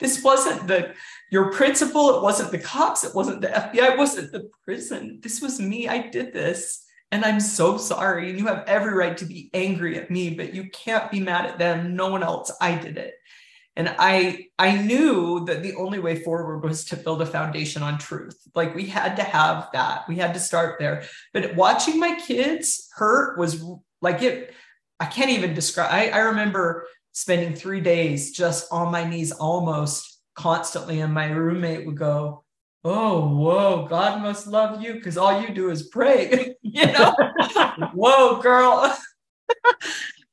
This 0.00 0.22
wasn't 0.22 0.66
the 0.66 0.94
your 1.30 1.50
principal, 1.52 2.16
it 2.16 2.22
wasn't 2.22 2.50
the 2.50 2.58
cops, 2.58 3.04
it 3.04 3.14
wasn't 3.14 3.40
the 3.40 3.48
FBI, 3.48 3.92
it 3.92 3.98
wasn't 3.98 4.32
the 4.32 4.50
prison. 4.64 5.20
This 5.22 5.40
was 5.40 5.60
me. 5.60 5.88
I 5.88 6.08
did 6.08 6.32
this. 6.32 6.84
And 7.10 7.24
I'm 7.24 7.40
so 7.40 7.78
sorry. 7.78 8.30
And 8.30 8.38
you 8.38 8.46
have 8.46 8.64
every 8.66 8.92
right 8.92 9.16
to 9.18 9.24
be 9.24 9.50
angry 9.54 9.98
at 9.98 10.10
me, 10.10 10.30
but 10.30 10.54
you 10.54 10.68
can't 10.70 11.10
be 11.10 11.20
mad 11.20 11.46
at 11.46 11.58
them. 11.58 11.96
No 11.96 12.08
one 12.08 12.22
else. 12.22 12.52
I 12.60 12.74
did 12.76 12.98
it. 12.98 13.14
And 13.76 13.94
I 13.98 14.46
I 14.58 14.76
knew 14.76 15.44
that 15.46 15.62
the 15.62 15.76
only 15.76 16.00
way 16.00 16.22
forward 16.22 16.64
was 16.64 16.84
to 16.86 16.96
build 16.96 17.22
a 17.22 17.26
foundation 17.26 17.82
on 17.82 17.96
truth. 17.98 18.36
Like 18.54 18.74
we 18.74 18.86
had 18.86 19.16
to 19.16 19.22
have 19.22 19.68
that. 19.72 20.08
We 20.08 20.16
had 20.16 20.34
to 20.34 20.40
start 20.40 20.80
there. 20.80 21.04
But 21.32 21.54
watching 21.54 22.00
my 22.00 22.18
kids 22.18 22.88
hurt 22.94 23.38
was 23.38 23.64
like 24.02 24.20
it, 24.22 24.52
I 24.98 25.06
can't 25.06 25.30
even 25.30 25.54
describe. 25.54 25.92
I, 25.92 26.08
I 26.08 26.18
remember 26.18 26.86
spending 27.12 27.54
three 27.54 27.80
days 27.80 28.32
just 28.32 28.66
on 28.72 28.90
my 28.90 29.08
knees 29.08 29.30
almost 29.32 30.20
constantly. 30.34 31.00
And 31.00 31.14
my 31.14 31.30
roommate 31.30 31.86
would 31.86 31.96
go, 31.96 32.44
oh 32.84 33.28
whoa 33.36 33.86
god 33.88 34.22
must 34.22 34.46
love 34.46 34.82
you 34.82 34.94
because 34.94 35.18
all 35.18 35.40
you 35.42 35.52
do 35.52 35.70
is 35.70 35.88
pray 35.88 36.54
you 36.62 36.86
know? 36.86 37.14
Whoa 37.94 38.40
girl. 38.40 38.96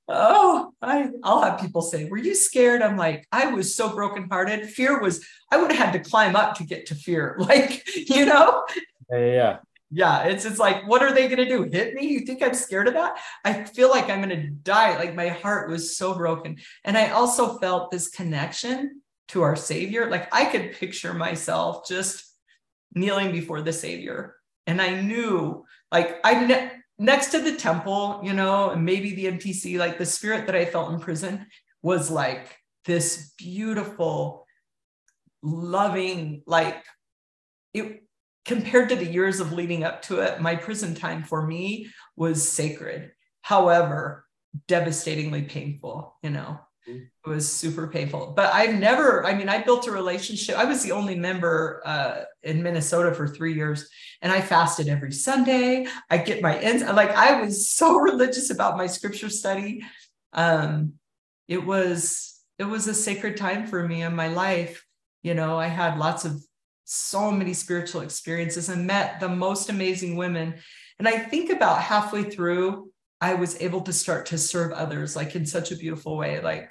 Oh 0.07 0.71
I, 0.83 1.09
i'll 1.23 1.41
have 1.41 1.59
people 1.59 1.81
say 1.81 2.05
were 2.05 2.19
you 2.19 2.35
scared? 2.35 2.83
I'm 2.83 2.95
like 2.95 3.27
i 3.31 3.47
was 3.47 3.75
so 3.75 3.89
brokenhearted. 3.95 4.69
Fear 4.69 5.01
was 5.01 5.25
i 5.51 5.57
would 5.57 5.71
have 5.71 5.87
had 5.87 6.03
to 6.03 6.09
climb 6.09 6.35
up 6.35 6.55
to 6.57 6.63
get 6.63 6.85
to 6.87 6.95
fear 6.95 7.35
like 7.39 7.81
you 8.07 8.25
know? 8.25 8.63
Yeah 9.09 9.57
yeah 9.89 10.23
it's 10.25 10.45
it's 10.45 10.59
like 10.59 10.87
what 10.87 11.01
are 11.01 11.11
they 11.13 11.27
going 11.27 11.37
to 11.37 11.49
do 11.49 11.63
hit 11.63 11.95
me? 11.95 12.05
You 12.07 12.19
think 12.19 12.43
i'm 12.43 12.53
scared 12.53 12.87
of 12.87 12.93
that? 12.93 13.17
I 13.43 13.63
feel 13.63 13.89
like 13.89 14.07
i'm 14.11 14.21
going 14.21 14.29
to 14.29 14.47
die 14.49 14.95
like 14.95 15.15
my 15.15 15.29
heart 15.29 15.71
was 15.71 15.97
so 15.97 16.13
broken. 16.13 16.57
And 16.83 16.95
i 16.95 17.09
also 17.09 17.57
felt 17.57 17.89
this 17.89 18.07
connection 18.09 19.01
to 19.29 19.41
our 19.41 19.55
savior. 19.55 20.07
Like 20.11 20.31
i 20.31 20.45
could 20.45 20.73
picture 20.73 21.15
myself 21.15 21.87
just 21.87 22.34
kneeling 22.95 23.31
before 23.31 23.61
the 23.61 23.73
Savior. 23.73 24.35
And 24.65 24.81
I 24.81 25.01
knew, 25.01 25.65
like, 25.91 26.19
I 26.23 26.45
ne- 26.45 26.71
next 26.97 27.27
to 27.31 27.39
the 27.39 27.55
temple, 27.55 28.21
you 28.23 28.33
know, 28.33 28.71
and 28.71 28.83
maybe 28.83 29.13
the 29.13 29.25
MTC, 29.25 29.77
like 29.77 29.97
the 29.97 30.05
spirit 30.05 30.47
that 30.47 30.55
I 30.55 30.65
felt 30.65 30.91
in 30.91 30.99
prison 30.99 31.45
was 31.81 32.09
like 32.09 32.57
this 32.85 33.33
beautiful, 33.37 34.47
loving, 35.43 36.41
like 36.47 36.83
it 37.73 38.03
compared 38.45 38.89
to 38.89 38.95
the 38.95 39.05
years 39.05 39.39
of 39.39 39.51
leading 39.51 39.83
up 39.83 40.01
to 40.03 40.19
it, 40.21 40.39
my 40.39 40.55
prison 40.55 40.95
time 40.95 41.23
for 41.23 41.45
me 41.45 41.87
was 42.15 42.47
sacred. 42.47 43.11
However, 43.41 44.25
devastatingly 44.67 45.43
painful, 45.43 46.15
you 46.23 46.29
know. 46.29 46.59
It 46.87 47.09
was 47.25 47.51
super 47.51 47.87
painful. 47.87 48.33
But 48.35 48.53
I've 48.53 48.75
never, 48.75 49.25
I 49.25 49.33
mean, 49.33 49.49
I 49.49 49.63
built 49.63 49.87
a 49.87 49.91
relationship. 49.91 50.57
I 50.57 50.65
was 50.65 50.83
the 50.83 50.91
only 50.91 51.15
member 51.15 51.81
uh, 51.83 52.21
in 52.43 52.61
Minnesota 52.61 53.13
for 53.13 53.27
three 53.27 53.53
years, 53.53 53.89
and 54.21 54.31
I 54.31 54.41
fasted 54.41 54.87
every 54.87 55.11
Sunday. 55.11 55.87
I 56.09 56.17
get 56.19 56.43
my 56.43 56.57
ends, 56.57 56.83
like, 56.83 57.09
I 57.11 57.41
was 57.41 57.71
so 57.75 57.97
religious 57.97 58.51
about 58.51 58.77
my 58.77 58.87
scripture 58.87 59.29
study. 59.29 59.83
Um, 60.33 60.93
it 61.47 61.65
was, 61.65 62.39
it 62.59 62.65
was 62.65 62.87
a 62.87 62.93
sacred 62.93 63.37
time 63.37 63.65
for 63.65 63.87
me 63.87 64.03
in 64.03 64.15
my 64.15 64.27
life. 64.27 64.85
You 65.23 65.33
know, 65.33 65.57
I 65.57 65.67
had 65.67 65.97
lots 65.97 66.23
of 66.23 66.39
so 66.83 67.31
many 67.31 67.53
spiritual 67.53 68.01
experiences 68.01 68.69
and 68.69 68.85
met 68.85 69.19
the 69.19 69.29
most 69.29 69.69
amazing 69.69 70.15
women. 70.17 70.55
And 70.99 71.07
I 71.07 71.17
think 71.17 71.49
about 71.49 71.81
halfway 71.81 72.23
through, 72.23 72.91
I 73.19 73.33
was 73.33 73.59
able 73.59 73.81
to 73.81 73.93
start 73.93 74.27
to 74.27 74.37
serve 74.37 74.71
others 74.71 75.15
like 75.15 75.35
in 75.35 75.45
such 75.45 75.71
a 75.71 75.77
beautiful 75.77 76.15
way. 76.15 76.41
Like 76.41 76.69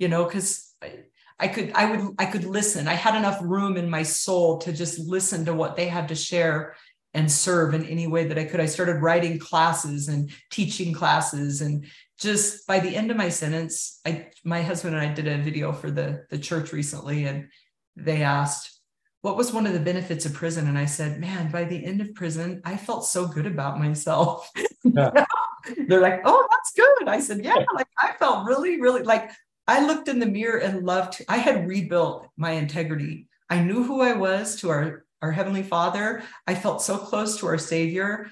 you 0.00 0.08
know, 0.08 0.24
because 0.24 0.74
I, 0.82 1.04
I 1.38 1.46
could, 1.46 1.72
I 1.74 1.90
would, 1.90 2.14
I 2.18 2.26
could 2.26 2.44
listen. 2.44 2.88
I 2.88 2.94
had 2.94 3.14
enough 3.14 3.38
room 3.40 3.76
in 3.76 3.88
my 3.88 4.02
soul 4.02 4.58
to 4.58 4.72
just 4.72 4.98
listen 4.98 5.44
to 5.44 5.54
what 5.54 5.76
they 5.76 5.86
had 5.86 6.08
to 6.08 6.16
share 6.16 6.74
and 7.14 7.30
serve 7.30 7.74
in 7.74 7.84
any 7.84 8.06
way 8.06 8.26
that 8.26 8.38
I 8.38 8.44
could. 8.44 8.60
I 8.60 8.66
started 8.66 9.02
writing 9.02 9.38
classes 9.38 10.08
and 10.08 10.30
teaching 10.50 10.92
classes 10.92 11.60
and 11.60 11.86
just 12.20 12.66
by 12.66 12.80
the 12.80 12.94
end 12.94 13.10
of 13.10 13.16
my 13.16 13.30
sentence, 13.30 14.00
I 14.04 14.28
my 14.44 14.62
husband 14.62 14.94
and 14.94 15.04
I 15.04 15.12
did 15.12 15.26
a 15.26 15.38
video 15.38 15.72
for 15.72 15.90
the 15.90 16.26
the 16.28 16.38
church 16.38 16.70
recently 16.72 17.24
and 17.24 17.48
they 17.96 18.22
asked 18.22 18.78
what 19.22 19.36
was 19.36 19.52
one 19.52 19.66
of 19.66 19.72
the 19.72 19.80
benefits 19.80 20.26
of 20.26 20.34
prison 20.34 20.68
and 20.68 20.78
I 20.78 20.84
said, 20.84 21.18
"Man, 21.18 21.50
by 21.50 21.64
the 21.64 21.82
end 21.82 22.02
of 22.02 22.14
prison, 22.14 22.60
I 22.64 22.76
felt 22.76 23.06
so 23.06 23.26
good 23.26 23.46
about 23.46 23.78
myself." 23.78 24.50
Yeah. 24.84 25.24
They're 25.88 26.00
like, 26.00 26.20
"Oh, 26.24 26.46
that's 26.50 26.72
good." 26.72 27.08
I 27.08 27.20
said, 27.20 27.42
"Yeah, 27.42 27.56
like 27.74 27.88
I 27.98 28.12
felt 28.18 28.46
really 28.46 28.80
really 28.80 29.02
like 29.02 29.30
I 29.70 29.86
looked 29.86 30.08
in 30.08 30.18
the 30.18 30.26
mirror 30.26 30.58
and 30.58 30.84
loved, 30.84 31.24
I 31.28 31.36
had 31.36 31.68
rebuilt 31.68 32.26
my 32.36 32.50
integrity. 32.52 33.28
I 33.48 33.62
knew 33.62 33.84
who 33.84 34.00
I 34.00 34.14
was 34.14 34.56
to 34.56 34.70
our, 34.70 35.04
our 35.22 35.30
Heavenly 35.30 35.62
Father. 35.62 36.24
I 36.44 36.56
felt 36.56 36.82
so 36.82 36.98
close 36.98 37.38
to 37.38 37.46
our 37.46 37.56
Savior. 37.56 38.26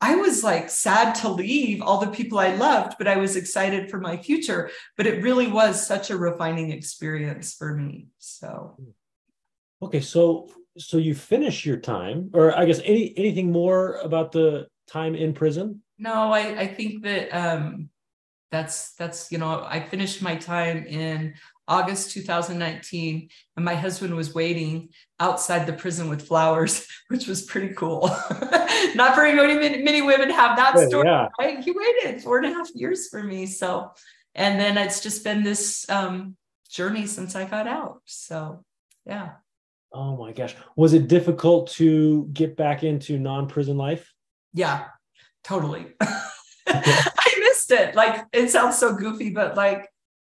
I 0.00 0.16
was 0.16 0.42
like 0.42 0.68
sad 0.68 1.14
to 1.16 1.28
leave 1.28 1.80
all 1.80 2.00
the 2.00 2.10
people 2.10 2.40
I 2.40 2.56
loved, 2.56 2.96
but 2.98 3.06
I 3.06 3.18
was 3.18 3.36
excited 3.36 3.88
for 3.88 4.00
my 4.00 4.16
future. 4.16 4.68
But 4.96 5.06
it 5.06 5.22
really 5.22 5.46
was 5.46 5.86
such 5.86 6.10
a 6.10 6.16
refining 6.16 6.72
experience 6.72 7.54
for 7.54 7.72
me. 7.72 8.08
So, 8.18 8.76
okay, 9.80 10.00
so 10.00 10.48
so 10.76 10.96
you 10.96 11.14
finish 11.14 11.64
your 11.64 11.76
time, 11.76 12.30
or 12.34 12.52
I 12.58 12.64
guess 12.64 12.80
any 12.84 13.16
anything 13.16 13.52
more 13.52 13.98
about 13.98 14.32
the 14.32 14.66
time 14.88 15.14
in 15.14 15.34
prison? 15.34 15.82
No, 15.98 16.32
I 16.32 16.62
I 16.62 16.66
think 16.66 17.04
that 17.04 17.30
um, 17.30 17.90
that's 18.54 18.94
that's 18.94 19.32
you 19.32 19.38
know 19.38 19.66
i 19.68 19.80
finished 19.80 20.22
my 20.22 20.36
time 20.36 20.86
in 20.86 21.34
august 21.66 22.12
2019 22.12 23.28
and 23.56 23.64
my 23.64 23.74
husband 23.74 24.14
was 24.14 24.34
waiting 24.34 24.88
outside 25.18 25.66
the 25.66 25.72
prison 25.72 26.08
with 26.08 26.26
flowers 26.26 26.86
which 27.08 27.26
was 27.26 27.42
pretty 27.42 27.74
cool. 27.74 28.08
Not 28.94 29.16
very 29.16 29.34
many, 29.34 29.82
many 29.82 30.02
women 30.02 30.30
have 30.30 30.56
that 30.56 30.78
story 30.88 31.08
yeah. 31.08 31.28
right? 31.40 31.58
he 31.60 31.72
waited 31.72 32.22
four 32.22 32.36
and 32.38 32.46
a 32.46 32.50
half 32.50 32.68
years 32.74 33.08
for 33.08 33.22
me 33.22 33.46
so 33.46 33.90
and 34.34 34.60
then 34.60 34.78
it's 34.78 35.00
just 35.00 35.24
been 35.24 35.42
this 35.42 35.88
um, 35.88 36.36
journey 36.70 37.06
since 37.06 37.34
i 37.34 37.44
got 37.44 37.66
out 37.66 38.02
so 38.04 38.64
yeah. 39.06 39.32
Oh 39.96 40.16
my 40.16 40.32
gosh. 40.32 40.56
Was 40.76 40.92
it 40.92 41.06
difficult 41.06 41.70
to 41.72 42.28
get 42.32 42.56
back 42.56 42.82
into 42.82 43.16
non-prison 43.18 43.76
life? 43.76 44.12
Yeah 44.52 44.86
totally. 45.44 45.86
I 46.66 47.33
missed 47.68 47.80
it. 47.80 47.94
Like 47.94 48.24
it 48.32 48.50
sounds 48.50 48.78
so 48.78 48.94
goofy, 48.94 49.30
but 49.30 49.56
like 49.56 49.88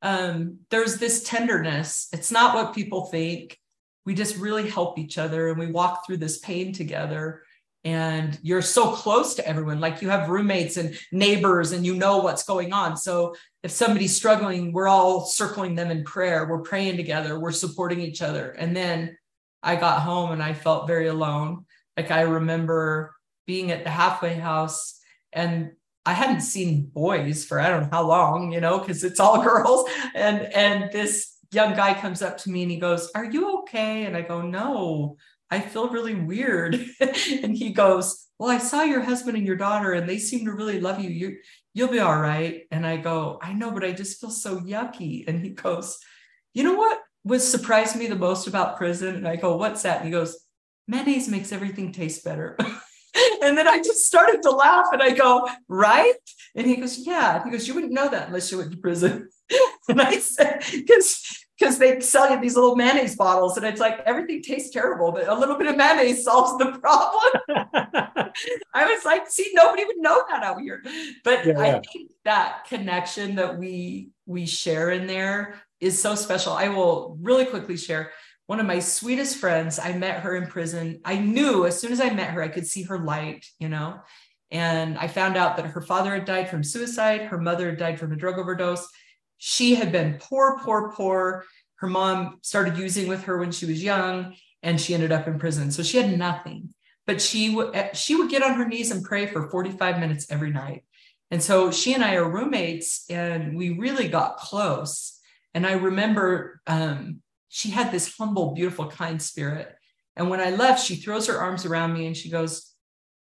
um, 0.02 0.58
there's 0.70 0.98
this 0.98 1.22
tenderness. 1.22 2.08
It's 2.12 2.30
not 2.30 2.54
what 2.54 2.74
people 2.74 3.06
think. 3.06 3.58
We 4.04 4.14
just 4.14 4.36
really 4.36 4.68
help 4.68 4.98
each 4.98 5.18
other 5.18 5.48
and 5.48 5.58
we 5.58 5.66
walk 5.66 6.06
through 6.06 6.18
this 6.18 6.38
pain 6.38 6.72
together. 6.72 7.42
And 7.84 8.38
you're 8.42 8.62
so 8.62 8.92
close 8.92 9.34
to 9.34 9.46
everyone, 9.46 9.78
like 9.78 10.02
you 10.02 10.08
have 10.08 10.28
roommates 10.28 10.77
and 10.77 10.98
neighbors, 11.12 11.70
and 11.70 11.87
you 11.87 11.94
know 11.94 12.18
what's 12.18 12.42
going 12.42 12.72
on. 12.72 12.96
So 12.96 13.37
if 13.62 13.70
somebody's 13.70 14.16
struggling, 14.16 14.72
we're 14.72 14.88
all 14.88 15.24
circling 15.24 15.77
them 15.77 15.92
in 15.92 16.02
prayer. 16.02 16.46
We're 16.48 16.62
praying 16.62 16.96
together. 16.96 17.38
We're 17.38 17.52
supporting 17.52 18.00
each 18.00 18.22
other. 18.22 18.50
And 18.50 18.74
then 18.77 19.16
I 19.62 19.77
got 19.77 20.02
home 20.02 20.33
and 20.33 20.42
I 20.42 20.52
felt 20.52 20.88
very 20.88 21.06
alone. 21.06 21.64
Like 21.96 22.10
I 22.10 22.22
remember 22.22 23.14
being 23.46 23.70
at 23.70 23.85
the 23.85 23.90
halfway 23.90 24.35
house 24.35 24.98
and 25.33 25.70
I 26.07 26.13
hadn't 26.13 26.40
seen 26.40 26.87
boys 26.87 27.44
for 27.44 27.61
I 27.61 27.69
don't 27.69 27.83
know 27.83 27.88
how 27.90 28.07
long, 28.07 28.52
you 28.52 28.61
know, 28.61 28.79
because 28.79 29.02
it's 29.02 29.21
all 29.21 29.42
girls. 29.50 29.90
And 30.15 30.52
and 30.54 30.90
this 30.92 31.37
young 31.52 31.75
guy 31.75 31.94
comes 31.94 32.23
up 32.23 32.38
to 32.38 32.50
me 32.50 32.63
and 32.63 32.71
he 32.71 32.79
goes, 32.79 33.11
Are 33.15 33.25
you 33.25 33.59
okay? 33.61 34.04
And 34.04 34.17
I 34.17 34.23
go, 34.23 34.40
No, 34.40 35.17
I 35.50 35.61
feel 35.61 35.88
really 35.88 36.15
weird. 36.15 36.75
and 37.00 37.57
he 37.57 37.71
goes, 37.71 38.27
Well, 38.38 38.50
I 38.50 38.59
saw 38.59 38.83
your 38.83 39.02
husband 39.02 39.37
and 39.37 39.46
your 39.46 39.57
daughter, 39.57 39.92
and 39.92 40.09
they 40.09 40.19
seem 40.19 40.44
to 40.44 40.52
really 40.52 40.81
love 40.81 41.00
you. 41.00 41.11
You 41.11 41.37
you'll 41.75 41.88
be 41.88 42.00
all 42.00 42.19
right. 42.19 42.63
And 42.71 42.87
I 42.87 42.96
go, 42.96 43.38
I 43.42 43.52
know, 43.52 43.71
but 43.71 43.85
I 43.85 43.92
just 43.92 44.21
feel 44.21 44.31
so 44.31 44.61
yucky. 44.61 45.25
And 45.29 45.44
he 45.44 45.50
goes, 45.50 45.98
You 46.54 46.63
know 46.63 46.75
what 46.75 47.00
was 47.25 47.46
surprised 47.46 47.96
me 47.96 48.07
the 48.07 48.15
most 48.15 48.46
about 48.46 48.77
prison? 48.77 49.17
And 49.17 49.29
I 49.29 49.37
go, 49.37 49.57
What's 49.57 49.83
that? 49.83 49.98
And 49.98 50.07
he 50.07 50.13
goes, 50.13 50.38
Mayonnaise 50.87 51.29
makes 51.29 51.50
everything 51.50 51.90
taste 51.90 52.25
better. 52.25 52.57
And 53.42 53.56
then 53.56 53.69
I 53.69 53.79
just 53.79 54.06
started 54.06 54.42
to 54.42 54.50
laugh 54.50 54.87
and 54.92 55.02
I 55.02 55.10
go, 55.10 55.48
right? 55.69 56.14
And 56.54 56.67
he 56.67 56.77
goes, 56.77 56.98
yeah. 57.06 57.42
He 57.44 57.50
goes, 57.50 57.69
you 57.69 57.75
wouldn't 57.75 57.92
know 57.92 58.08
that 58.08 58.29
unless 58.29 58.50
you 58.50 58.58
went 58.58 58.73
to 58.73 58.79
prison. 58.79 59.29
and 59.88 60.00
I 60.00 60.19
said, 60.19 60.64
because 60.73 61.46
because 61.58 61.79
they 61.79 62.00
sell 62.00 62.31
you 62.31 62.40
these 62.40 62.54
little 62.54 62.77
mayonnaise 62.77 63.17
bottles 63.17 63.56
and 63.56 63.64
it's 63.64 63.81
like 63.81 64.00
everything 64.00 64.42
tastes 64.42 64.71
terrible, 64.71 65.10
but 65.10 65.27
a 65.27 65.35
little 65.35 65.56
bit 65.56 65.67
of 65.67 65.77
mayonnaise 65.77 66.23
solves 66.23 66.56
the 66.58 66.79
problem. 66.79 67.33
I 68.75 68.85
was 68.85 69.04
like, 69.06 69.29
see, 69.31 69.50
nobody 69.54 69.85
would 69.85 69.96
know 69.98 70.23
that 70.29 70.42
out 70.42 70.60
here. 70.60 70.83
But 71.25 71.46
yeah, 71.46 71.58
I 71.58 71.81
think 71.81 72.10
that 72.25 72.67
connection 72.69 73.37
that 73.37 73.58
we 73.58 74.10
we 74.27 74.44
share 74.44 74.90
in 74.90 75.06
there 75.06 75.54
is 75.81 76.00
so 76.00 76.14
special. 76.14 76.52
I 76.52 76.69
will 76.69 77.17
really 77.21 77.46
quickly 77.46 77.77
share 77.77 78.10
one 78.47 78.61
of 78.61 78.67
my 78.67 78.79
sweetest 78.79 79.38
friends. 79.38 79.79
I 79.79 79.92
met 79.92 80.21
her 80.21 80.37
in 80.37 80.47
prison. 80.47 81.01
I 81.05 81.19
knew 81.19 81.67
as 81.67 81.81
soon 81.81 81.92
as 81.92 82.01
I 82.01 82.11
met 82.11 82.31
her, 82.31 82.42
I 82.42 82.49
could 82.49 82.67
see 82.67 82.83
her 82.83 82.99
light, 82.99 83.47
you 83.59 83.69
know. 83.69 84.01
And 84.51 84.97
I 84.97 85.09
found 85.09 85.37
out 85.37 85.57
that 85.57 85.67
her 85.67 85.81
father 85.81 86.15
had 86.15 86.25
died 86.25 86.49
from 86.49 86.63
suicide, 86.63 87.23
her 87.23 87.38
mother 87.38 87.71
had 87.71 87.79
died 87.79 87.99
from 87.99 88.13
a 88.13 88.17
drug 88.17 88.38
overdose. 88.38 88.87
She 89.38 89.75
had 89.75 89.90
been 89.90 90.19
poor, 90.21 90.59
poor, 90.63 90.92
poor. 90.92 91.44
Her 91.77 91.88
mom 91.88 92.38
started 92.42 92.79
using 92.79 93.09
with 93.09 93.25
her 93.25 93.38
when 93.38 93.51
she 93.51 93.67
was 93.67 93.83
young, 93.83 94.35
and 94.63 94.81
she 94.81 94.94
ended 94.94 95.13
up 95.13 95.27
in 95.27 95.38
prison. 95.38 95.71
So 95.71 95.83
she 95.83 95.99
had 95.99 96.17
nothing. 96.17 96.73
But 97.07 97.21
she 97.21 97.55
would 97.55 97.75
eh, 97.75 97.92
she 97.92 98.15
would 98.15 98.31
get 98.31 98.42
on 98.42 98.55
her 98.55 98.67
knees 98.67 98.90
and 98.90 99.05
pray 99.05 99.27
for 99.27 99.51
45 99.51 100.01
minutes 100.01 100.27
every 100.31 100.51
night. 100.51 100.85
And 101.31 101.42
so 101.42 101.73
she 101.73 101.92
and 101.92 102.05
I 102.05 102.15
are 102.15 102.29
roommates, 102.29 103.05
and 103.11 103.57
we 103.57 103.71
really 103.71 104.09
got 104.09 104.38
close. 104.38 105.21
And 105.55 105.67
I 105.67 105.73
remember 105.73 106.61
um, 106.67 107.21
she 107.49 107.71
had 107.71 107.92
this 107.92 108.17
humble, 108.17 108.55
beautiful, 108.55 108.88
kind 108.88 109.21
spirit. 109.21 109.75
And 110.17 110.31
when 110.31 110.40
I 110.40 110.51
left, 110.51 110.85
she 110.85 110.97
throws 110.97 111.27
her 111.27 111.38
arms 111.38 111.65
around 111.65 111.92
me 111.92 112.07
and 112.07 112.17
she 112.17 112.31
goes, 112.31 112.73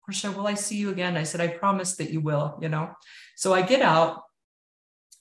Portia, 0.06 0.32
will 0.32 0.48
I 0.48 0.54
see 0.54 0.78
you 0.78 0.90
again? 0.90 1.18
I 1.18 1.24
said, 1.24 1.42
I 1.42 1.48
promise 1.48 1.98
that 1.98 2.10
you 2.10 2.22
will, 2.22 2.58
you 2.62 2.70
know. 2.70 2.92
So 3.36 3.54
I 3.54 3.62
get 3.62 3.82
out 3.82 4.24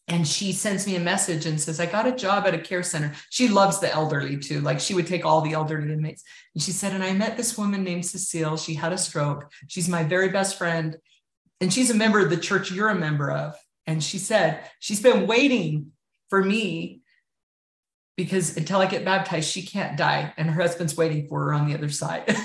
and 0.08 0.26
she 0.26 0.52
sends 0.52 0.86
me 0.86 0.94
a 0.94 1.00
message 1.00 1.46
and 1.46 1.60
says, 1.60 1.80
I 1.80 1.86
got 1.86 2.06
a 2.06 2.14
job 2.14 2.46
at 2.46 2.54
a 2.54 2.58
care 2.58 2.84
center. 2.84 3.12
She 3.30 3.48
loves 3.48 3.80
the 3.80 3.92
elderly 3.92 4.38
too. 4.38 4.60
Like 4.60 4.78
she 4.78 4.94
would 4.94 5.08
take 5.08 5.24
all 5.24 5.40
the 5.40 5.54
elderly 5.54 5.92
inmates. 5.92 6.22
And 6.54 6.62
she 6.62 6.70
said, 6.70 6.92
and 6.92 7.02
I 7.02 7.12
met 7.12 7.36
this 7.36 7.58
woman 7.58 7.82
named 7.82 8.06
Cecile. 8.06 8.56
She 8.56 8.74
had 8.74 8.92
a 8.92 8.98
stroke. 8.98 9.50
She's 9.66 9.88
my 9.88 10.04
very 10.04 10.28
best 10.28 10.56
friend. 10.56 10.96
And 11.60 11.72
she's 11.72 11.90
a 11.90 11.94
member 11.94 12.20
of 12.20 12.30
the 12.30 12.36
church 12.36 12.70
you're 12.70 12.90
a 12.90 12.94
member 12.94 13.32
of. 13.32 13.56
And 13.88 14.02
she 14.02 14.18
said, 14.18 14.60
she's 14.78 15.02
been 15.02 15.26
waiting 15.26 15.90
for 16.28 16.42
me 16.42 17.00
because 18.16 18.56
until 18.56 18.80
I 18.80 18.86
get 18.86 19.04
baptized, 19.04 19.50
she 19.50 19.62
can't 19.62 19.96
die. 19.96 20.32
And 20.36 20.50
her 20.50 20.62
husband's 20.62 20.96
waiting 20.96 21.28
for 21.28 21.44
her 21.44 21.54
on 21.54 21.68
the 21.68 21.74
other 21.74 21.88
side. 21.88 22.24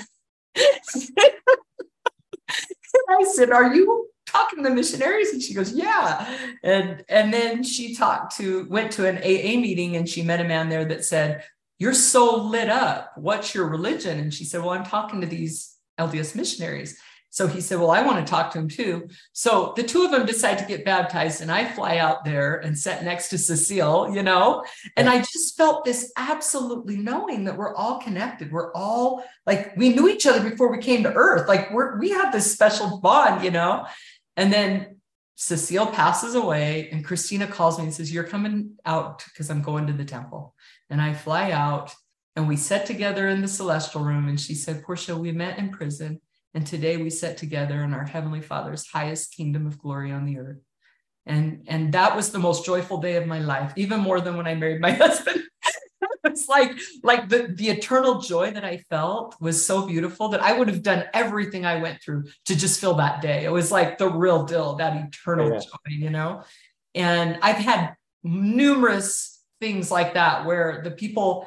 I 3.08 3.24
said, 3.24 3.50
Are 3.50 3.74
you 3.74 4.08
talking 4.26 4.64
to 4.64 4.70
missionaries? 4.70 5.32
And 5.32 5.42
she 5.42 5.54
goes, 5.54 5.72
Yeah. 5.72 6.36
And 6.62 7.04
and 7.08 7.32
then 7.32 7.62
she 7.62 7.94
talked 7.94 8.36
to 8.36 8.66
went 8.68 8.92
to 8.92 9.06
an 9.06 9.18
AA 9.18 9.58
meeting 9.60 9.96
and 9.96 10.08
she 10.08 10.22
met 10.22 10.40
a 10.40 10.44
man 10.44 10.68
there 10.68 10.84
that 10.86 11.04
said, 11.04 11.44
You're 11.78 11.94
so 11.94 12.36
lit 12.36 12.68
up. 12.68 13.12
What's 13.16 13.54
your 13.54 13.68
religion? 13.68 14.18
And 14.18 14.32
she 14.32 14.44
said, 14.44 14.60
Well, 14.60 14.70
I'm 14.70 14.84
talking 14.84 15.20
to 15.20 15.26
these 15.26 15.76
LDS 15.98 16.34
missionaries. 16.34 16.98
So 17.32 17.46
he 17.46 17.62
said, 17.62 17.78
Well, 17.78 17.90
I 17.90 18.02
want 18.02 18.24
to 18.24 18.30
talk 18.30 18.52
to 18.52 18.58
him 18.58 18.68
too. 18.68 19.08
So 19.32 19.72
the 19.74 19.82
two 19.82 20.04
of 20.04 20.10
them 20.10 20.26
decide 20.26 20.58
to 20.58 20.66
get 20.66 20.84
baptized, 20.84 21.40
and 21.40 21.50
I 21.50 21.64
fly 21.64 21.96
out 21.96 22.26
there 22.26 22.56
and 22.56 22.76
sit 22.76 23.02
next 23.02 23.30
to 23.30 23.38
Cecile, 23.38 24.14
you 24.14 24.22
know, 24.22 24.64
and 24.98 25.08
I 25.08 25.20
just 25.20 25.56
felt 25.56 25.86
this 25.86 26.12
absolutely 26.18 26.98
knowing 26.98 27.44
that 27.44 27.56
we're 27.56 27.74
all 27.74 28.00
connected. 28.00 28.52
We're 28.52 28.70
all 28.74 29.24
like, 29.46 29.74
we 29.78 29.94
knew 29.94 30.10
each 30.10 30.26
other 30.26 30.46
before 30.48 30.70
we 30.70 30.76
came 30.76 31.02
to 31.04 31.12
earth. 31.14 31.48
Like, 31.48 31.72
we're, 31.72 31.98
we 31.98 32.10
have 32.10 32.32
this 32.32 32.52
special 32.52 33.00
bond, 33.00 33.42
you 33.42 33.50
know. 33.50 33.86
And 34.36 34.52
then 34.52 34.96
Cecile 35.36 35.86
passes 35.86 36.34
away, 36.34 36.90
and 36.92 37.02
Christina 37.02 37.46
calls 37.46 37.78
me 37.78 37.84
and 37.84 37.94
says, 37.94 38.12
You're 38.12 38.24
coming 38.24 38.76
out 38.84 39.24
because 39.24 39.48
I'm 39.48 39.62
going 39.62 39.86
to 39.86 39.94
the 39.94 40.04
temple. 40.04 40.54
And 40.90 41.00
I 41.00 41.14
fly 41.14 41.52
out, 41.52 41.94
and 42.36 42.46
we 42.46 42.56
sat 42.56 42.84
together 42.84 43.28
in 43.28 43.40
the 43.40 43.48
celestial 43.48 44.02
room. 44.02 44.28
And 44.28 44.38
she 44.38 44.54
said, 44.54 44.82
Portia, 44.82 45.16
we 45.16 45.32
met 45.32 45.56
in 45.56 45.70
prison 45.70 46.20
and 46.54 46.66
today 46.66 46.96
we 46.96 47.10
sit 47.10 47.36
together 47.36 47.82
in 47.82 47.94
our 47.94 48.04
Heavenly 48.04 48.40
Father's 48.42 48.86
highest 48.86 49.34
kingdom 49.34 49.66
of 49.66 49.78
glory 49.78 50.12
on 50.12 50.26
the 50.26 50.38
earth. 50.38 50.60
And, 51.24 51.64
and 51.68 51.92
that 51.92 52.16
was 52.16 52.30
the 52.30 52.38
most 52.38 52.64
joyful 52.64 52.98
day 52.98 53.16
of 53.16 53.26
my 53.26 53.38
life, 53.38 53.72
even 53.76 54.00
more 54.00 54.20
than 54.20 54.36
when 54.36 54.46
I 54.46 54.54
married 54.54 54.80
my 54.80 54.90
husband. 55.04 55.42
it's 56.24 56.48
like 56.48 56.72
like 57.02 57.28
the, 57.28 57.48
the 57.54 57.70
eternal 57.70 58.20
joy 58.20 58.50
that 58.50 58.64
I 58.64 58.78
felt 58.90 59.36
was 59.40 59.64
so 59.64 59.86
beautiful 59.86 60.28
that 60.28 60.42
I 60.42 60.56
would 60.56 60.68
have 60.68 60.82
done 60.82 61.04
everything 61.14 61.64
I 61.64 61.80
went 61.80 62.02
through 62.02 62.24
to 62.46 62.56
just 62.56 62.80
feel 62.80 62.94
that 62.94 63.22
day. 63.22 63.44
It 63.44 63.52
was 63.52 63.70
like 63.70 63.98
the 63.98 64.08
real 64.08 64.44
deal, 64.44 64.76
that 64.76 64.96
eternal 64.96 65.52
yeah. 65.52 65.58
joy, 65.60 65.88
you 65.88 66.10
know. 66.10 66.42
And 66.94 67.38
I've 67.42 67.56
had 67.56 67.94
numerous 68.22 69.40
things 69.60 69.90
like 69.90 70.14
that 70.14 70.44
where 70.44 70.80
the 70.82 70.90
people 70.90 71.46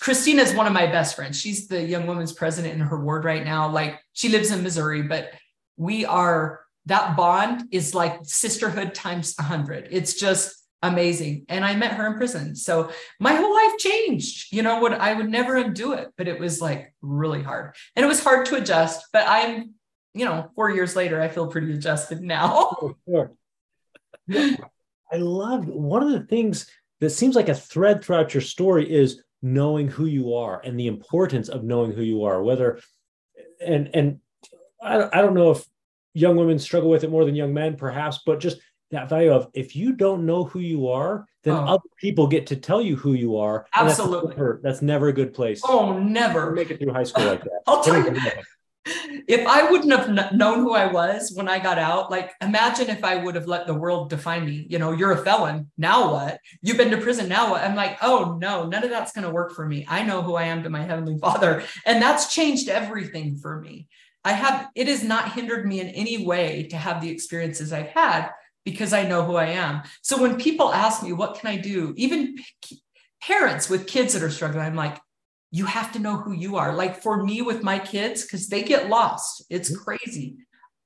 Christina 0.00 0.42
is 0.42 0.54
one 0.54 0.66
of 0.66 0.72
my 0.72 0.86
best 0.86 1.14
friends. 1.14 1.40
She's 1.40 1.68
the 1.68 1.80
young 1.80 2.06
women's 2.06 2.32
president 2.32 2.74
in 2.74 2.80
her 2.80 3.00
ward 3.00 3.24
right 3.24 3.44
now. 3.44 3.70
Like 3.70 4.00
she 4.12 4.28
lives 4.28 4.50
in 4.50 4.62
Missouri, 4.62 5.02
but 5.02 5.30
we 5.76 6.04
are 6.04 6.60
that 6.86 7.16
bond 7.16 7.68
is 7.70 7.94
like 7.94 8.20
sisterhood 8.24 8.94
times 8.94 9.34
a 9.38 9.42
hundred. 9.42 9.88
It's 9.90 10.14
just 10.14 10.66
amazing. 10.82 11.46
And 11.48 11.64
I 11.64 11.74
met 11.74 11.92
her 11.92 12.06
in 12.06 12.14
prison. 12.14 12.54
So 12.56 12.90
my 13.20 13.34
whole 13.34 13.54
life 13.54 13.78
changed. 13.78 14.52
You 14.52 14.62
know 14.62 14.80
what? 14.80 14.92
I 14.92 15.14
would 15.14 15.28
never 15.28 15.56
undo 15.56 15.92
it, 15.92 16.08
but 16.16 16.28
it 16.28 16.38
was 16.38 16.60
like 16.60 16.94
really 17.02 17.42
hard. 17.42 17.74
And 17.94 18.04
it 18.04 18.08
was 18.08 18.22
hard 18.22 18.46
to 18.46 18.56
adjust. 18.56 19.06
But 19.12 19.24
I'm, 19.26 19.74
you 20.14 20.24
know, 20.24 20.50
four 20.54 20.70
years 20.70 20.96
later, 20.96 21.20
I 21.20 21.28
feel 21.28 21.48
pretty 21.48 21.72
adjusted 21.72 22.20
now. 22.20 22.94
I 24.32 25.18
love 25.18 25.66
one 25.66 26.02
of 26.02 26.10
the 26.10 26.26
things 26.26 26.66
that 27.00 27.10
seems 27.10 27.36
like 27.36 27.48
a 27.48 27.54
thread 27.54 28.02
throughout 28.02 28.34
your 28.34 28.40
story 28.40 28.90
is 28.90 29.22
knowing 29.46 29.86
who 29.88 30.06
you 30.06 30.34
are 30.34 30.60
and 30.64 30.78
the 30.78 30.88
importance 30.88 31.48
of 31.48 31.62
knowing 31.62 31.92
who 31.92 32.02
you 32.02 32.24
are 32.24 32.42
whether 32.42 32.80
and 33.64 33.88
and 33.94 34.18
I, 34.82 35.08
I 35.18 35.22
don't 35.22 35.34
know 35.34 35.52
if 35.52 35.64
young 36.14 36.36
women 36.36 36.58
struggle 36.58 36.90
with 36.90 37.04
it 37.04 37.10
more 37.10 37.24
than 37.24 37.36
young 37.36 37.54
men 37.54 37.76
perhaps 37.76 38.20
but 38.26 38.40
just 38.40 38.58
that 38.90 39.08
value 39.08 39.32
of 39.32 39.48
if 39.54 39.76
you 39.76 39.92
don't 39.92 40.26
know 40.26 40.44
who 40.44 40.58
you 40.58 40.88
are 40.88 41.26
then 41.44 41.54
oh. 41.54 41.74
other 41.74 41.88
people 42.00 42.26
get 42.26 42.48
to 42.48 42.56
tell 42.56 42.82
you 42.82 42.96
who 42.96 43.12
you 43.12 43.36
are 43.36 43.66
absolutely 43.76 44.28
that's 44.28 44.36
never, 44.36 44.60
that's 44.62 44.82
never, 44.82 45.08
a 45.08 45.12
good 45.12 45.32
place 45.32 45.60
oh 45.64 45.96
never. 45.96 46.50
make 46.50 46.70
it 46.70 46.80
through 46.80 46.92
high 46.92 47.04
school 47.04 47.24
like 47.26 47.42
that. 47.44 47.60
I'll 47.66 47.82
tell 47.82 47.96
you, 47.96 48.20
if 48.86 49.46
I 49.46 49.70
wouldn't 49.70 49.92
have 49.92 50.32
known 50.32 50.60
who 50.60 50.74
I 50.74 50.86
was 50.86 51.32
when 51.34 51.48
I 51.48 51.58
got 51.58 51.78
out, 51.78 52.10
like 52.10 52.32
imagine 52.40 52.88
if 52.88 53.02
I 53.02 53.16
would 53.16 53.34
have 53.34 53.46
let 53.46 53.66
the 53.66 53.74
world 53.74 54.10
define 54.10 54.44
me. 54.44 54.66
You 54.68 54.78
know, 54.78 54.92
you're 54.92 55.12
a 55.12 55.24
felon. 55.24 55.70
Now 55.76 56.12
what? 56.12 56.38
You've 56.62 56.76
been 56.76 56.90
to 56.90 56.98
prison. 56.98 57.28
Now 57.28 57.50
what? 57.50 57.64
I'm 57.64 57.74
like, 57.74 57.98
oh 58.02 58.36
no, 58.40 58.66
none 58.66 58.84
of 58.84 58.90
that's 58.90 59.12
going 59.12 59.26
to 59.26 59.32
work 59.32 59.54
for 59.54 59.66
me. 59.66 59.84
I 59.88 60.02
know 60.02 60.22
who 60.22 60.34
I 60.34 60.44
am 60.44 60.62
to 60.62 60.70
my 60.70 60.82
heavenly 60.82 61.18
Father, 61.20 61.62
and 61.84 62.00
that's 62.00 62.32
changed 62.32 62.68
everything 62.68 63.36
for 63.36 63.60
me. 63.60 63.88
I 64.24 64.32
have. 64.32 64.68
It 64.74 64.88
has 64.88 65.02
not 65.02 65.32
hindered 65.32 65.66
me 65.66 65.80
in 65.80 65.88
any 65.88 66.24
way 66.24 66.68
to 66.70 66.76
have 66.76 67.00
the 67.00 67.10
experiences 67.10 67.72
I've 67.72 67.88
had 67.88 68.30
because 68.64 68.92
I 68.92 69.06
know 69.06 69.24
who 69.24 69.36
I 69.36 69.46
am. 69.46 69.82
So 70.02 70.20
when 70.20 70.36
people 70.36 70.74
ask 70.74 71.02
me, 71.02 71.12
what 71.12 71.38
can 71.38 71.48
I 71.48 71.56
do? 71.56 71.94
Even 71.96 72.36
parents 73.22 73.70
with 73.70 73.86
kids 73.86 74.12
that 74.12 74.24
are 74.24 74.30
struggling, 74.30 74.64
I'm 74.64 74.74
like, 74.74 74.98
you 75.50 75.66
have 75.66 75.92
to 75.92 75.98
know 75.98 76.16
who 76.16 76.32
you 76.32 76.56
are. 76.56 76.74
Like 76.74 77.02
for 77.02 77.22
me 77.22 77.42
with 77.42 77.62
my 77.62 77.78
kids, 77.78 78.22
because 78.22 78.48
they 78.48 78.62
get 78.62 78.88
lost, 78.88 79.44
it's 79.50 79.70
mm-hmm. 79.70 79.82
crazy. 79.82 80.36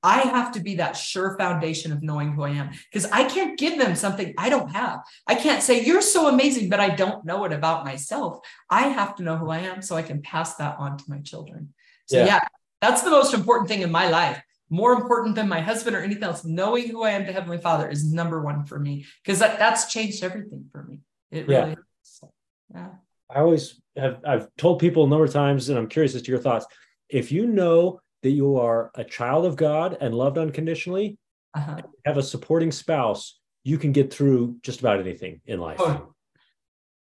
I 0.03 0.21
have 0.21 0.53
to 0.53 0.59
be 0.59 0.75
that 0.75 0.97
sure 0.97 1.37
foundation 1.37 1.91
of 1.91 2.01
knowing 2.01 2.31
who 2.31 2.43
I 2.43 2.51
am 2.51 2.71
because 2.91 3.09
I 3.11 3.23
can't 3.23 3.57
give 3.57 3.77
them 3.77 3.95
something 3.95 4.33
I 4.37 4.49
don't 4.49 4.71
have. 4.71 5.01
I 5.27 5.35
can't 5.35 5.61
say, 5.61 5.85
You're 5.85 6.01
so 6.01 6.27
amazing, 6.27 6.69
but 6.69 6.79
I 6.79 6.89
don't 6.89 7.23
know 7.23 7.43
it 7.45 7.53
about 7.53 7.85
myself. 7.85 8.39
I 8.69 8.87
have 8.87 9.15
to 9.17 9.23
know 9.23 9.37
who 9.37 9.49
I 9.49 9.59
am 9.59 9.81
so 9.81 9.95
I 9.95 10.01
can 10.01 10.21
pass 10.21 10.55
that 10.55 10.77
on 10.79 10.97
to 10.97 11.03
my 11.07 11.19
children. 11.19 11.73
So, 12.07 12.17
yeah, 12.17 12.25
yeah 12.25 12.39
that's 12.81 13.03
the 13.03 13.11
most 13.11 13.33
important 13.33 13.69
thing 13.69 13.81
in 13.81 13.91
my 13.91 14.09
life. 14.09 14.41
More 14.69 14.93
important 14.93 15.35
than 15.35 15.47
my 15.47 15.59
husband 15.59 15.95
or 15.95 16.01
anything 16.01 16.23
else. 16.23 16.43
Knowing 16.43 16.89
who 16.89 17.03
I 17.03 17.11
am 17.11 17.25
to 17.25 17.33
Heavenly 17.33 17.59
Father 17.59 17.87
is 17.89 18.11
number 18.11 18.41
one 18.41 18.65
for 18.65 18.79
me 18.79 19.05
because 19.23 19.39
that, 19.39 19.59
that's 19.59 19.91
changed 19.91 20.23
everything 20.23 20.65
for 20.71 20.83
me. 20.83 21.01
It 21.29 21.47
really 21.47 21.71
yeah. 21.71 21.75
So, 22.01 22.31
yeah. 22.73 22.89
I 23.33 23.39
always 23.39 23.81
have 23.95 24.19
I've 24.25 24.47
told 24.57 24.79
people 24.79 25.03
a 25.03 25.07
number 25.07 25.25
of 25.25 25.33
times, 25.33 25.69
and 25.69 25.77
I'm 25.77 25.87
curious 25.87 26.15
as 26.15 26.21
to 26.23 26.31
your 26.31 26.39
thoughts. 26.39 26.65
If 27.09 27.31
you 27.31 27.45
know 27.47 27.99
that 28.23 28.31
you 28.31 28.57
are 28.57 28.91
a 28.95 29.03
child 29.03 29.45
of 29.45 29.55
God 29.55 29.97
and 29.99 30.13
loved 30.13 30.37
unconditionally, 30.37 31.17
uh-huh. 31.53 31.81
have 32.05 32.17
a 32.17 32.23
supporting 32.23 32.71
spouse, 32.71 33.39
you 33.63 33.77
can 33.77 33.91
get 33.91 34.13
through 34.13 34.57
just 34.63 34.79
about 34.79 34.99
anything 34.99 35.41
in 35.45 35.59
life. 35.59 35.77
Oh, 35.79 36.13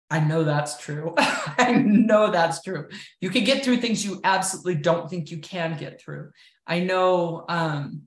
I 0.10 0.20
know 0.20 0.44
that's 0.44 0.78
true. 0.78 1.14
I 1.18 1.74
know 1.74 2.32
that's 2.32 2.62
true. 2.62 2.90
You 3.20 3.30
can 3.30 3.44
get 3.44 3.64
through 3.64 3.78
things 3.78 4.06
you 4.06 4.20
absolutely 4.24 4.76
don't 4.76 5.10
think 5.10 5.32
you 5.32 5.40
can 5.40 5.78
get 5.78 6.02
through. 6.02 6.32
I 6.68 6.80
know 6.80 7.46
um, 7.48 8.04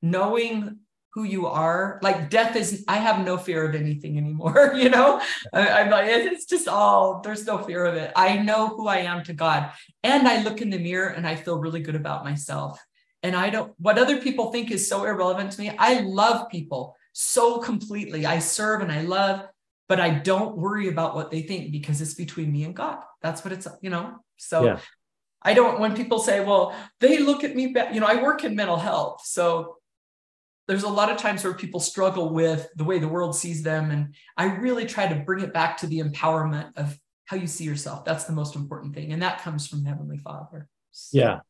knowing 0.00 0.78
who 1.12 1.24
you 1.24 1.46
are, 1.46 1.98
like 2.02 2.30
death 2.30 2.54
is, 2.54 2.84
I 2.86 2.98
have 2.98 3.24
no 3.24 3.36
fear 3.36 3.68
of 3.68 3.74
anything 3.74 4.16
anymore. 4.16 4.74
You 4.80 4.88
know, 4.88 5.20
I, 5.52 5.82
am 5.82 5.90
like, 5.90 6.06
it's 6.08 6.46
just 6.46 6.66
all, 6.66 7.20
there's 7.22 7.46
no 7.46 7.58
fear 7.58 7.84
of 7.84 7.94
it. 7.94 8.12
I 8.16 8.38
know 8.38 8.68
who 8.68 8.86
I 8.86 8.98
am 8.98 9.22
to 9.24 9.34
God. 9.34 9.70
And 10.02 10.26
I 10.26 10.42
look 10.42 10.62
in 10.62 10.70
the 10.70 10.78
mirror 10.78 11.08
and 11.08 11.26
I 11.26 11.34
feel 11.34 11.58
really 11.58 11.80
good 11.80 11.96
about 11.96 12.24
myself. 12.24 12.80
And 13.22 13.36
I 13.36 13.50
don't, 13.50 13.74
what 13.78 13.98
other 13.98 14.20
people 14.20 14.52
think 14.52 14.70
is 14.70 14.88
so 14.88 15.04
irrelevant 15.04 15.52
to 15.52 15.60
me. 15.60 15.72
I 15.76 16.00
love 16.00 16.48
people 16.48 16.96
so 17.12 17.58
completely. 17.58 18.24
I 18.24 18.38
serve 18.38 18.80
and 18.80 18.90
I 18.90 19.02
love, 19.02 19.46
but 19.88 20.00
I 20.00 20.10
don't 20.10 20.56
worry 20.56 20.88
about 20.88 21.14
what 21.14 21.30
they 21.30 21.42
think 21.42 21.72
because 21.72 22.00
it's 22.00 22.14
between 22.14 22.50
me 22.50 22.64
and 22.64 22.74
God. 22.74 22.98
That's 23.20 23.44
what 23.44 23.52
it's, 23.52 23.68
you 23.82 23.90
know, 23.90 24.16
so 24.38 24.64
yeah. 24.64 24.78
I 25.42 25.52
don't, 25.52 25.80
when 25.80 25.94
people 25.94 26.20
say, 26.20 26.42
well, 26.44 26.74
they 27.00 27.18
look 27.18 27.44
at 27.44 27.54
me, 27.54 27.74
you 27.92 28.00
know, 28.00 28.06
I 28.06 28.22
work 28.22 28.44
in 28.44 28.56
mental 28.56 28.76
health. 28.76 29.22
So 29.24 29.76
there's 30.70 30.84
a 30.84 30.88
lot 30.88 31.10
of 31.10 31.16
times 31.16 31.42
where 31.42 31.52
people 31.52 31.80
struggle 31.80 32.32
with 32.32 32.68
the 32.76 32.84
way 32.84 33.00
the 33.00 33.08
world 33.08 33.34
sees 33.34 33.60
them. 33.60 33.90
And 33.90 34.14
I 34.36 34.54
really 34.54 34.86
try 34.86 35.08
to 35.08 35.16
bring 35.16 35.42
it 35.42 35.52
back 35.52 35.76
to 35.78 35.88
the 35.88 35.98
empowerment 35.98 36.70
of 36.76 36.96
how 37.24 37.36
you 37.36 37.48
see 37.48 37.64
yourself. 37.64 38.04
That's 38.04 38.22
the 38.22 38.32
most 38.32 38.54
important 38.54 38.94
thing. 38.94 39.12
And 39.12 39.20
that 39.20 39.40
comes 39.40 39.66
from 39.66 39.84
Heavenly 39.84 40.18
Father. 40.18 40.68
So. 40.92 41.18
Yeah. 41.18 41.40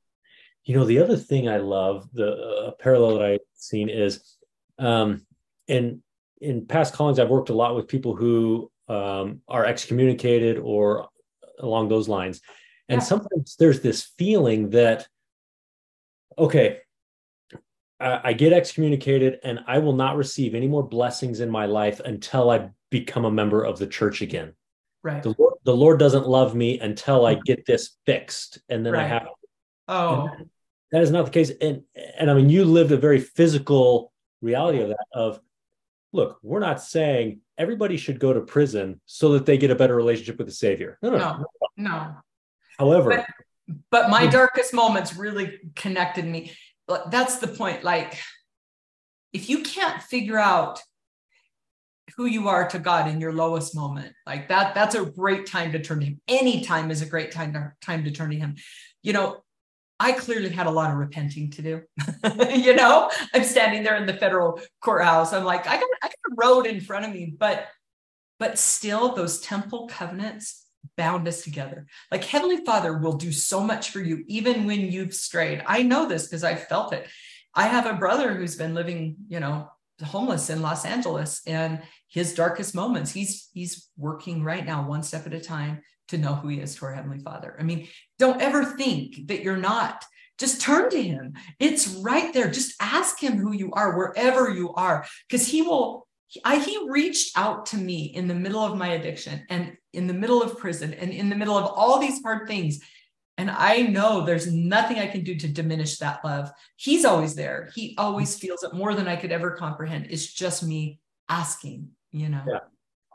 You 0.64 0.74
know, 0.74 0.86
the 0.86 1.00
other 1.00 1.18
thing 1.18 1.50
I 1.50 1.58
love, 1.58 2.08
the 2.14 2.32
uh, 2.32 2.70
parallel 2.80 3.18
that 3.18 3.26
I've 3.26 3.40
seen 3.56 3.90
is, 3.90 4.36
um, 4.78 5.26
in 5.68 6.02
in 6.40 6.66
past 6.66 6.94
callings, 6.94 7.18
I've 7.18 7.28
worked 7.28 7.50
a 7.50 7.54
lot 7.54 7.76
with 7.76 7.88
people 7.88 8.16
who 8.16 8.70
um, 8.88 9.42
are 9.48 9.66
excommunicated 9.66 10.56
or 10.56 11.08
along 11.58 11.88
those 11.88 12.08
lines, 12.08 12.40
and 12.88 13.02
yeah. 13.02 13.04
sometimes 13.04 13.56
there's 13.58 13.80
this 13.80 14.12
feeling 14.16 14.70
that, 14.70 15.06
okay, 16.38 16.78
I, 18.00 18.32
get 18.32 18.52
excommunicated, 18.52 19.40
and 19.44 19.60
I 19.66 19.78
will 19.78 19.94
not 19.94 20.16
receive 20.16 20.54
any 20.54 20.68
more 20.68 20.82
blessings 20.82 21.40
in 21.40 21.50
my 21.50 21.66
life 21.66 22.00
until 22.00 22.50
I 22.50 22.70
become 22.90 23.26
a 23.26 23.30
member 23.30 23.62
of 23.62 23.78
the 23.78 23.86
church 23.86 24.22
again. 24.22 24.54
Right. 25.02 25.22
The 25.22 25.34
Lord, 25.38 25.54
the 25.64 25.76
Lord 25.76 25.98
doesn't 25.98 26.26
love 26.26 26.54
me 26.54 26.78
until 26.78 27.26
I 27.26 27.34
mm-hmm. 27.34 27.42
get 27.44 27.66
this 27.66 27.96
fixed, 28.06 28.58
and 28.68 28.84
then 28.84 28.94
right. 28.94 29.04
I 29.04 29.08
have. 29.08 29.26
Oh 29.88 30.28
that 30.92 31.02
is 31.02 31.10
not 31.10 31.24
the 31.24 31.30
case 31.30 31.50
and 31.60 31.82
and 32.18 32.30
i 32.30 32.34
mean 32.34 32.48
you 32.48 32.64
lived 32.64 32.92
a 32.92 32.96
very 32.96 33.20
physical 33.20 34.12
reality 34.40 34.80
of 34.80 34.88
that 34.88 35.06
of 35.12 35.40
look 36.12 36.38
we're 36.42 36.60
not 36.60 36.80
saying 36.82 37.40
everybody 37.58 37.96
should 37.96 38.18
go 38.18 38.32
to 38.32 38.40
prison 38.40 39.00
so 39.06 39.32
that 39.32 39.46
they 39.46 39.58
get 39.58 39.70
a 39.70 39.74
better 39.74 39.94
relationship 39.94 40.38
with 40.38 40.46
the 40.46 40.52
savior 40.52 40.98
no 41.02 41.10
no 41.10 41.18
no, 41.18 41.44
no. 41.76 42.16
however 42.78 43.10
but, 43.10 43.26
but 43.90 44.10
my 44.10 44.24
hmm. 44.24 44.30
darkest 44.30 44.74
moments 44.74 45.16
really 45.16 45.58
connected 45.76 46.24
me 46.24 46.52
that's 47.10 47.38
the 47.38 47.48
point 47.48 47.84
like 47.84 48.18
if 49.32 49.48
you 49.48 49.62
can't 49.62 50.02
figure 50.02 50.38
out 50.38 50.82
who 52.16 52.26
you 52.26 52.48
are 52.48 52.68
to 52.68 52.78
God 52.78 53.08
in 53.08 53.20
your 53.20 53.32
lowest 53.32 53.74
moment. 53.74 54.12
Like 54.26 54.48
that, 54.48 54.74
that's 54.74 54.94
a 54.94 55.04
great 55.04 55.46
time 55.46 55.72
to 55.72 55.78
turn 55.78 56.00
to 56.00 56.06
him. 56.06 56.20
Any 56.28 56.62
time 56.62 56.90
is 56.90 57.02
a 57.02 57.06
great 57.06 57.30
time 57.30 57.52
to 57.52 57.72
time 57.80 58.04
to 58.04 58.10
turn 58.10 58.30
to 58.30 58.36
him. 58.36 58.56
You 59.02 59.12
know, 59.12 59.42
I 59.98 60.12
clearly 60.12 60.48
had 60.48 60.66
a 60.66 60.70
lot 60.70 60.90
of 60.90 60.96
repenting 60.96 61.50
to 61.52 61.62
do. 61.62 61.82
you 62.54 62.74
know, 62.74 63.10
I'm 63.34 63.44
standing 63.44 63.82
there 63.82 63.96
in 63.96 64.06
the 64.06 64.14
federal 64.14 64.60
courthouse. 64.80 65.32
I'm 65.32 65.44
like, 65.44 65.66
I 65.66 65.76
got, 65.76 65.88
I 66.02 66.08
got 66.08 66.32
a 66.32 66.34
road 66.36 66.66
in 66.66 66.80
front 66.80 67.04
of 67.04 67.12
me, 67.12 67.34
but, 67.38 67.68
but 68.38 68.58
still, 68.58 69.14
those 69.14 69.40
temple 69.40 69.88
covenants 69.88 70.66
bound 71.00 71.26
us 71.26 71.42
together. 71.42 71.86
Like 72.12 72.24
Heavenly 72.24 72.62
Father 72.68 72.98
will 72.98 73.16
do 73.16 73.32
so 73.32 73.58
much 73.62 73.90
for 73.90 74.00
you, 74.00 74.22
even 74.26 74.66
when 74.66 74.80
you've 74.92 75.14
strayed. 75.14 75.62
I 75.66 75.82
know 75.82 76.06
this 76.06 76.26
because 76.26 76.44
I 76.44 76.54
felt 76.56 76.92
it. 76.92 77.08
I 77.54 77.68
have 77.68 77.86
a 77.86 78.00
brother 78.04 78.34
who's 78.34 78.56
been 78.56 78.74
living, 78.74 79.16
you 79.28 79.40
know, 79.40 79.70
homeless 80.04 80.50
in 80.50 80.60
Los 80.60 80.84
Angeles, 80.84 81.40
and 81.46 81.82
his 82.08 82.34
darkest 82.34 82.74
moments, 82.74 83.10
he's 83.12 83.48
he's 83.54 83.88
working 83.96 84.44
right 84.44 84.66
now, 84.66 84.86
one 84.86 85.02
step 85.02 85.26
at 85.26 85.32
a 85.34 85.40
time 85.40 85.80
to 86.08 86.18
know 86.18 86.34
who 86.34 86.48
he 86.48 86.60
is 86.60 86.74
to 86.74 86.84
our 86.84 86.94
Heavenly 86.94 87.20
Father. 87.20 87.56
I 87.58 87.62
mean, 87.62 87.88
don't 88.18 88.42
ever 88.42 88.64
think 88.64 89.28
that 89.28 89.42
you're 89.42 89.56
not. 89.72 90.04
Just 90.38 90.60
turn 90.60 90.90
to 90.90 91.02
him. 91.02 91.34
It's 91.58 91.88
right 91.88 92.32
there. 92.34 92.50
Just 92.50 92.74
ask 92.80 93.20
him 93.20 93.38
who 93.38 93.52
you 93.52 93.72
are 93.72 93.96
wherever 93.96 94.50
you 94.50 94.72
are, 94.74 95.06
because 95.28 95.46
he 95.46 95.62
will. 95.62 96.06
I, 96.44 96.58
he 96.58 96.86
reached 96.88 97.36
out 97.36 97.66
to 97.70 97.76
me 97.76 98.04
in 98.04 98.28
the 98.28 98.40
middle 98.44 98.64
of 98.64 98.78
my 98.78 98.88
addiction 98.88 99.44
and 99.48 99.76
in 99.92 100.06
the 100.06 100.14
middle 100.14 100.42
of 100.42 100.58
prison 100.58 100.94
and 100.94 101.12
in 101.12 101.28
the 101.28 101.36
middle 101.36 101.56
of 101.56 101.64
all 101.64 101.98
these 101.98 102.22
hard 102.22 102.46
things. 102.46 102.80
And 103.38 103.50
I 103.50 103.82
know 103.82 104.24
there's 104.24 104.52
nothing 104.52 104.98
I 104.98 105.06
can 105.06 105.24
do 105.24 105.34
to 105.34 105.48
diminish 105.48 105.98
that 105.98 106.24
love. 106.24 106.52
He's 106.76 107.04
always 107.04 107.34
there. 107.34 107.70
He 107.74 107.94
always 107.96 108.38
feels 108.38 108.62
it 108.62 108.74
more 108.74 108.94
than 108.94 109.08
I 109.08 109.16
could 109.16 109.32
ever 109.32 109.52
comprehend. 109.52 110.08
It's 110.10 110.30
just 110.30 110.62
me 110.62 111.00
asking, 111.28 111.88
you 112.12 112.28
know. 112.28 112.42
Yeah. 112.46 112.58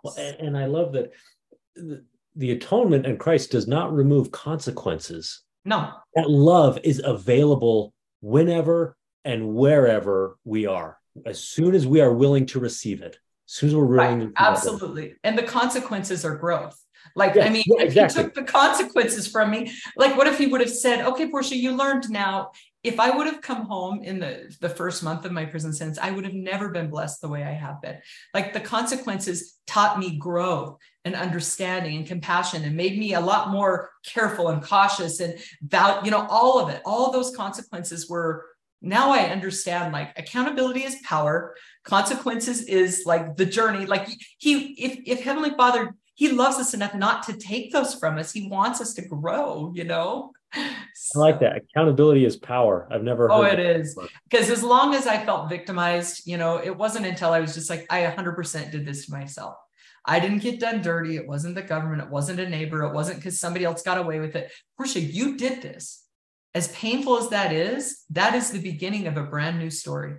Well, 0.03 0.15
and, 0.17 0.35
and 0.39 0.57
I 0.57 0.65
love 0.65 0.93
that 0.93 1.11
the 2.35 2.51
atonement 2.51 3.05
in 3.05 3.17
Christ 3.17 3.51
does 3.51 3.67
not 3.67 3.93
remove 3.93 4.31
consequences. 4.31 5.43
No. 5.63 5.91
That 6.15 6.29
love 6.29 6.79
is 6.83 7.01
available 7.03 7.93
whenever 8.21 8.97
and 9.23 9.53
wherever 9.53 10.37
we 10.43 10.65
are, 10.65 10.97
as 11.25 11.43
soon 11.43 11.75
as 11.75 11.85
we 11.87 12.01
are 12.01 12.13
willing 12.13 12.45
to 12.47 12.59
receive 12.59 13.01
it. 13.01 13.19
Soon 13.45 13.69
as 13.69 13.75
we're 13.75 13.83
right. 13.85 14.29
Absolutely. 14.37 15.15
And 15.23 15.37
the 15.37 15.43
consequences 15.43 16.25
are 16.25 16.35
growth. 16.35 16.79
Like, 17.15 17.35
yeah, 17.35 17.45
I 17.45 17.49
mean, 17.49 17.63
yeah, 17.67 17.83
if 17.83 17.87
exactly. 17.89 18.23
he 18.23 18.25
took 18.25 18.33
the 18.35 18.43
consequences 18.43 19.27
from 19.27 19.51
me, 19.51 19.71
like, 19.95 20.17
what 20.17 20.27
if 20.27 20.37
he 20.37 20.47
would 20.47 20.61
have 20.61 20.69
said, 20.69 21.05
okay, 21.05 21.29
Portia, 21.29 21.55
you 21.55 21.71
learned 21.71 22.09
now. 22.09 22.51
If 22.83 22.99
I 22.99 23.09
would 23.09 23.25
have 23.25 23.41
come 23.41 23.65
home 23.65 24.03
in 24.03 24.19
the, 24.19 24.53
the 24.59 24.69
first 24.69 25.01
month 25.01 25.25
of 25.25 25.31
my 25.31 25.45
prison 25.45 25.73
sentence, 25.73 25.97
I 25.97 26.11
would 26.11 26.23
have 26.23 26.33
never 26.33 26.69
been 26.69 26.89
blessed 26.89 27.21
the 27.21 27.29
way 27.29 27.43
I 27.43 27.53
have 27.53 27.81
been. 27.81 27.97
Like, 28.33 28.53
the 28.53 28.59
consequences 28.59 29.55
taught 29.65 29.97
me 29.97 30.17
growth 30.17 30.77
and 31.03 31.15
understanding 31.15 31.97
and 31.97 32.05
compassion 32.05 32.63
and 32.63 32.75
made 32.75 32.97
me 32.99 33.13
a 33.13 33.19
lot 33.19 33.49
more 33.49 33.91
careful 34.05 34.49
and 34.49 34.61
cautious 34.61 35.19
and 35.19 35.39
that, 35.69 36.03
you 36.03 36.11
know, 36.11 36.27
all 36.29 36.59
of 36.59 36.69
it, 36.69 36.81
all 36.85 37.05
of 37.05 37.13
those 37.13 37.35
consequences 37.35 38.09
were 38.09 38.45
now 38.81 39.11
I 39.11 39.25
understand 39.31 39.93
like 39.93 40.17
accountability 40.17 40.83
is 40.83 40.97
power, 41.03 41.55
consequences 41.83 42.63
is 42.63 43.03
like 43.05 43.35
the 43.37 43.45
journey. 43.45 43.85
Like 43.85 44.07
he, 44.37 44.73
if 44.73 44.99
if 45.05 45.23
Heavenly 45.23 45.51
Father 45.51 45.95
he 46.15 46.29
loves 46.31 46.55
us 46.57 46.73
enough 46.73 46.95
not 46.95 47.23
to 47.23 47.33
take 47.33 47.71
those 47.71 47.93
from 47.93 48.17
us. 48.17 48.31
He 48.31 48.47
wants 48.47 48.79
us 48.81 48.93
to 48.93 49.01
grow, 49.01 49.71
you 49.75 49.83
know? 49.83 50.31
So, 50.93 51.19
I 51.19 51.25
like 51.25 51.39
that. 51.41 51.57
Accountability 51.57 52.23
is 52.23 52.37
power. 52.37 52.87
I've 52.89 53.03
never 53.03 53.29
Oh, 53.29 53.41
it 53.41 53.59
is. 53.59 53.99
Because 54.29 54.49
as 54.49 54.63
long 54.63 54.95
as 54.95 55.05
I 55.05 55.25
felt 55.25 55.49
victimized, 55.49 56.25
you 56.25 56.37
know, 56.37 56.55
it 56.63 56.75
wasn't 56.75 57.05
until 57.05 57.33
I 57.33 57.41
was 57.41 57.53
just 57.53 57.69
like, 57.69 57.85
I 57.89 58.03
100% 58.03 58.71
did 58.71 58.85
this 58.85 59.05
to 59.05 59.11
myself. 59.11 59.55
I 60.05 60.21
didn't 60.21 60.39
get 60.39 60.61
done 60.61 60.81
dirty. 60.81 61.17
It 61.17 61.27
wasn't 61.27 61.55
the 61.55 61.61
government. 61.61 62.03
It 62.03 62.09
wasn't 62.09 62.39
a 62.39 62.47
neighbor. 62.47 62.83
It 62.83 62.93
wasn't 62.93 63.17
because 63.17 63.37
somebody 63.37 63.65
else 63.65 63.81
got 63.81 63.97
away 63.97 64.21
with 64.21 64.37
it. 64.37 64.53
Portia, 64.77 65.01
you 65.01 65.35
did 65.35 65.61
this. 65.61 66.04
As 66.55 66.69
painful 66.69 67.17
as 67.17 67.29
that 67.29 67.51
is, 67.51 68.05
that 68.11 68.33
is 68.33 68.49
the 68.49 68.61
beginning 68.61 69.07
of 69.07 69.17
a 69.17 69.23
brand 69.23 69.59
new 69.59 69.69
story. 69.69 70.15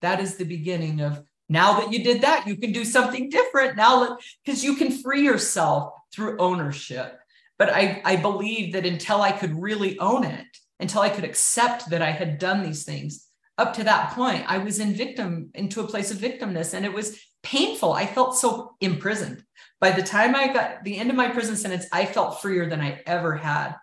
That 0.00 0.18
is 0.18 0.36
the 0.36 0.44
beginning 0.44 1.02
of 1.02 1.22
now 1.50 1.78
that 1.78 1.92
you 1.92 2.02
did 2.02 2.22
that, 2.22 2.46
you 2.46 2.56
can 2.56 2.72
do 2.72 2.86
something 2.86 3.28
different 3.28 3.76
now 3.76 4.16
because 4.42 4.64
you 4.64 4.76
can 4.76 4.90
free 4.90 5.22
yourself 5.22 5.92
through 6.10 6.38
ownership. 6.38 7.20
But 7.58 7.68
I, 7.68 8.00
I 8.02 8.16
believe 8.16 8.72
that 8.72 8.86
until 8.86 9.20
I 9.20 9.30
could 9.30 9.60
really 9.60 9.98
own 9.98 10.24
it, 10.24 10.46
until 10.80 11.02
I 11.02 11.10
could 11.10 11.24
accept 11.24 11.90
that 11.90 12.00
I 12.00 12.12
had 12.12 12.38
done 12.38 12.62
these 12.62 12.84
things, 12.84 13.28
up 13.58 13.74
to 13.74 13.84
that 13.84 14.12
point, 14.12 14.46
I 14.48 14.58
was 14.58 14.78
in 14.78 14.94
victim 14.94 15.50
into 15.54 15.82
a 15.82 15.86
place 15.86 16.10
of 16.10 16.16
victimness 16.16 16.72
and 16.72 16.86
it 16.86 16.94
was 16.94 17.20
painful. 17.42 17.92
I 17.92 18.06
felt 18.06 18.38
so 18.38 18.74
imprisoned. 18.80 19.44
By 19.80 19.90
the 19.90 20.02
time 20.02 20.34
I 20.34 20.50
got 20.50 20.82
the 20.82 20.96
end 20.96 21.10
of 21.10 21.16
my 21.16 21.28
prison 21.28 21.56
sentence, 21.56 21.84
I 21.92 22.06
felt 22.06 22.40
freer 22.40 22.70
than 22.70 22.80
I 22.80 23.02
ever 23.06 23.36
had 23.36 23.74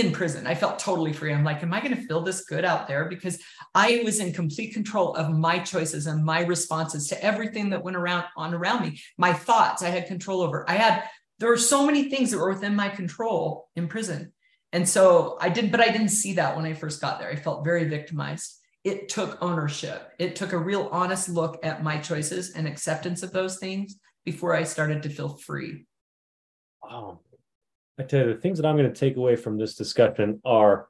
in 0.00 0.12
prison. 0.12 0.46
I 0.46 0.54
felt 0.54 0.78
totally 0.78 1.12
free. 1.12 1.32
I'm 1.32 1.44
like, 1.44 1.62
am 1.62 1.72
I 1.72 1.80
going 1.80 1.94
to 1.94 2.06
feel 2.06 2.22
this 2.22 2.44
good 2.44 2.64
out 2.64 2.88
there? 2.88 3.06
Because 3.06 3.38
I 3.74 4.02
was 4.04 4.20
in 4.20 4.32
complete 4.32 4.74
control 4.74 5.14
of 5.14 5.30
my 5.30 5.58
choices 5.58 6.06
and 6.06 6.24
my 6.24 6.40
responses 6.40 7.08
to 7.08 7.24
everything 7.24 7.70
that 7.70 7.82
went 7.82 7.96
around 7.96 8.24
on 8.36 8.54
around 8.54 8.82
me. 8.82 9.00
My 9.18 9.32
thoughts, 9.32 9.82
I 9.82 9.90
had 9.90 10.06
control 10.06 10.40
over. 10.40 10.68
I 10.68 10.74
had, 10.74 11.04
there 11.38 11.48
were 11.48 11.56
so 11.56 11.84
many 11.86 12.10
things 12.10 12.30
that 12.30 12.38
were 12.38 12.52
within 12.52 12.74
my 12.74 12.88
control 12.88 13.68
in 13.76 13.88
prison. 13.88 14.32
And 14.72 14.88
so 14.88 15.38
I 15.40 15.48
did, 15.48 15.70
but 15.70 15.80
I 15.80 15.90
didn't 15.90 16.08
see 16.08 16.34
that 16.34 16.56
when 16.56 16.64
I 16.64 16.74
first 16.74 17.00
got 17.00 17.18
there. 17.18 17.30
I 17.30 17.36
felt 17.36 17.64
very 17.64 17.84
victimized. 17.84 18.60
It 18.84 19.08
took 19.08 19.38
ownership. 19.42 20.12
It 20.18 20.36
took 20.36 20.52
a 20.52 20.58
real 20.58 20.88
honest 20.92 21.28
look 21.28 21.64
at 21.64 21.82
my 21.82 21.98
choices 21.98 22.52
and 22.52 22.68
acceptance 22.68 23.22
of 23.22 23.32
those 23.32 23.58
things 23.58 23.96
before 24.24 24.54
I 24.54 24.64
started 24.64 25.02
to 25.04 25.08
feel 25.08 25.30
free. 25.30 25.86
Wow. 26.82 27.20
I 27.98 28.02
tell 28.02 28.26
you, 28.26 28.34
the 28.34 28.40
things 28.40 28.58
that 28.58 28.66
I'm 28.66 28.76
going 28.76 28.92
to 28.92 28.98
take 28.98 29.16
away 29.16 29.36
from 29.36 29.56
this 29.58 29.74
discussion 29.74 30.40
are 30.44 30.88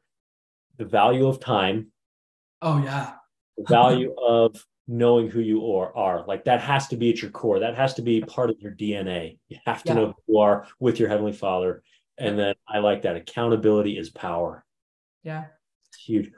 the 0.76 0.84
value 0.84 1.26
of 1.26 1.40
time. 1.40 1.92
Oh, 2.62 2.82
yeah. 2.82 3.14
the 3.56 3.64
value 3.68 4.14
of 4.26 4.56
knowing 4.88 5.28
who 5.28 5.40
you 5.40 5.72
are, 5.74 5.94
are. 5.96 6.24
Like 6.26 6.44
that 6.44 6.60
has 6.60 6.88
to 6.88 6.96
be 6.96 7.10
at 7.10 7.20
your 7.22 7.30
core. 7.30 7.58
That 7.60 7.76
has 7.76 7.94
to 7.94 8.02
be 8.02 8.20
part 8.20 8.50
of 8.50 8.60
your 8.60 8.72
DNA. 8.72 9.38
You 9.48 9.58
have 9.66 9.82
to 9.84 9.88
Yeah. 9.88 9.94
know 9.94 10.06
who 10.26 10.34
you 10.34 10.38
are 10.38 10.66
with 10.78 10.98
your 11.00 11.08
heavenly 11.08 11.32
Father. 11.32 11.82
And 12.18 12.38
then 12.38 12.54
I 12.68 12.78
like 12.78 13.02
that 13.02 13.16
accountability 13.16 13.98
is 13.98 14.10
power. 14.10 14.64
Yeah. 15.22 15.46
It's 15.88 15.98
huge. 16.02 16.30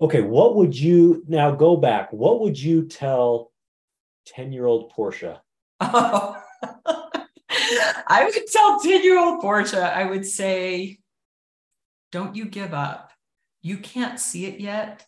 Okay, 0.00 0.20
what 0.22 0.56
would 0.56 0.78
you 0.78 1.24
now 1.28 1.50
go 1.52 1.76
back? 1.76 2.12
What 2.12 2.40
would 2.40 2.60
you 2.60 2.86
tell 2.86 3.52
10-year-old 4.36 4.90
Portia? 4.90 5.42
Oh. 5.80 6.36
I 8.06 8.24
would 8.24 8.46
tell 8.46 8.80
10 8.80 9.02
year 9.02 9.18
old 9.18 9.40
Portia, 9.40 9.92
I 9.94 10.04
would 10.04 10.26
say, 10.26 10.98
don't 12.12 12.36
you 12.36 12.46
give 12.46 12.72
up. 12.72 13.10
You 13.62 13.78
can't 13.78 14.20
see 14.20 14.46
it 14.46 14.60
yet, 14.60 15.06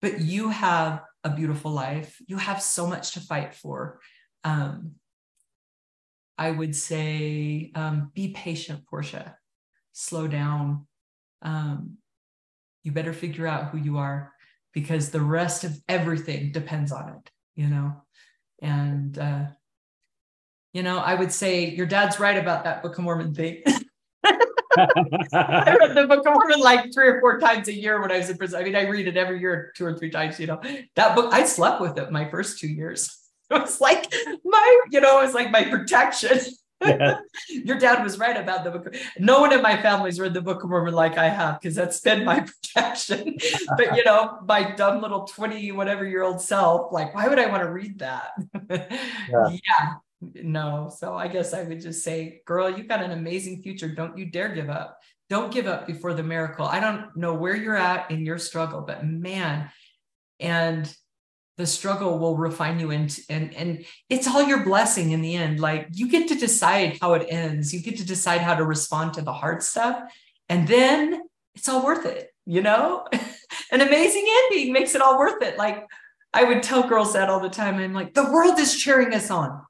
but 0.00 0.20
you 0.20 0.50
have 0.50 1.02
a 1.24 1.30
beautiful 1.30 1.70
life. 1.70 2.16
You 2.26 2.38
have 2.38 2.62
so 2.62 2.86
much 2.86 3.12
to 3.12 3.20
fight 3.20 3.54
for. 3.54 4.00
Um, 4.44 4.92
I 6.38 6.50
would 6.50 6.74
say, 6.74 7.70
um, 7.74 8.10
be 8.14 8.28
patient, 8.28 8.86
Portia. 8.86 9.36
Slow 9.92 10.26
down. 10.26 10.86
Um, 11.42 11.98
you 12.82 12.92
better 12.92 13.12
figure 13.12 13.46
out 13.46 13.68
who 13.70 13.78
you 13.78 13.98
are 13.98 14.32
because 14.72 15.10
the 15.10 15.20
rest 15.20 15.64
of 15.64 15.78
everything 15.88 16.52
depends 16.52 16.92
on 16.92 17.10
it, 17.10 17.30
you 17.56 17.66
know? 17.66 18.02
And, 18.62 19.18
uh, 19.18 19.46
you 20.72 20.82
know, 20.82 20.98
I 20.98 21.14
would 21.14 21.32
say 21.32 21.70
your 21.70 21.86
dad's 21.86 22.20
right 22.20 22.38
about 22.38 22.64
that 22.64 22.82
Book 22.82 22.96
of 22.98 23.04
Mormon 23.04 23.34
thing. 23.34 23.62
I 24.76 25.76
read 25.80 25.96
the 25.96 26.06
Book 26.06 26.26
of 26.26 26.34
Mormon 26.34 26.60
like 26.60 26.92
three 26.94 27.08
or 27.08 27.20
four 27.20 27.40
times 27.40 27.66
a 27.68 27.72
year 27.72 28.00
when 28.00 28.12
I 28.12 28.18
was 28.18 28.30
in 28.30 28.36
prison. 28.36 28.60
I 28.60 28.64
mean, 28.64 28.76
I 28.76 28.82
read 28.82 29.08
it 29.08 29.16
every 29.16 29.40
year, 29.40 29.72
two 29.76 29.84
or 29.84 29.96
three 29.96 30.10
times. 30.10 30.38
You 30.38 30.46
know, 30.46 30.60
that 30.94 31.16
book 31.16 31.32
I 31.32 31.44
slept 31.44 31.80
with 31.80 31.98
it 31.98 32.12
my 32.12 32.30
first 32.30 32.58
two 32.58 32.68
years. 32.68 33.16
It 33.52 33.60
was 33.60 33.80
like 33.80 34.14
my, 34.44 34.80
you 34.92 35.00
know, 35.00 35.18
it 35.18 35.24
was 35.24 35.34
like 35.34 35.50
my 35.50 35.64
protection. 35.64 36.38
Yeah. 36.80 37.18
Your 37.48 37.80
dad 37.80 38.00
was 38.04 38.16
right 38.16 38.36
about 38.36 38.62
the 38.62 38.70
book. 38.70 38.94
No 39.18 39.40
one 39.40 39.52
in 39.52 39.60
my 39.60 39.82
family's 39.82 40.20
read 40.20 40.34
the 40.34 40.40
Book 40.40 40.62
of 40.62 40.70
Mormon 40.70 40.94
like 40.94 41.18
I 41.18 41.28
have 41.28 41.60
because 41.60 41.74
that's 41.74 42.00
been 42.00 42.24
my 42.24 42.46
protection. 42.62 43.36
but 43.76 43.96
you 43.96 44.04
know, 44.04 44.38
my 44.46 44.70
dumb 44.76 45.02
little 45.02 45.24
20 45.24 45.72
whatever 45.72 46.06
year 46.06 46.22
old 46.22 46.40
self, 46.40 46.92
like, 46.92 47.12
why 47.12 47.26
would 47.26 47.40
I 47.40 47.46
want 47.46 47.64
to 47.64 47.72
read 47.72 47.98
that? 47.98 48.30
yeah. 49.28 49.94
No. 50.20 50.92
So 50.94 51.14
I 51.14 51.28
guess 51.28 51.54
I 51.54 51.62
would 51.62 51.80
just 51.80 52.04
say, 52.04 52.42
girl, 52.44 52.70
you've 52.70 52.88
got 52.88 53.02
an 53.02 53.12
amazing 53.12 53.62
future. 53.62 53.88
Don't 53.88 54.18
you 54.18 54.26
dare 54.26 54.54
give 54.54 54.68
up. 54.68 54.98
Don't 55.28 55.52
give 55.52 55.66
up 55.66 55.86
before 55.86 56.12
the 56.12 56.22
miracle. 56.22 56.66
I 56.66 56.80
don't 56.80 57.16
know 57.16 57.34
where 57.34 57.54
you're 57.54 57.76
at 57.76 58.10
in 58.10 58.26
your 58.26 58.38
struggle, 58.38 58.82
but 58.82 59.06
man, 59.06 59.70
and 60.40 60.92
the 61.60 61.66
struggle 61.66 62.18
will 62.18 62.38
refine 62.38 62.80
you 62.80 62.90
into 62.90 63.20
and 63.28 63.54
and 63.54 63.84
it's 64.08 64.26
all 64.26 64.42
your 64.42 64.64
blessing 64.64 65.10
in 65.10 65.20
the 65.20 65.36
end 65.36 65.60
like 65.60 65.86
you 65.92 66.08
get 66.08 66.26
to 66.26 66.34
decide 66.34 66.96
how 67.02 67.12
it 67.12 67.26
ends 67.28 67.74
you 67.74 67.82
get 67.82 67.98
to 67.98 68.06
decide 68.06 68.40
how 68.40 68.54
to 68.54 68.64
respond 68.64 69.12
to 69.12 69.20
the 69.20 69.32
hard 69.32 69.62
stuff 69.62 70.00
and 70.48 70.66
then 70.66 71.20
it's 71.54 71.68
all 71.68 71.84
worth 71.84 72.06
it 72.06 72.30
you 72.46 72.62
know 72.62 73.04
an 73.72 73.82
amazing 73.82 74.26
ending 74.26 74.72
makes 74.72 74.94
it 74.94 75.02
all 75.02 75.18
worth 75.18 75.42
it 75.42 75.58
like 75.58 75.86
i 76.32 76.44
would 76.44 76.62
tell 76.62 76.88
girls 76.88 77.12
that 77.12 77.28
all 77.28 77.40
the 77.40 77.50
time 77.50 77.74
i'm 77.74 77.92
like 77.92 78.14
the 78.14 78.32
world 78.32 78.58
is 78.58 78.74
cheering 78.74 79.12
us 79.12 79.30
on 79.30 79.60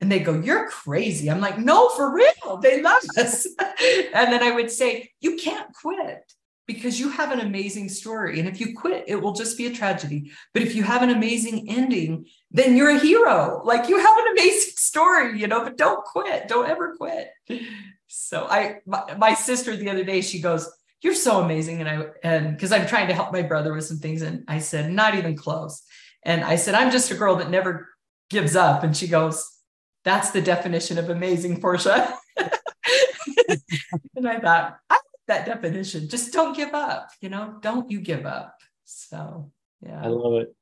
and 0.00 0.10
they 0.10 0.18
go 0.18 0.40
you're 0.40 0.68
crazy 0.68 1.30
i'm 1.30 1.40
like 1.40 1.58
no 1.58 1.88
for 1.90 2.14
real 2.14 2.58
they 2.62 2.82
love 2.82 3.02
us 3.18 3.46
and 3.58 4.32
then 4.32 4.42
i 4.42 4.50
would 4.50 4.70
say 4.70 5.10
you 5.20 5.36
can't 5.36 5.72
quit 5.74 6.32
because 6.72 7.00
you 7.00 7.08
have 7.08 7.32
an 7.32 7.40
amazing 7.40 7.88
story. 7.88 8.38
And 8.38 8.48
if 8.48 8.60
you 8.60 8.76
quit, 8.76 9.04
it 9.08 9.16
will 9.16 9.32
just 9.32 9.58
be 9.58 9.66
a 9.66 9.72
tragedy. 9.72 10.30
But 10.54 10.62
if 10.62 10.76
you 10.76 10.84
have 10.84 11.02
an 11.02 11.10
amazing 11.10 11.68
ending, 11.68 12.26
then 12.52 12.76
you're 12.76 12.90
a 12.90 12.98
hero. 12.98 13.60
Like 13.64 13.88
you 13.88 13.98
have 13.98 14.18
an 14.18 14.32
amazing 14.32 14.74
story, 14.76 15.40
you 15.40 15.48
know, 15.48 15.64
but 15.64 15.76
don't 15.76 16.04
quit. 16.04 16.46
Don't 16.46 16.68
ever 16.68 16.94
quit. 16.96 17.32
So 18.06 18.46
I, 18.48 18.78
my, 18.86 19.14
my 19.18 19.34
sister 19.34 19.74
the 19.74 19.90
other 19.90 20.04
day, 20.04 20.20
she 20.20 20.40
goes, 20.40 20.70
you're 21.02 21.14
so 21.14 21.40
amazing. 21.40 21.80
And 21.80 21.88
I, 21.88 22.06
and 22.22 22.56
because 22.56 22.70
I'm 22.70 22.86
trying 22.86 23.08
to 23.08 23.14
help 23.14 23.32
my 23.32 23.42
brother 23.42 23.74
with 23.74 23.84
some 23.84 23.98
things. 23.98 24.22
And 24.22 24.44
I 24.46 24.60
said, 24.60 24.92
not 24.92 25.16
even 25.16 25.36
close. 25.36 25.82
And 26.22 26.44
I 26.44 26.54
said, 26.54 26.74
I'm 26.74 26.92
just 26.92 27.10
a 27.10 27.16
girl 27.16 27.36
that 27.36 27.50
never 27.50 27.88
gives 28.28 28.54
up. 28.54 28.84
And 28.84 28.96
she 28.96 29.08
goes, 29.08 29.50
that's 30.04 30.30
the 30.30 30.40
definition 30.40 30.98
of 30.98 31.10
amazing, 31.10 31.60
Portia. 31.60 32.14
and 34.16 34.28
I 34.28 34.40
thought, 34.40 34.78
I 34.88 34.94
like 34.94 35.02
that 35.28 35.46
definition. 35.46 36.08
Just 36.08 36.32
don't 36.32 36.56
give 36.56 36.74
up, 36.74 37.10
you 37.20 37.28
know, 37.28 37.56
don't 37.60 37.90
you 37.90 38.00
give 38.00 38.26
up. 38.26 38.56
So, 38.84 39.50
yeah. 39.82 40.02
I 40.02 40.08
love 40.08 40.34
it. 40.42 40.54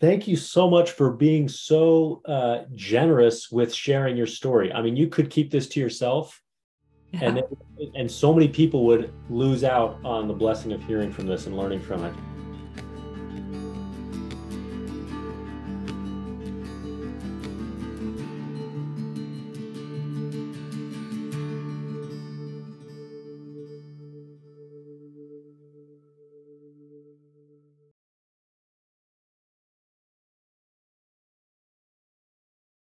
Thank 0.00 0.26
you 0.26 0.36
so 0.36 0.70
much 0.70 0.92
for 0.92 1.12
being 1.12 1.46
so 1.46 2.22
uh, 2.24 2.60
generous 2.74 3.50
with 3.50 3.74
sharing 3.74 4.16
your 4.16 4.26
story. 4.26 4.72
I 4.72 4.80
mean, 4.80 4.96
you 4.96 5.08
could 5.08 5.28
keep 5.28 5.50
this 5.50 5.68
to 5.68 5.80
yourself, 5.80 6.40
Yeah. 7.12 7.24
and 7.24 7.42
and 7.94 8.10
so 8.10 8.32
many 8.32 8.48
people 8.48 8.86
would 8.86 9.12
lose 9.28 9.62
out 9.62 9.98
on 10.04 10.26
the 10.26 10.34
blessing 10.34 10.72
of 10.72 10.82
hearing 10.84 11.12
from 11.12 11.26
this 11.26 11.46
and 11.46 11.56
learning 11.56 11.80
from 11.80 12.04
it. 12.04 12.14